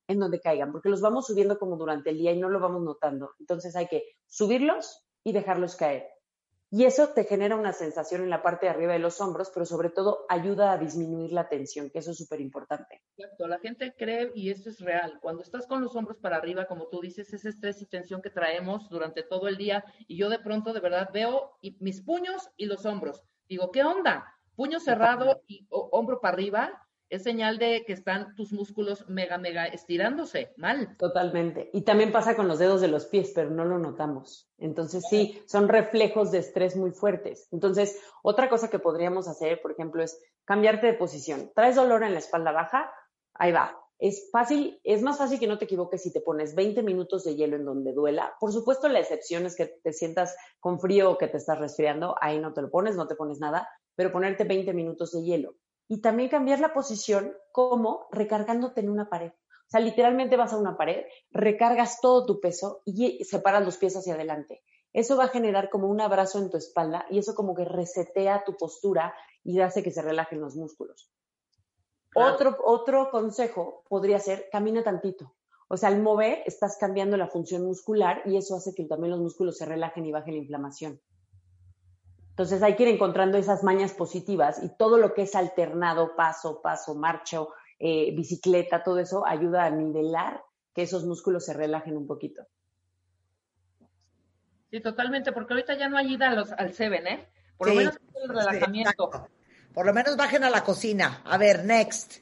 [0.08, 2.82] en donde caigan, porque los vamos subiendo como durante el día y no lo vamos
[2.84, 3.32] notando.
[3.40, 6.08] Entonces hay que subirlos y dejarlos caer.
[6.70, 9.66] Y eso te genera una sensación en la parte de arriba de los hombros, pero
[9.66, 13.02] sobre todo ayuda a disminuir la tensión, que eso es súper importante.
[13.16, 16.66] Exacto, la gente cree, y esto es real, cuando estás con los hombros para arriba,
[16.66, 20.28] como tú dices, ese estrés y tensión que traemos durante todo el día, y yo
[20.28, 23.24] de pronto de verdad veo mis puños y los hombros.
[23.48, 24.26] Digo, ¿qué onda?
[24.58, 29.66] Puño cerrado y hombro para arriba, es señal de que están tus músculos mega, mega
[29.66, 30.96] estirándose, mal.
[30.98, 31.70] Totalmente.
[31.74, 34.50] Y también pasa con los dedos de los pies, pero no lo notamos.
[34.58, 37.48] Entonces sí, son reflejos de estrés muy fuertes.
[37.52, 41.52] Entonces, otra cosa que podríamos hacer, por ejemplo, es cambiarte de posición.
[41.56, 42.92] ¿Traes dolor en la espalda baja?
[43.34, 43.80] Ahí va.
[44.00, 47.36] Es fácil, es más fácil que no te equivoques si te pones 20 minutos de
[47.36, 48.36] hielo en donde duela.
[48.40, 52.16] Por supuesto, la excepción es que te sientas con frío o que te estás resfriando.
[52.22, 55.56] Ahí no te lo pones, no te pones nada, pero ponerte 20 minutos de hielo
[55.88, 59.32] y también cambiar la posición como recargándote en una pared.
[59.32, 63.98] O sea, literalmente vas a una pared, recargas todo tu peso y separas los pies
[63.98, 64.64] hacia adelante.
[64.94, 68.44] Eso va a generar como un abrazo en tu espalda y eso como que resetea
[68.46, 71.12] tu postura y hace que se relajen los músculos.
[72.16, 75.36] Otro, otro consejo podría ser, camina tantito.
[75.68, 79.20] O sea, al mover estás cambiando la función muscular y eso hace que también los
[79.20, 81.02] músculos se relajen y baje la inflamación.
[82.38, 86.62] Entonces hay que ir encontrando esas mañas positivas y todo lo que es alternado, paso,
[86.62, 87.50] paso, marcho,
[87.80, 90.44] eh, bicicleta, todo eso ayuda a nivelar
[90.76, 92.46] que esos músculos se relajen un poquito.
[94.70, 97.28] Sí, totalmente, porque ahorita ya no hay ida al Seven, ¿eh?
[97.58, 99.28] Por lo menos el relajamiento.
[99.74, 101.24] Por lo menos bajen a la cocina.
[101.26, 102.18] A ver, next.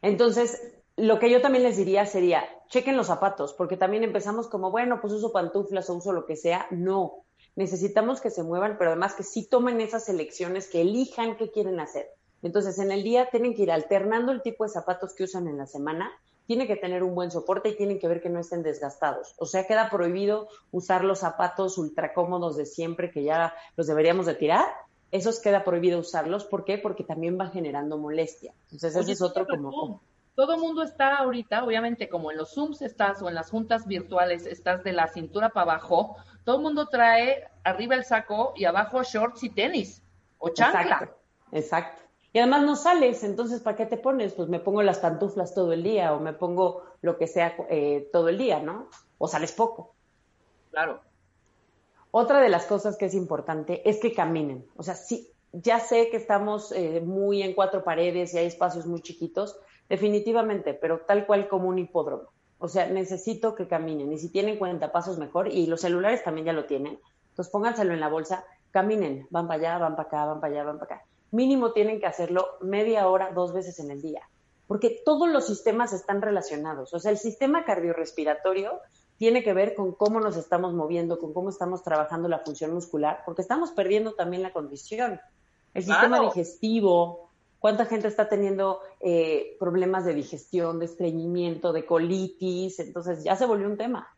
[0.00, 4.70] Entonces, lo que yo también les diría sería, chequen los zapatos, porque también empezamos como,
[4.70, 6.68] bueno, pues uso pantuflas o uso lo que sea.
[6.70, 7.26] No,
[7.56, 11.80] necesitamos que se muevan, pero además que sí tomen esas elecciones, que elijan qué quieren
[11.80, 12.08] hacer.
[12.42, 15.58] Entonces, en el día tienen que ir alternando el tipo de zapatos que usan en
[15.58, 16.10] la semana,
[16.46, 19.34] tiene que tener un buen soporte y tienen que ver que no estén desgastados.
[19.38, 24.26] O sea, queda prohibido usar los zapatos ultra cómodos de siempre que ya los deberíamos
[24.26, 24.66] de tirar.
[25.12, 26.44] Esos queda prohibido usarlos.
[26.44, 26.78] ¿Por qué?
[26.78, 28.54] Porque también va generando molestia.
[28.72, 30.02] Entonces, ese es otro como...
[30.34, 34.46] Todo mundo está ahorita, obviamente, como en los Zooms estás o en las juntas virtuales
[34.46, 39.02] estás de la cintura para abajo, todo el mundo trae arriba el saco y abajo
[39.02, 40.02] shorts y tenis
[40.38, 40.82] o chancla.
[40.82, 41.18] Exacto,
[41.52, 42.02] exacto.
[42.32, 44.32] Y además no sales, entonces ¿para qué te pones?
[44.32, 48.08] Pues me pongo las pantuflas todo el día o me pongo lo que sea eh,
[48.12, 48.88] todo el día, ¿no?
[49.18, 49.94] O sales poco.
[50.70, 51.00] Claro.
[52.10, 54.66] Otra de las cosas que es importante es que caminen.
[54.76, 58.86] O sea, sí, ya sé que estamos eh, muy en cuatro paredes y hay espacios
[58.86, 59.58] muy chiquitos,
[59.88, 62.30] definitivamente, pero tal cual como un hipódromo.
[62.62, 64.12] O sea, necesito que caminen.
[64.12, 66.98] Y si tienen cuenta pasos mejor, y los celulares también ya lo tienen,
[67.30, 70.64] entonces pónganselo en la bolsa, caminen, van para allá, van para acá, van para allá,
[70.64, 74.20] van para acá mínimo tienen que hacerlo media hora, dos veces en el día,
[74.68, 76.94] porque todos los sistemas están relacionados.
[76.94, 78.80] O sea, el sistema cardiorrespiratorio
[79.18, 83.22] tiene que ver con cómo nos estamos moviendo, con cómo estamos trabajando la función muscular,
[83.24, 85.20] porque estamos perdiendo también la condición.
[85.74, 87.30] El sistema digestivo,
[87.62, 93.46] cuánta gente está teniendo eh, problemas de digestión, de estreñimiento, de colitis, entonces ya se
[93.46, 94.08] volvió un tema.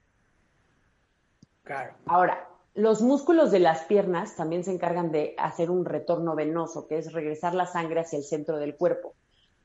[1.62, 1.94] Claro.
[2.06, 6.96] Ahora, los músculos de las piernas también se encargan de hacer un retorno venoso, que
[6.96, 9.14] es regresar la sangre hacia el centro del cuerpo.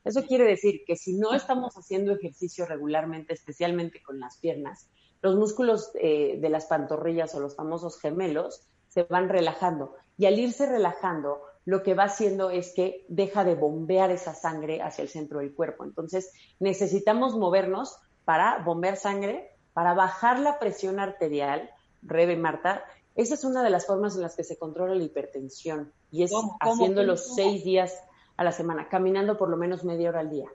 [0.04, 4.90] Eso quiere decir que si no estamos haciendo ejercicio regularmente, especialmente con las piernas,
[5.22, 9.96] los músculos eh, de las pantorrillas o los famosos gemelos se van relajando.
[10.18, 11.40] Y al irse relajando,
[11.70, 15.54] lo que va haciendo es que deja de bombear esa sangre hacia el centro del
[15.54, 15.84] cuerpo.
[15.84, 21.70] Entonces, necesitamos movernos para bombear sangre, para bajar la presión arterial,
[22.02, 22.82] Rebe Marta,
[23.14, 26.32] esa es una de las formas en las que se controla la hipertensión y es
[26.58, 28.02] haciéndolo seis días
[28.36, 30.48] a la semana, caminando por lo menos media hora al día.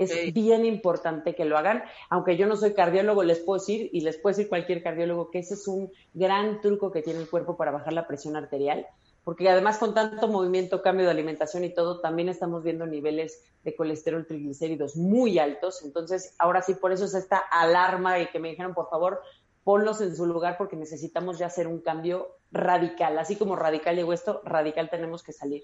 [0.00, 4.00] Es bien importante que lo hagan, aunque yo no soy cardiólogo, les puedo decir, y
[4.00, 7.56] les puede decir cualquier cardiólogo, que ese es un gran truco que tiene el cuerpo
[7.56, 8.88] para bajar la presión arterial,
[9.30, 13.76] porque además con tanto movimiento, cambio de alimentación y todo, también estamos viendo niveles de
[13.76, 18.48] colesterol triglicéridos muy altos, entonces ahora sí, por eso es esta alarma y que me
[18.48, 19.22] dijeron, por favor,
[19.62, 23.16] ponlos en su lugar porque necesitamos ya hacer un cambio radical.
[23.20, 25.62] Así como radical llegó esto, radical tenemos que salir.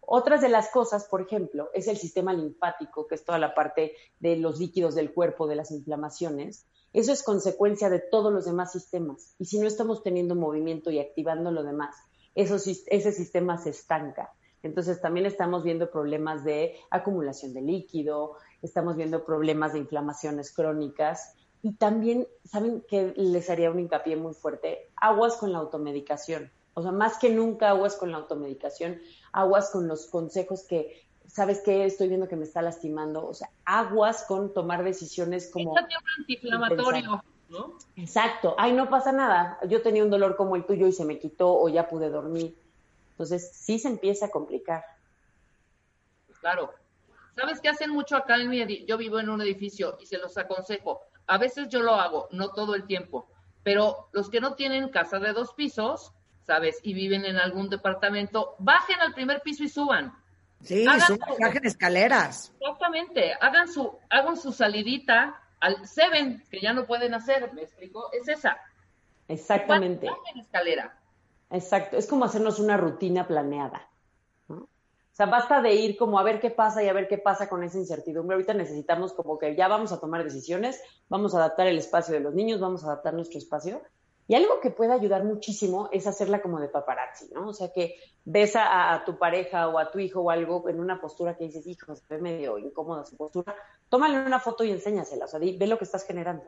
[0.00, 3.96] Otras de las cosas, por ejemplo, es el sistema linfático, que es toda la parte
[4.20, 6.68] de los líquidos del cuerpo, de las inflamaciones.
[6.92, 9.34] Eso es consecuencia de todos los demás sistemas.
[9.40, 11.96] Y si no estamos teniendo movimiento y activando lo demás,
[12.40, 14.32] ese sistema se estanca.
[14.62, 21.34] Entonces también estamos viendo problemas de acumulación de líquido, estamos viendo problemas de inflamaciones crónicas
[21.62, 24.90] y también, ¿saben que les haría un hincapié muy fuerte?
[24.96, 26.50] Aguas con la automedicación.
[26.74, 29.00] O sea, más que nunca aguas con la automedicación,
[29.32, 31.84] aguas con los consejos que, ¿sabes qué?
[31.84, 33.26] Estoy viendo que me está lastimando.
[33.26, 35.72] O sea, aguas con tomar decisiones como...
[35.72, 35.78] un
[36.18, 37.74] antiinflamatorio, ¿no?
[37.96, 38.54] Exacto.
[38.56, 39.58] Ay, no pasa nada.
[39.68, 42.56] Yo tenía un dolor como el tuyo y se me quitó o ya pude dormir.
[43.10, 44.82] Entonces, sí se empieza a complicar.
[46.40, 46.72] Claro.
[47.36, 50.36] ¿Sabes qué hacen mucho acá en mi Yo vivo en un edificio y se los
[50.38, 53.28] aconsejo a veces yo lo hago, no todo el tiempo,
[53.62, 56.12] pero los que no tienen casa de dos pisos,
[56.44, 56.80] ¿sabes?
[56.82, 60.12] Y viven en algún departamento, bajen al primer piso y suban.
[60.64, 62.52] Sí, suban, bajen escaleras.
[62.58, 68.10] Exactamente, hagan su, hagan su salidita al Seven, que ya no pueden hacer, ¿me explico?
[68.12, 68.58] Es esa.
[69.28, 70.08] Exactamente.
[70.34, 70.98] Escalera.
[71.50, 73.90] Exacto, es como hacernos una rutina planeada
[75.20, 77.62] sea, basta de ir como a ver qué pasa y a ver qué pasa con
[77.62, 78.36] esa incertidumbre.
[78.36, 80.80] Ahorita necesitamos como que ya vamos a tomar decisiones,
[81.10, 83.82] vamos a adaptar el espacio de los niños, vamos a adaptar nuestro espacio.
[84.30, 87.48] Y algo que puede ayudar muchísimo es hacerla como de paparazzi, ¿no?
[87.48, 91.00] O sea, que ves a, tu pareja o a tu hijo o algo en una
[91.00, 93.56] postura que dices, hijo, se ve medio incómoda su postura,
[93.88, 96.44] tómale una foto y enséñasela, o sea, ve lo que estás generando.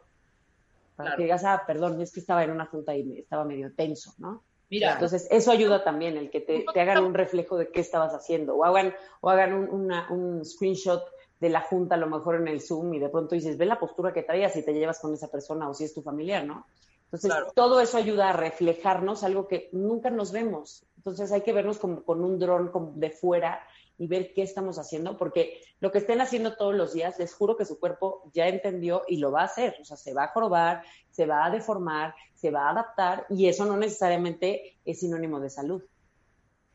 [0.95, 4.15] Para que digas, ah, perdón, es que estaba en una junta y estaba medio tenso,
[4.19, 4.45] ¿no?
[4.71, 8.65] Entonces, eso ayuda también, el que te, hagan un reflejo de qué estabas haciendo, o
[8.65, 11.03] hagan, o hagan un, screenshot
[11.41, 13.81] de la junta, a lo mejor en el Zoom, y de pronto dices, ve la
[13.81, 16.65] postura que traías y te llevas con esa persona, o si es tu familiar, ¿no?
[17.13, 20.87] Entonces, todo eso ayuda a reflejarnos algo que nunca nos vemos.
[20.97, 23.61] Entonces, hay que vernos como con un dron como de fuera
[23.99, 27.57] y ver qué estamos haciendo, porque lo que estén haciendo todos los días, les juro
[27.57, 30.29] que su cuerpo ya entendió y lo va a hacer, o sea, se va a
[30.29, 35.39] jorobar, se va a deformar, se va a adaptar y eso no necesariamente es sinónimo
[35.39, 35.83] de salud.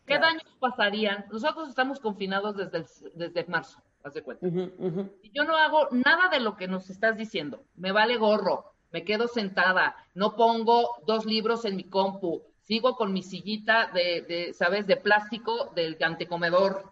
[0.06, 1.26] ¿Qué daños pasarían?
[1.32, 2.86] Nosotros estamos confinados desde,
[3.16, 4.48] desde marzo, haz de cuenta.
[4.48, 7.64] Y yo no hago nada de lo que nos estás diciendo.
[7.76, 13.14] Me vale gorro, me quedo sentada, no pongo dos libros en mi compu, sigo con
[13.14, 16.92] mi sillita de, de ¿sabes?, de plástico del antecomedor.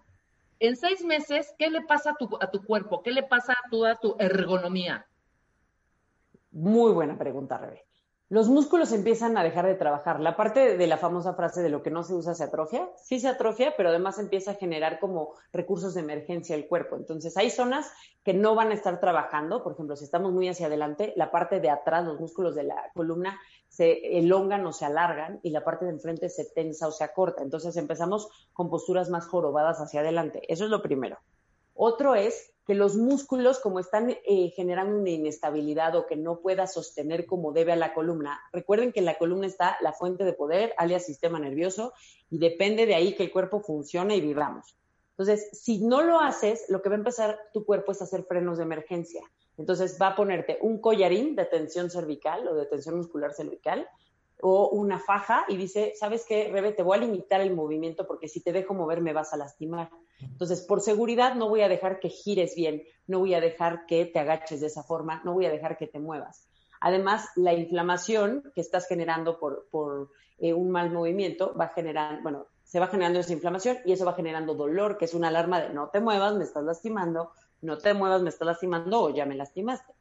[0.60, 3.04] En seis meses, ¿qué le pasa a tu, a tu cuerpo?
[3.04, 5.06] ¿Qué le pasa a toda tu ergonomía?
[6.52, 7.85] Muy buena pregunta, Rebe
[8.28, 10.20] los músculos empiezan a dejar de trabajar.
[10.20, 13.20] La parte de la famosa frase de lo que no se usa se atrofia, sí
[13.20, 16.96] se atrofia, pero además empieza a generar como recursos de emergencia el cuerpo.
[16.96, 17.92] Entonces hay zonas
[18.24, 21.60] que no van a estar trabajando, por ejemplo, si estamos muy hacia adelante, la parte
[21.60, 25.86] de atrás, los músculos de la columna se elongan o se alargan y la parte
[25.86, 27.44] de enfrente se tensa o se acorta.
[27.44, 30.42] Entonces empezamos con posturas más jorobadas hacia adelante.
[30.52, 31.20] Eso es lo primero.
[31.76, 36.66] Otro es que los músculos, como están eh, generando una inestabilidad o que no pueda
[36.66, 40.34] sostener como debe a la columna, recuerden que en la columna está la fuente de
[40.34, 41.94] poder, alias sistema nervioso,
[42.30, 44.76] y depende de ahí que el cuerpo funcione y vivamos.
[45.12, 48.58] Entonces, si no lo haces, lo que va a empezar tu cuerpo es hacer frenos
[48.58, 49.22] de emergencia.
[49.58, 53.88] Entonces, va a ponerte un collarín de tensión cervical o de tensión muscular cervical,
[54.42, 56.72] o una faja y dice, ¿sabes qué, Rebe?
[56.72, 59.90] Te voy a limitar el movimiento porque si te dejo mover me vas a lastimar.
[60.20, 64.06] Entonces, por seguridad, no voy a dejar que gires bien, no voy a dejar que
[64.06, 66.48] te agaches de esa forma, no voy a dejar que te muevas.
[66.82, 72.22] Además, la inflamación que estás generando por, por eh, un mal movimiento va a generar,
[72.22, 75.62] bueno, se va generando esa inflamación y eso va generando dolor, que es una alarma
[75.62, 77.32] de no te muevas, me estás lastimando,
[77.62, 79.94] no te muevas, me estás lastimando o ya me lastimaste.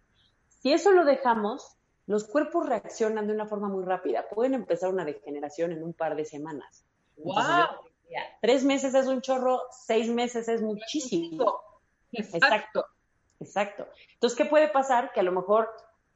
[0.48, 4.28] Si eso lo dejamos, los cuerpos reaccionan de una forma muy rápida.
[4.28, 6.84] Pueden empezar una degeneración en un par de semanas.
[7.16, 7.36] ¡Wow!
[8.40, 11.60] tres meses es un chorro, seis meses es muchísimo.
[12.12, 12.86] Exacto.
[13.40, 13.86] Exacto.
[14.14, 15.12] Entonces, ¿qué puede pasar?
[15.12, 15.70] Que a lo mejor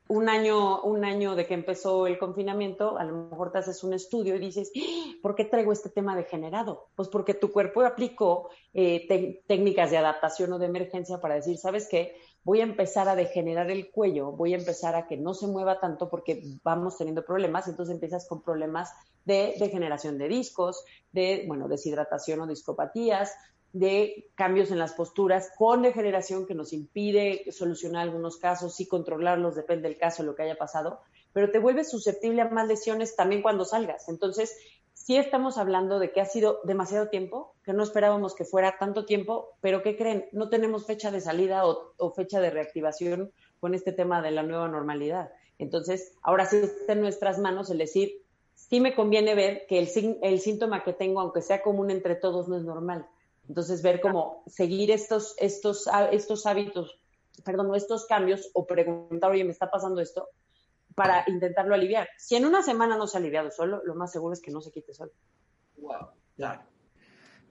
[0.09, 3.93] un año, un año de que empezó el confinamiento, a lo mejor te haces un
[3.93, 5.13] estudio y dices, ¡Ah!
[5.23, 6.89] ¿por qué traigo este tema degenerado?
[6.95, 11.89] Pues porque tu cuerpo aplicó eh, técnicas de adaptación o de emergencia para decir, ¿sabes
[11.91, 12.17] qué?
[12.49, 15.81] Voy a empezar a degenerar el cuello, voy a empezar a que no se mueva
[15.81, 18.91] tanto porque vamos teniendo problemas, entonces empiezas con problemas
[19.27, 23.35] de degeneración de discos, de, bueno, deshidratación o discopatías,
[23.75, 29.55] de cambios en las posturas con degeneración que nos impide solucionar algunos casos y controlarlos,
[29.55, 31.01] depende del caso, lo que haya pasado,
[31.35, 34.09] pero te vuelves susceptible a más lesiones también cuando salgas.
[34.09, 34.57] Entonces,
[34.99, 39.05] sí estamos hablando de que ha sido demasiado tiempo, que no esperábamos que fuera tanto
[39.05, 40.29] tiempo, pero ¿qué creen?
[40.33, 44.69] No tenemos fecha de salida o, fecha de reactivación con este tema de la nueva
[44.69, 45.31] normalidad.
[45.59, 48.23] Entonces, ahora sí está en nuestras manos el decir,
[48.55, 52.57] sí me conviene ver que el, síntoma que tengo, aunque sea común entre todos, no
[52.57, 53.07] es normal.
[53.49, 55.87] Entonces, ver cómo seguir estos, estos
[56.45, 56.99] hábitos,
[57.45, 60.29] perdón, estos cambios o preguntar, oye, me está pasando esto,
[60.99, 62.09] para intentarlo aliviar.
[62.19, 64.61] Si en una semana no se ha aliviado solo, lo más seguro es que no
[64.61, 65.13] se quite solo.
[65.77, 66.63] Wow, claro.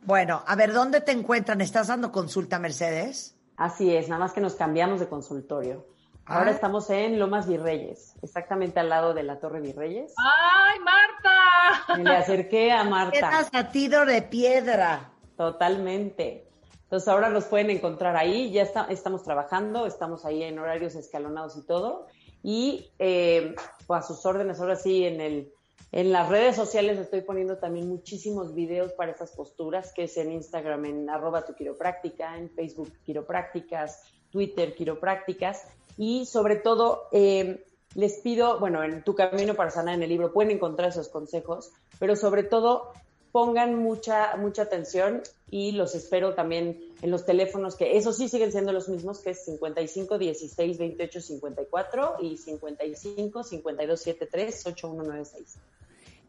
[0.02, 1.62] Bueno, a ver, ¿dónde te encuentran?
[1.62, 3.40] ¿Estás dando consulta, Mercedes?
[3.56, 5.88] Así es, nada más que nos cambiamos de consultorio.
[6.26, 6.54] Ahora ah.
[6.54, 10.14] estamos en Lomas Virreyes, exactamente al lado de la Torre Virreyes.
[10.18, 11.96] ¡Ay, Marta!
[11.98, 13.48] Me le acerqué a Marta.
[13.54, 15.10] a tiro de piedra.
[15.38, 16.50] Totalmente.
[16.84, 21.66] Entonces ahora nos pueden encontrar ahí, ya estamos trabajando, estamos ahí en horarios escalonados y
[21.66, 22.08] todo.
[22.50, 23.56] Y eh,
[23.88, 25.52] pues, a sus órdenes, ahora sí, en, el,
[25.92, 30.32] en las redes sociales estoy poniendo también muchísimos videos para estas posturas, que es en
[30.32, 35.68] Instagram en arroba tu quiropráctica, en Facebook quiroprácticas, Twitter quiroprácticas.
[35.98, 37.66] Y sobre todo eh,
[37.96, 41.74] les pido, bueno, en tu camino para sanar en el libro pueden encontrar esos consejos,
[42.00, 42.94] pero sobre todo
[43.38, 48.52] pongan mucha, mucha atención y los espero también en los teléfonos, que esos sí siguen
[48.52, 55.56] siendo los mismos, que es 55 16 28 54 y 55 52 73 8196.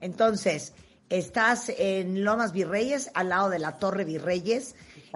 [0.02, 0.74] Entonces,
[1.08, 4.74] estás en Lomas Virreyes, al lado de la Torre Virreyes.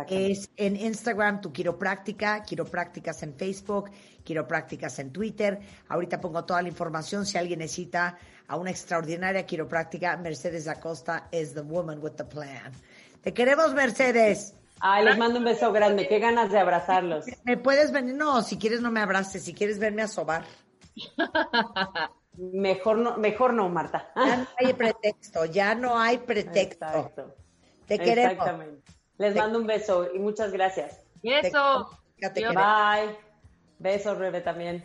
[0.09, 3.91] Es en Instagram tu quiropráctica, quiroprácticas en Facebook,
[4.25, 5.61] quiroprácticas en Twitter.
[5.89, 7.27] Ahorita pongo toda la información.
[7.27, 8.17] Si alguien necesita
[8.49, 12.73] a una extraordinaria quiropráctica, Mercedes Acosta es the woman with the plan.
[13.23, 14.55] Te queremos, Mercedes.
[14.81, 16.09] Ay, les mando un beso grande.
[16.09, 17.27] Qué ganas de abrazarlos.
[17.45, 18.15] ¿Me puedes venir?
[18.15, 19.45] No, si quieres no me abraces.
[19.45, 20.45] Si quieres verme a sobar.
[22.35, 24.11] Mejor no, mejor no, Marta.
[24.17, 26.87] Ya no hay pretexto, ya no hay pretexto.
[26.87, 27.35] Exacto.
[27.87, 28.33] Te queremos.
[28.33, 28.93] Exactamente.
[29.19, 31.01] Les mando un beso y muchas gracias.
[31.23, 31.91] Beso.
[32.21, 33.17] Bye.
[33.79, 34.85] Besos, Rebe, también.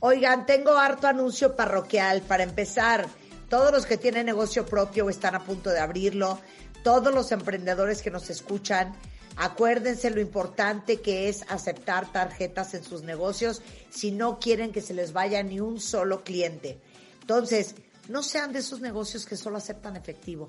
[0.00, 3.06] Oigan, tengo harto anuncio parroquial para empezar.
[3.48, 6.40] Todos los que tienen negocio propio o están a punto de abrirlo,
[6.82, 8.94] todos los emprendedores que nos escuchan,
[9.36, 14.94] acuérdense lo importante que es aceptar tarjetas en sus negocios si no quieren que se
[14.94, 16.78] les vaya ni un solo cliente.
[17.20, 17.74] Entonces,
[18.08, 20.48] no sean de esos negocios que solo aceptan efectivo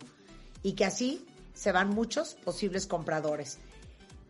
[0.61, 3.59] y que así se van muchos posibles compradores.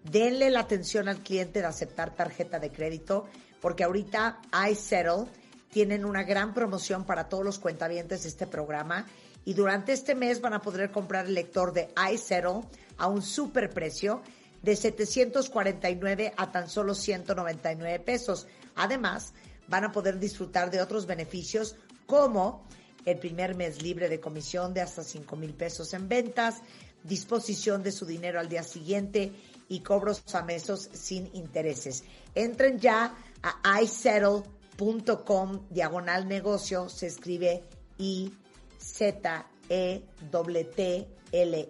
[0.04, 3.26] Denle la atención al cliente de aceptar tarjeta de crédito,
[3.60, 5.26] porque ahorita iSettle
[5.72, 9.08] tienen una gran promoción para todos los cuentavientes de este programa
[9.44, 12.62] y durante este mes van a poder comprar el lector de iSettle
[12.98, 14.22] a un super precio
[14.66, 18.48] de 749 a tan solo 199 pesos.
[18.76, 19.34] Además,
[19.68, 21.76] van a poder disfrutar de otros beneficios
[22.08, 22.66] como
[23.06, 26.64] el primer mes libre de comisión de hasta 5 mil pesos en ventas,
[27.04, 29.32] disposición de su dinero al día siguiente
[29.70, 32.04] y cobros a mesos sin intereses.
[32.34, 37.64] Entren ya a isettle.com diagonal negocio, se escribe
[38.00, 38.34] I
[38.80, 40.02] Z E
[40.76, 41.70] T L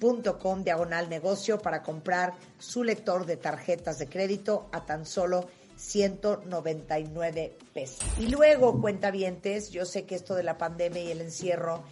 [0.00, 7.56] E.com diagonal negocio para comprar su lector de tarjetas de crédito a tan solo 199
[7.72, 8.04] pesos.
[8.18, 11.84] Y luego, cuentavientes, yo sé que esto de la pandemia y el encierro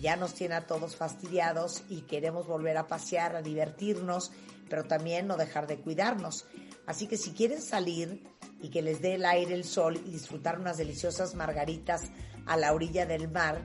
[0.00, 4.32] ya nos tiene a todos fastidiados y queremos volver a pasear, a divertirnos,
[4.68, 6.46] pero también no dejar de cuidarnos.
[6.86, 8.22] Así que si quieren salir
[8.60, 12.10] y que les dé el aire, el sol y disfrutar unas deliciosas margaritas
[12.46, 13.62] a la orilla del mar,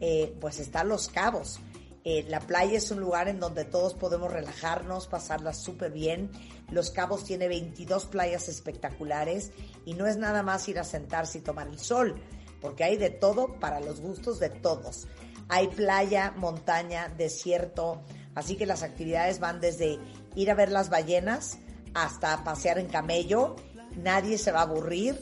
[0.00, 1.60] eh, pues están Los Cabos.
[2.08, 6.30] Eh, la playa es un lugar en donde todos podemos relajarnos, pasarla súper bien.
[6.70, 9.50] Los Cabos tiene 22 playas espectaculares
[9.84, 12.14] y no es nada más ir a sentarse y tomar el sol,
[12.60, 15.08] porque hay de todo para los gustos de todos.
[15.48, 18.04] Hay playa, montaña, desierto,
[18.36, 19.98] así que las actividades van desde
[20.36, 21.58] ir a ver las ballenas
[21.92, 23.56] hasta pasear en camello.
[23.96, 25.18] Nadie se va a aburrir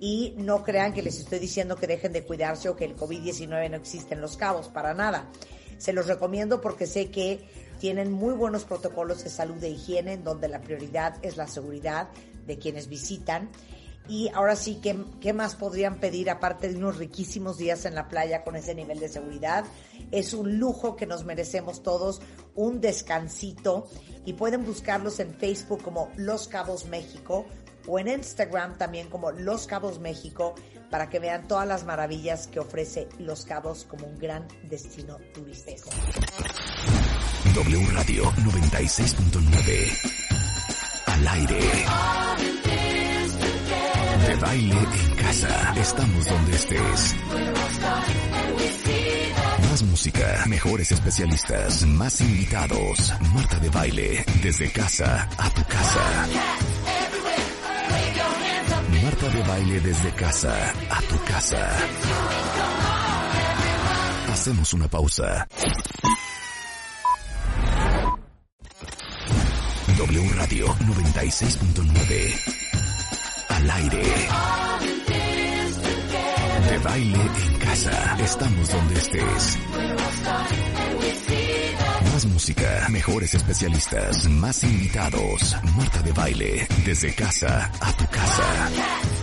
[0.00, 3.70] y no crean que les estoy diciendo que dejen de cuidarse o que el COVID-19
[3.70, 5.30] no existe en Los Cabos, para nada.
[5.78, 7.48] Se los recomiendo porque sé que
[7.80, 12.08] tienen muy buenos protocolos de salud e higiene en donde la prioridad es la seguridad
[12.46, 13.50] de quienes visitan.
[14.06, 18.08] Y ahora sí, ¿qué, ¿qué, más podrían pedir aparte de unos riquísimos días en la
[18.08, 19.64] playa con ese nivel de seguridad?
[20.10, 22.20] Es un lujo que nos merecemos todos,
[22.54, 23.86] un descansito.
[24.26, 27.46] Y pueden buscarlos en Facebook como Los Cabos México
[27.86, 30.54] o en Instagram también como Los Cabos México
[30.94, 35.90] para que vean todas las maravillas que ofrece Los Cabos como un gran destino turístico.
[37.52, 39.90] W Radio 96.9
[41.06, 41.58] al aire.
[44.28, 45.74] De baile en casa.
[45.76, 47.16] Estamos donde estés.
[49.68, 53.12] Más música, mejores especialistas, más invitados.
[53.34, 56.28] Marta de baile, desde casa a tu casa.
[59.24, 61.70] Marta de baile desde casa a tu casa.
[64.30, 65.48] Hacemos una pausa.
[69.96, 72.34] W Radio 96.9
[73.48, 74.02] al aire.
[76.68, 78.16] De baile en casa.
[78.20, 79.58] Estamos donde estés.
[82.12, 85.56] Más música, mejores especialistas, más invitados.
[85.76, 89.13] Marta de baile, desde casa a tu casa.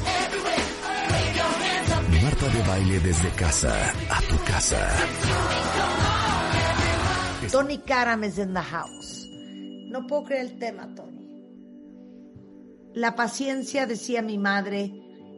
[2.53, 3.73] De baile desde casa
[4.09, 4.77] a tu casa.
[7.51, 9.27] Tony Karam is in the house.
[9.89, 11.27] No puedo creer el tema, Tony.
[12.93, 14.91] La paciencia, decía mi madre,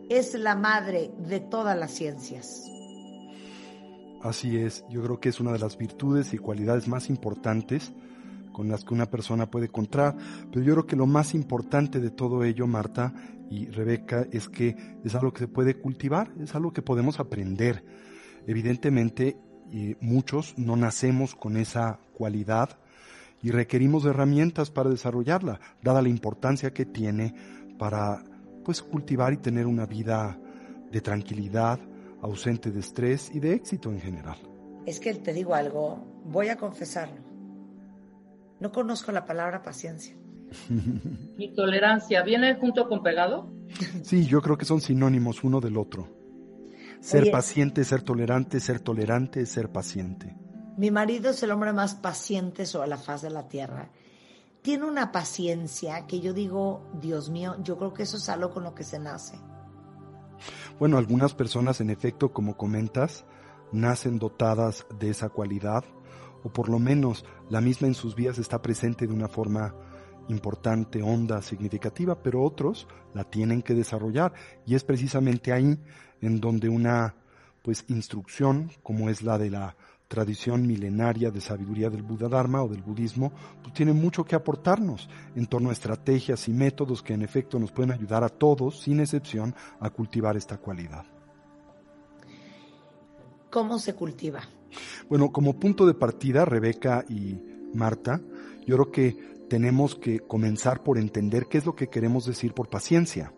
[0.09, 2.65] es la madre de todas las ciencias.
[4.23, 7.91] Así es, yo creo que es una de las virtudes y cualidades más importantes
[8.53, 10.15] con las que una persona puede encontrar,
[10.51, 13.13] pero yo creo que lo más importante de todo ello, Marta
[13.53, 17.83] y Rebeca, es que es algo que se puede cultivar, es algo que podemos aprender.
[18.47, 19.37] Evidentemente,
[19.71, 22.79] eh, muchos no nacemos con esa cualidad
[23.43, 27.35] y requerimos herramientas para desarrollarla, dada la importancia que tiene
[27.77, 28.23] para
[28.65, 30.39] pues cultivar y tener una vida
[30.91, 31.79] de tranquilidad,
[32.21, 34.37] ausente de estrés y de éxito en general.
[34.87, 37.21] Es que te digo algo, voy a confesarlo.
[38.59, 40.15] No conozco la palabra paciencia.
[41.37, 43.51] ¿Y tolerancia viene junto con pegado?
[44.03, 46.09] Sí, yo creo que son sinónimos uno del otro.
[46.99, 50.37] Ser paciente, ser tolerante, ser tolerante, ser paciente.
[50.77, 53.89] Mi marido es el hombre más paciente sobre la faz de la tierra.
[54.61, 58.63] Tiene una paciencia que yo digo, Dios mío, yo creo que eso es algo con
[58.63, 59.37] lo que se nace.
[60.79, 63.25] Bueno, algunas personas, en efecto, como comentas,
[63.73, 65.83] nacen dotadas de esa cualidad,
[66.43, 69.75] o por lo menos la misma en sus vidas está presente de una forma
[70.29, 74.33] importante, honda, significativa, pero otros la tienen que desarrollar
[74.65, 75.77] y es precisamente ahí
[76.21, 77.15] en donde una
[77.61, 79.75] pues instrucción como es la de la
[80.07, 83.31] tradición milenaria de sabiduría del Buda Dharma o del budismo,
[83.63, 87.71] pues tiene mucho que aportarnos en torno a estrategias y métodos que en efecto nos
[87.71, 91.03] pueden ayudar a todos, sin excepción, a cultivar esta cualidad.
[93.49, 94.41] ¿Cómo se cultiva?
[95.09, 97.39] Bueno, como punto de partida, Rebeca y
[97.73, 98.21] Marta,
[98.67, 102.69] yo creo que tenemos que comenzar por entender qué es lo que queremos decir por
[102.69, 103.35] paciencia.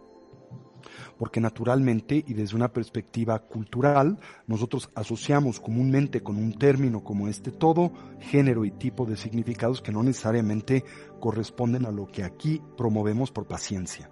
[1.18, 4.18] Porque naturalmente y desde una perspectiva cultural,
[4.48, 9.92] nosotros asociamos comúnmente con un término como este todo género y tipo de significados que
[9.92, 10.86] no necesariamente
[11.20, 14.10] corresponden a lo que aquí promovemos por paciencia.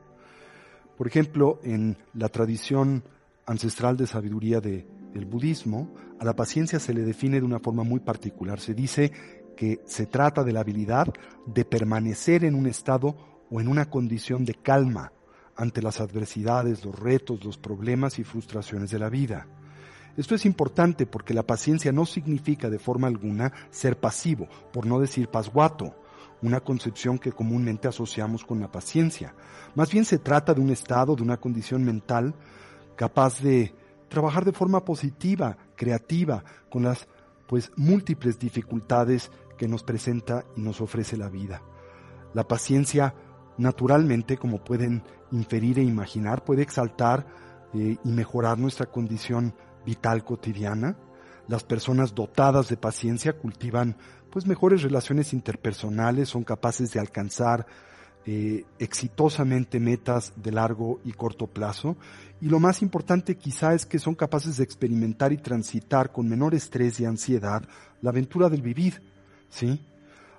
[0.97, 3.05] Por ejemplo, en la tradición
[3.45, 7.83] ancestral de sabiduría de, del budismo, a la paciencia se le define de una forma
[7.83, 8.59] muy particular.
[8.59, 9.13] Se dice
[9.55, 11.07] que se trata de la habilidad
[11.45, 13.15] de permanecer en un estado
[13.49, 15.11] o en una condición de calma
[15.55, 19.47] ante las adversidades, los retos, los problemas y frustraciones de la vida.
[20.17, 24.99] Esto es importante porque la paciencia no significa de forma alguna ser pasivo, por no
[24.99, 25.95] decir pasguato,
[26.41, 29.33] una concepción que comúnmente asociamos con la paciencia.
[29.75, 32.35] Más bien se trata de un estado, de una condición mental
[32.95, 33.73] capaz de
[34.07, 37.07] trabajar de forma positiva, creativa, con las
[37.47, 41.61] pues múltiples dificultades que nos presenta y nos ofrece la vida.
[42.33, 43.13] La paciencia,
[43.57, 47.25] naturalmente, como pueden inferir e imaginar, puede exaltar
[47.73, 49.53] eh, y mejorar nuestra condición
[49.85, 50.97] vital cotidiana.
[51.47, 53.97] Las personas dotadas de paciencia cultivan
[54.31, 57.67] pues mejores relaciones interpersonales, son capaces de alcanzar
[58.25, 61.97] eh, exitosamente metas de largo y corto plazo.
[62.41, 66.55] Y lo más importante quizá es que son capaces de experimentar y transitar con menor
[66.55, 67.63] estrés y ansiedad
[68.01, 69.12] la aventura del vivir.
[69.53, 69.85] ¿Sí?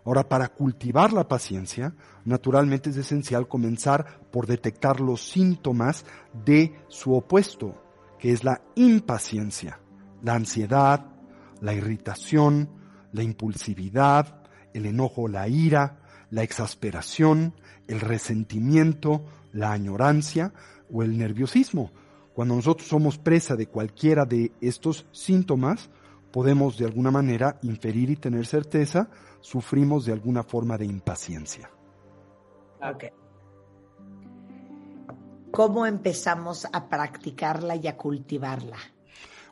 [0.05, 6.05] Ahora, para cultivar la paciencia, naturalmente es esencial comenzar por detectar los síntomas
[6.45, 7.81] de su opuesto,
[8.19, 9.79] que es la impaciencia,
[10.23, 11.07] la ansiedad,
[11.61, 12.69] la irritación,
[13.13, 14.43] la impulsividad,
[14.75, 16.01] el enojo, la ira,
[16.31, 17.55] la exasperación,
[17.87, 20.53] el resentimiento, la añorancia
[20.93, 21.93] o el nerviosismo.
[22.35, 25.89] Cuando nosotros somos presa de cualquiera de estos síntomas,
[26.35, 29.09] podemos de alguna manera inferir y tener certeza,
[29.41, 31.71] sufrimos de alguna forma de impaciencia.
[32.83, 33.05] Ok.
[35.53, 38.79] ¿Cómo empezamos a practicarla y a cultivarla?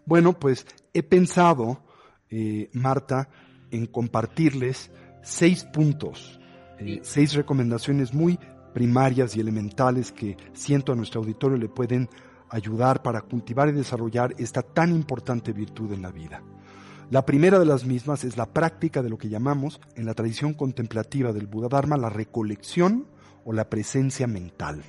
[0.04, 1.84] Bueno, pues he pensado,
[2.28, 3.28] eh, Marta,
[3.70, 4.90] en compartirles
[5.22, 6.40] seis puntos,
[6.80, 8.40] eh, seis recomendaciones muy
[8.74, 12.10] primarias y elementales que siento a nuestro auditorio le pueden
[12.50, 16.42] ayudar para cultivar y desarrollar esta tan importante virtud en la vida.
[17.12, 20.54] La primera de las mismas es la práctica de lo que llamamos en la tradición
[20.54, 23.06] contemplativa del Buda Dharma la recolección
[23.44, 24.82] o la presencia mental.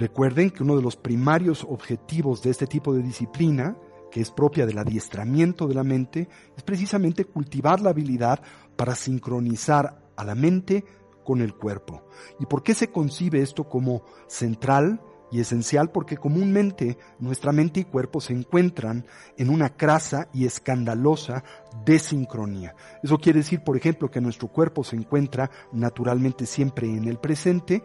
[0.00, 3.76] Recuerden que uno de los primarios objetivos de este tipo de disciplina
[4.10, 8.42] que es propia del adiestramiento de la mente, es precisamente cultivar la habilidad
[8.74, 10.84] para sincronizar a la mente
[11.22, 12.02] con el cuerpo.
[12.40, 15.00] ¿Y por qué se concibe esto como central
[15.32, 15.90] y esencial?
[15.90, 19.06] Porque comúnmente nuestra mente y cuerpo se encuentran
[19.36, 21.42] en una crasa y escandalosa
[21.84, 22.76] desincronía.
[23.02, 27.82] Eso quiere decir, por ejemplo, que nuestro cuerpo se encuentra naturalmente siempre en el presente,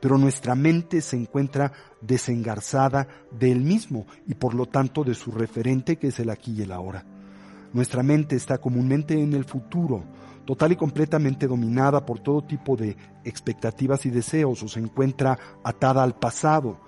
[0.00, 5.32] pero nuestra mente se encuentra desengarzada de él mismo y por lo tanto de su
[5.32, 7.04] referente que es el aquí y el ahora.
[7.72, 10.04] Nuestra mente está comúnmente en el futuro,
[10.44, 16.02] total y completamente dominada por todo tipo de expectativas y deseos o se encuentra atada
[16.02, 16.78] al pasado,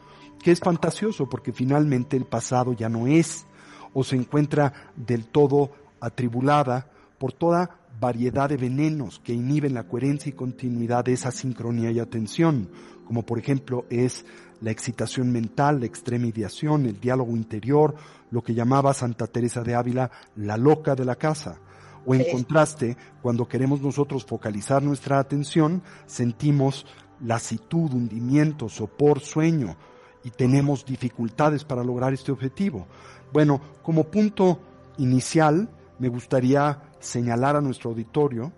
[0.46, 3.46] que es fantasioso porque finalmente el pasado ya no es,
[3.92, 10.30] o se encuentra del todo atribulada por toda variedad de venenos que inhiben la coherencia
[10.30, 12.70] y continuidad de esa sincronía y atención,
[13.08, 14.24] como por ejemplo es
[14.60, 17.96] la excitación mental, la extrema ideación, el diálogo interior,
[18.30, 21.58] lo que llamaba Santa Teresa de Ávila la loca de la casa.
[22.06, 26.86] O en contraste, cuando queremos nosotros focalizar nuestra atención, sentimos
[27.20, 29.76] lasitud, hundimiento, sopor, sueño
[30.26, 32.88] y tenemos dificultades para lograr este objetivo.
[33.32, 34.58] Bueno, como punto
[34.98, 35.68] inicial,
[36.00, 38.52] me gustaría señalar a nuestro auditorio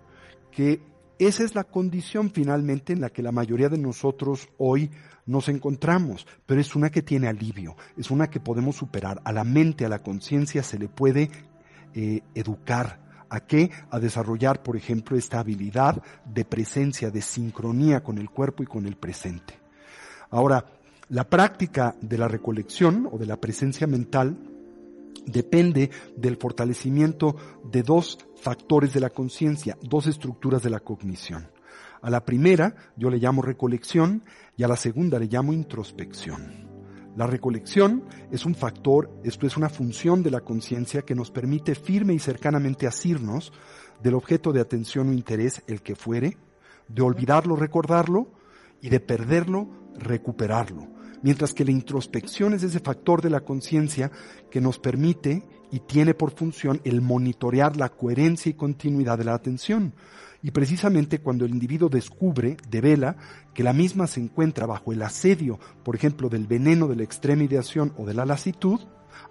[0.51, 0.81] que
[1.19, 4.89] esa es la condición finalmente en la que la mayoría de nosotros hoy
[5.27, 9.21] nos encontramos, pero es una que tiene alivio, es una que podemos superar.
[9.23, 11.29] A la mente, a la conciencia se le puede
[11.93, 12.99] eh, educar.
[13.29, 13.69] ¿A qué?
[13.91, 18.87] A desarrollar, por ejemplo, esta habilidad de presencia, de sincronía con el cuerpo y con
[18.87, 19.53] el presente.
[20.31, 20.65] Ahora,
[21.09, 24.37] la práctica de la recolección o de la presencia mental
[25.25, 31.49] depende del fortalecimiento de dos factores de la conciencia, dos estructuras de la cognición.
[32.01, 34.23] A la primera yo le llamo recolección
[34.55, 36.69] y a la segunda le llamo introspección.
[37.17, 41.73] La recolección es un factor, esto es una función de la conciencia que nos permite
[41.73, 43.51] firme y cercanamente asirnos
[44.01, 46.37] del objeto de atención o interés, el que fuere,
[46.87, 48.29] de olvidarlo, recordarlo,
[48.81, 49.67] y de perderlo,
[49.97, 54.11] recuperarlo mientras que la introspección es ese factor de la conciencia
[54.49, 59.33] que nos permite y tiene por función el monitorear la coherencia y continuidad de la
[59.33, 59.93] atención.
[60.41, 63.17] Y precisamente cuando el individuo descubre, devela,
[63.53, 67.43] que la misma se encuentra bajo el asedio, por ejemplo, del veneno de la extrema
[67.43, 68.79] ideación o de la lasitud,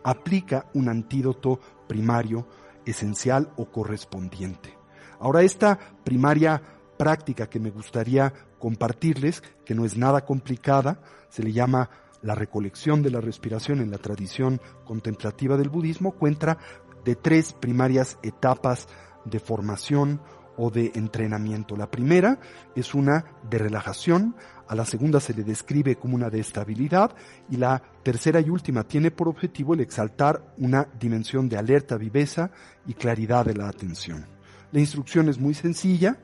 [0.05, 2.47] aplica un antídoto primario,
[2.85, 4.75] esencial o correspondiente.
[5.21, 6.63] Ahora, esta primaria
[6.99, 11.91] práctica que me gustaría compartirles, que no es nada complicada, se le llama
[12.23, 16.59] la recolección de la respiración en la tradición contemplativa del budismo, cuenta
[17.05, 18.89] de tres primarias etapas
[19.25, 20.21] de formación
[20.57, 21.77] o de entrenamiento.
[21.77, 22.41] La primera
[22.75, 24.35] es una de relajación,
[24.67, 27.15] a la segunda se le describe como una de estabilidad
[27.49, 32.51] y la tercera y última tiene por objetivo el exaltar una dimensión de alerta, viveza
[32.87, 34.27] y claridad de la atención.
[34.73, 36.19] La instrucción es muy sencilla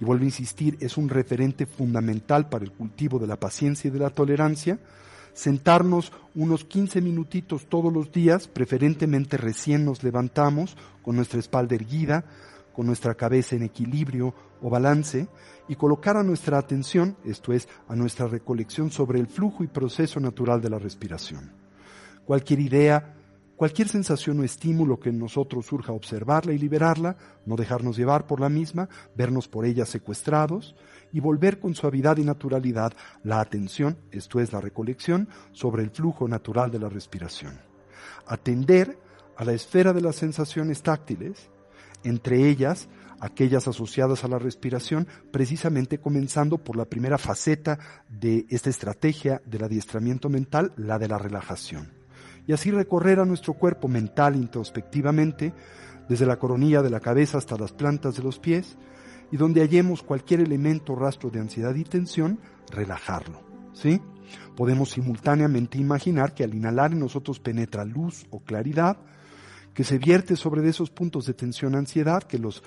[0.00, 3.90] y vuelvo a insistir, es un referente fundamental para el cultivo de la paciencia y
[3.90, 4.78] de la tolerancia.
[5.34, 12.24] Sentarnos unos 15 minutitos todos los días, preferentemente recién nos levantamos, con nuestra espalda erguida,
[12.72, 15.28] con nuestra cabeza en equilibrio o balance,
[15.68, 20.18] y colocar a nuestra atención, esto es, a nuestra recolección sobre el flujo y proceso
[20.18, 21.52] natural de la respiración.
[22.24, 23.16] Cualquier idea,
[23.60, 28.40] Cualquier sensación o estímulo que en nosotros surja observarla y liberarla, no dejarnos llevar por
[28.40, 30.74] la misma, vernos por ella secuestrados
[31.12, 36.26] y volver con suavidad y naturalidad la atención, esto es la recolección, sobre el flujo
[36.26, 37.60] natural de la respiración.
[38.26, 38.98] Atender
[39.36, 41.50] a la esfera de las sensaciones táctiles,
[42.02, 42.88] entre ellas
[43.20, 47.78] aquellas asociadas a la respiración, precisamente comenzando por la primera faceta
[48.08, 51.99] de esta estrategia del adiestramiento mental, la de la relajación
[52.46, 55.52] y así recorrer a nuestro cuerpo mental introspectivamente,
[56.08, 58.76] desde la coronilla de la cabeza hasta las plantas de los pies,
[59.30, 62.40] y donde hallemos cualquier elemento o rastro de ansiedad y tensión,
[62.70, 63.42] relajarlo.
[63.72, 64.00] ¿Sí?
[64.56, 68.98] Podemos simultáneamente imaginar que al inhalar en nosotros penetra luz o claridad,
[69.74, 72.62] que se vierte sobre esos puntos de tensión ansiedad, que los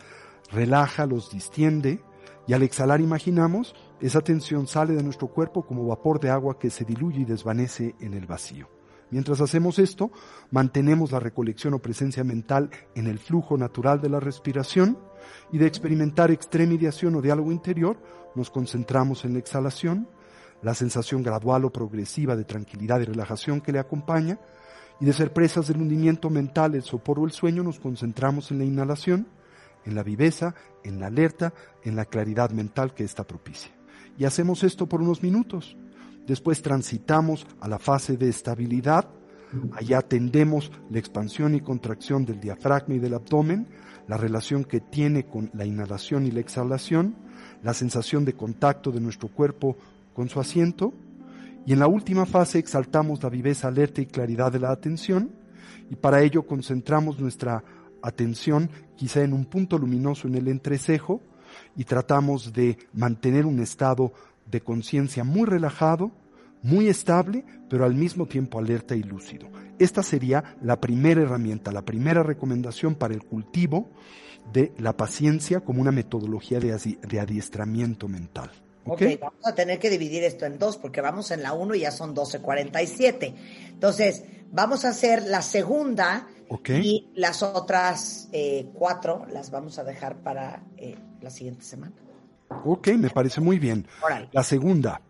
[0.51, 2.01] relaja, los distiende,
[2.47, 6.69] y al exhalar imaginamos esa tensión sale de nuestro cuerpo como vapor de agua que
[6.69, 8.67] se diluye y desvanece en el vacío.
[9.11, 10.11] Mientras hacemos esto,
[10.51, 14.97] mantenemos la recolección o presencia mental en el flujo natural de la respiración
[15.51, 17.97] y de experimentar extrema ideación o diálogo interior,
[18.35, 20.07] nos concentramos en la exhalación,
[20.61, 24.39] la sensación gradual o progresiva de tranquilidad y relajación que le acompaña,
[24.99, 28.59] y de ser presas del hundimiento mental, el sopor o el sueño, nos concentramos en
[28.59, 29.27] la inhalación,
[29.85, 31.53] en la viveza, en la alerta,
[31.83, 33.71] en la claridad mental que ésta propicia.
[34.17, 35.75] Y hacemos esto por unos minutos.
[36.27, 39.07] Después transitamos a la fase de estabilidad.
[39.73, 43.67] Allá atendemos la expansión y contracción del diafragma y del abdomen,
[44.07, 47.15] la relación que tiene con la inhalación y la exhalación,
[47.61, 49.77] la sensación de contacto de nuestro cuerpo
[50.13, 50.93] con su asiento.
[51.65, 55.31] Y en la última fase exaltamos la viveza, alerta y claridad de la atención.
[55.89, 57.63] Y para ello concentramos nuestra
[58.01, 61.21] atención quizá en un punto luminoso en el entrecejo
[61.75, 64.13] y tratamos de mantener un estado
[64.45, 66.11] de conciencia muy relajado,
[66.61, 69.49] muy estable, pero al mismo tiempo alerta y lúcido.
[69.79, 73.89] Esta sería la primera herramienta, la primera recomendación para el cultivo
[74.51, 78.51] de la paciencia como una metodología de, adiestramiento mental.
[78.85, 81.79] ok, vamos a tener que dividir esto en dos porque vamos en la 1 y
[81.81, 83.33] ya son 12.47.
[83.69, 86.27] Entonces, vamos a hacer la segunda
[86.67, 91.93] y las otras eh, cuatro las vamos a dejar para eh, la siguiente semana.
[92.65, 93.87] Ok, me parece muy bien.
[94.31, 95.01] La segunda,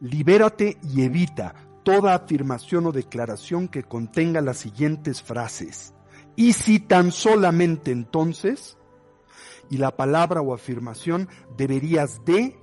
[0.00, 5.94] libérate y evita toda afirmación o declaración que contenga las siguientes frases.
[6.36, 8.78] Y si tan solamente entonces,
[9.70, 12.56] y la palabra o afirmación deberías de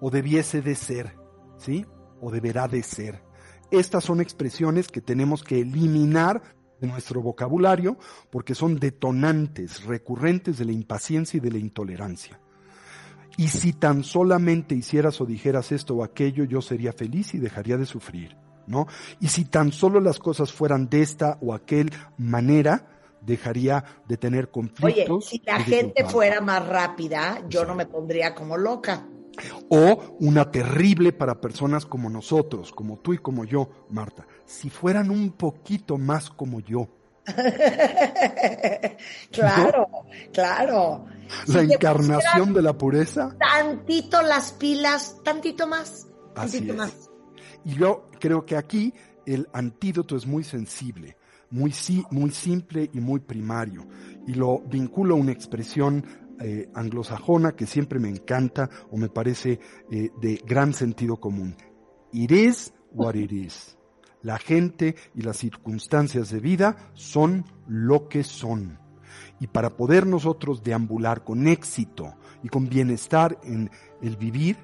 [0.00, 1.16] o debiese de ser,
[1.56, 1.86] ¿sí?
[2.20, 3.22] O deberá de ser.
[3.70, 6.42] Estas son expresiones que tenemos que eliminar
[6.80, 7.98] de nuestro vocabulario
[8.30, 12.40] porque son detonantes recurrentes de la impaciencia y de la intolerancia.
[13.38, 17.76] Y si tan solamente hicieras o dijeras esto o aquello, yo sería feliz y dejaría
[17.76, 18.36] de sufrir,
[18.66, 18.88] ¿no?
[19.20, 22.88] Y si tan solo las cosas fueran de esta o aquel manera,
[23.20, 25.08] dejaría de tener conflictos.
[25.08, 29.06] Oye, si la gente fuera más rápida, yo no me pondría como loca.
[29.68, 34.26] O una terrible para personas como nosotros, como tú y como yo, Marta.
[34.46, 36.88] Si fueran un poquito más como yo,
[39.32, 39.88] claro,
[40.32, 41.06] claro.
[41.46, 43.36] La encarnación de la pureza.
[43.38, 46.08] Tantito las pilas, tantito más.
[46.34, 47.10] Tantito más.
[47.64, 48.94] Y yo creo que aquí
[49.26, 51.16] el antídoto es muy sensible,
[51.50, 51.74] muy,
[52.10, 53.86] muy simple y muy primario.
[54.26, 56.04] Y lo vinculo a una expresión
[56.40, 59.58] eh, anglosajona que siempre me encanta o me parece
[59.90, 61.56] eh, de gran sentido común.
[62.12, 63.77] It is what it is.
[64.22, 68.78] La gente y las circunstancias de vida son lo que son.
[69.40, 73.70] Y para poder nosotros deambular con éxito y con bienestar en
[74.02, 74.56] el vivir,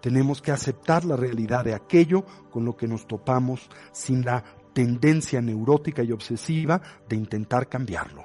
[0.00, 5.40] tenemos que aceptar la realidad de aquello con lo que nos topamos sin la tendencia
[5.40, 8.24] neurótica y obsesiva de intentar cambiarlo.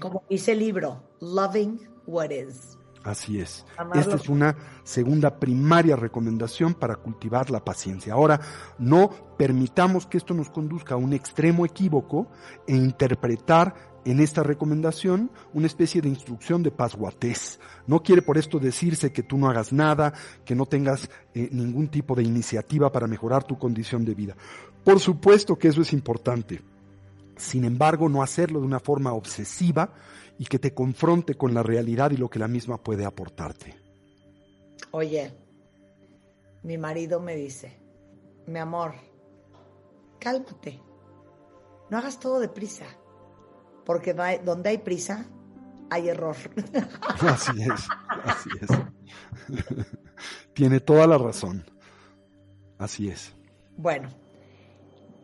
[0.00, 2.78] Como dice el libro, Loving What Is.
[3.04, 3.66] Así es.
[3.94, 8.14] Esta es una segunda primaria recomendación para cultivar la paciencia.
[8.14, 8.40] Ahora,
[8.78, 12.28] no permitamos que esto nos conduzca a un extremo equívoco
[12.66, 13.74] e interpretar
[14.04, 17.60] en esta recomendación una especie de instrucción de pasguatés.
[17.86, 20.12] No quiere por esto decirse que tú no hagas nada,
[20.44, 24.36] que no tengas eh, ningún tipo de iniciativa para mejorar tu condición de vida.
[24.84, 26.62] Por supuesto que eso es importante.
[27.36, 29.92] Sin embargo, no hacerlo de una forma obsesiva
[30.42, 33.76] y que te confronte con la realidad y lo que la misma puede aportarte.
[34.90, 35.32] Oye,
[36.64, 37.78] mi marido me dice,
[38.48, 38.92] mi amor,
[40.18, 40.82] cálmate,
[41.90, 42.86] no hagas todo deprisa
[43.86, 44.14] porque
[44.44, 45.26] donde hay prisa,
[45.90, 46.34] hay error.
[47.20, 47.88] Así es,
[48.24, 49.86] así es.
[50.54, 51.64] Tiene toda la razón.
[52.78, 53.32] Así es.
[53.76, 54.08] Bueno,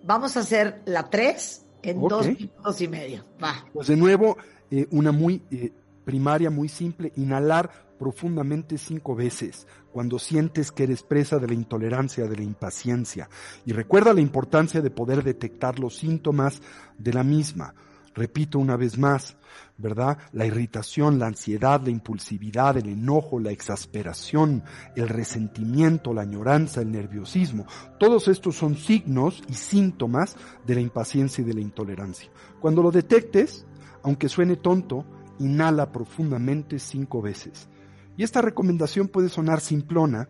[0.05, 3.25] vamos a hacer la 3 en dos minutos y medio.
[3.43, 3.67] Va.
[3.73, 4.37] Pues de nuevo,
[4.71, 5.73] eh, una muy eh,
[6.05, 12.27] primaria, muy simple, inhalar profundamente cinco veces cuando sientes que eres presa de la intolerancia,
[12.27, 13.29] de la impaciencia.
[13.67, 16.63] Y recuerda la importancia de poder detectar los síntomas
[16.97, 17.75] de la misma.
[18.15, 19.37] Repito una vez más,
[19.77, 20.19] ¿verdad?
[20.33, 24.65] La irritación, la ansiedad, la impulsividad, el enojo, la exasperación,
[24.97, 27.67] el resentimiento, la añoranza, el nerviosismo.
[27.99, 30.37] Todos estos son signos y síntomas
[30.67, 32.29] de la impaciencia y de la intolerancia.
[32.61, 33.68] Cuando lo detectes,
[34.03, 35.05] aunque suene tonto,
[35.39, 37.69] inhala profundamente cinco veces.
[38.17, 40.29] Y esta recomendación puede sonar simplona,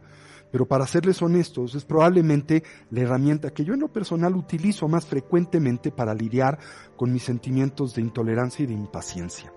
[0.51, 5.07] pero para serles honestos, es probablemente la herramienta que yo en lo personal utilizo más
[5.07, 6.59] frecuentemente para lidiar
[6.97, 9.53] con mis sentimientos de intolerancia y de impaciencia.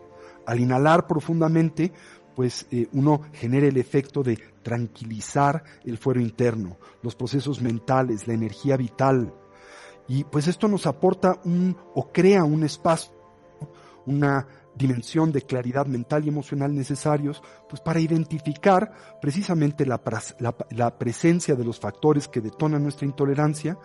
[0.46, 1.94] Al inhalar profundamente,
[2.36, 8.34] pues eh, uno genera el efecto de tranquilizar el fuero interno, los procesos mentales, la
[8.34, 9.34] energía vital.
[10.08, 13.14] Y pues esto nos aporta un o crea un espacio,
[14.06, 18.92] una dimensión de claridad mental y emocional necesarios pues para identificar
[19.22, 20.02] precisamente la,
[20.70, 23.78] la, presencia de los factores que detonan nuestra intolerancia,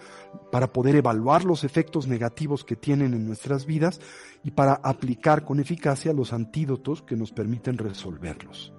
[0.52, 4.00] para poder evaluar los efectos negativos que tienen en nuestras vidas
[4.44, 8.72] y para aplicar con eficacia los antídotos que nos permiten resolverlos.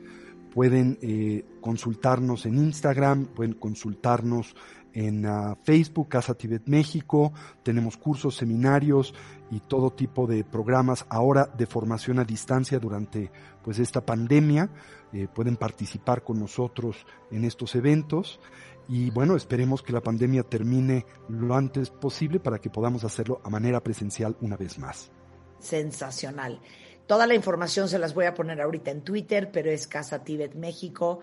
[0.54, 4.54] pueden eh, consultarnos en Instagram, pueden consultarnos
[4.92, 7.32] en ah, Facebook, Casa Tibet México.
[7.62, 9.14] Tenemos cursos, seminarios
[9.50, 13.30] y todo tipo de programas ahora de formación a distancia durante
[13.62, 14.70] pues esta pandemia.
[15.12, 18.40] Eh, pueden participar con nosotros en estos eventos
[18.88, 23.50] y bueno, esperemos que la pandemia termine lo antes posible para que podamos hacerlo a
[23.50, 25.10] manera presencial una vez más.
[25.58, 26.60] Sensacional.
[27.06, 30.54] Toda la información se las voy a poner ahorita en Twitter, pero es Casa Tibet
[30.54, 31.20] México.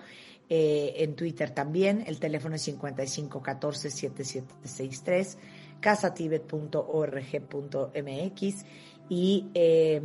[0.47, 2.03] Eh, en Twitter también.
[2.05, 5.37] El teléfono es 5514-7763,
[5.79, 8.65] casatibet.org.mx.
[9.09, 10.01] Y eh,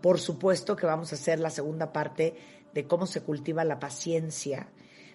[0.00, 2.34] por supuesto que vamos a hacer la segunda parte
[2.72, 4.68] de cómo se cultiva la paciencia,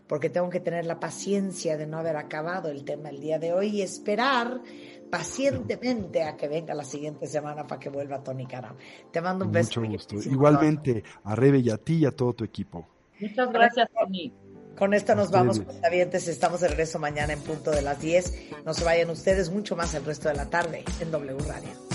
[0.07, 3.53] porque tengo que tener la paciencia de no haber acabado el tema el día de
[3.53, 4.61] hoy y esperar
[5.10, 8.76] pacientemente a que venga la siguiente semana para que vuelva Tony Cara.
[9.11, 9.82] Te mando un beso.
[9.82, 10.30] Mucho gusto.
[10.30, 12.88] Igualmente a Rebe y a ti y a todo tu equipo.
[13.19, 14.34] Muchas gracias, Tony.
[14.77, 16.27] Con esto nos vamos, cuentavientes.
[16.27, 18.34] Estamos de regreso mañana en punto de las 10.
[18.65, 21.95] No se vayan ustedes mucho más el resto de la tarde en W Radio.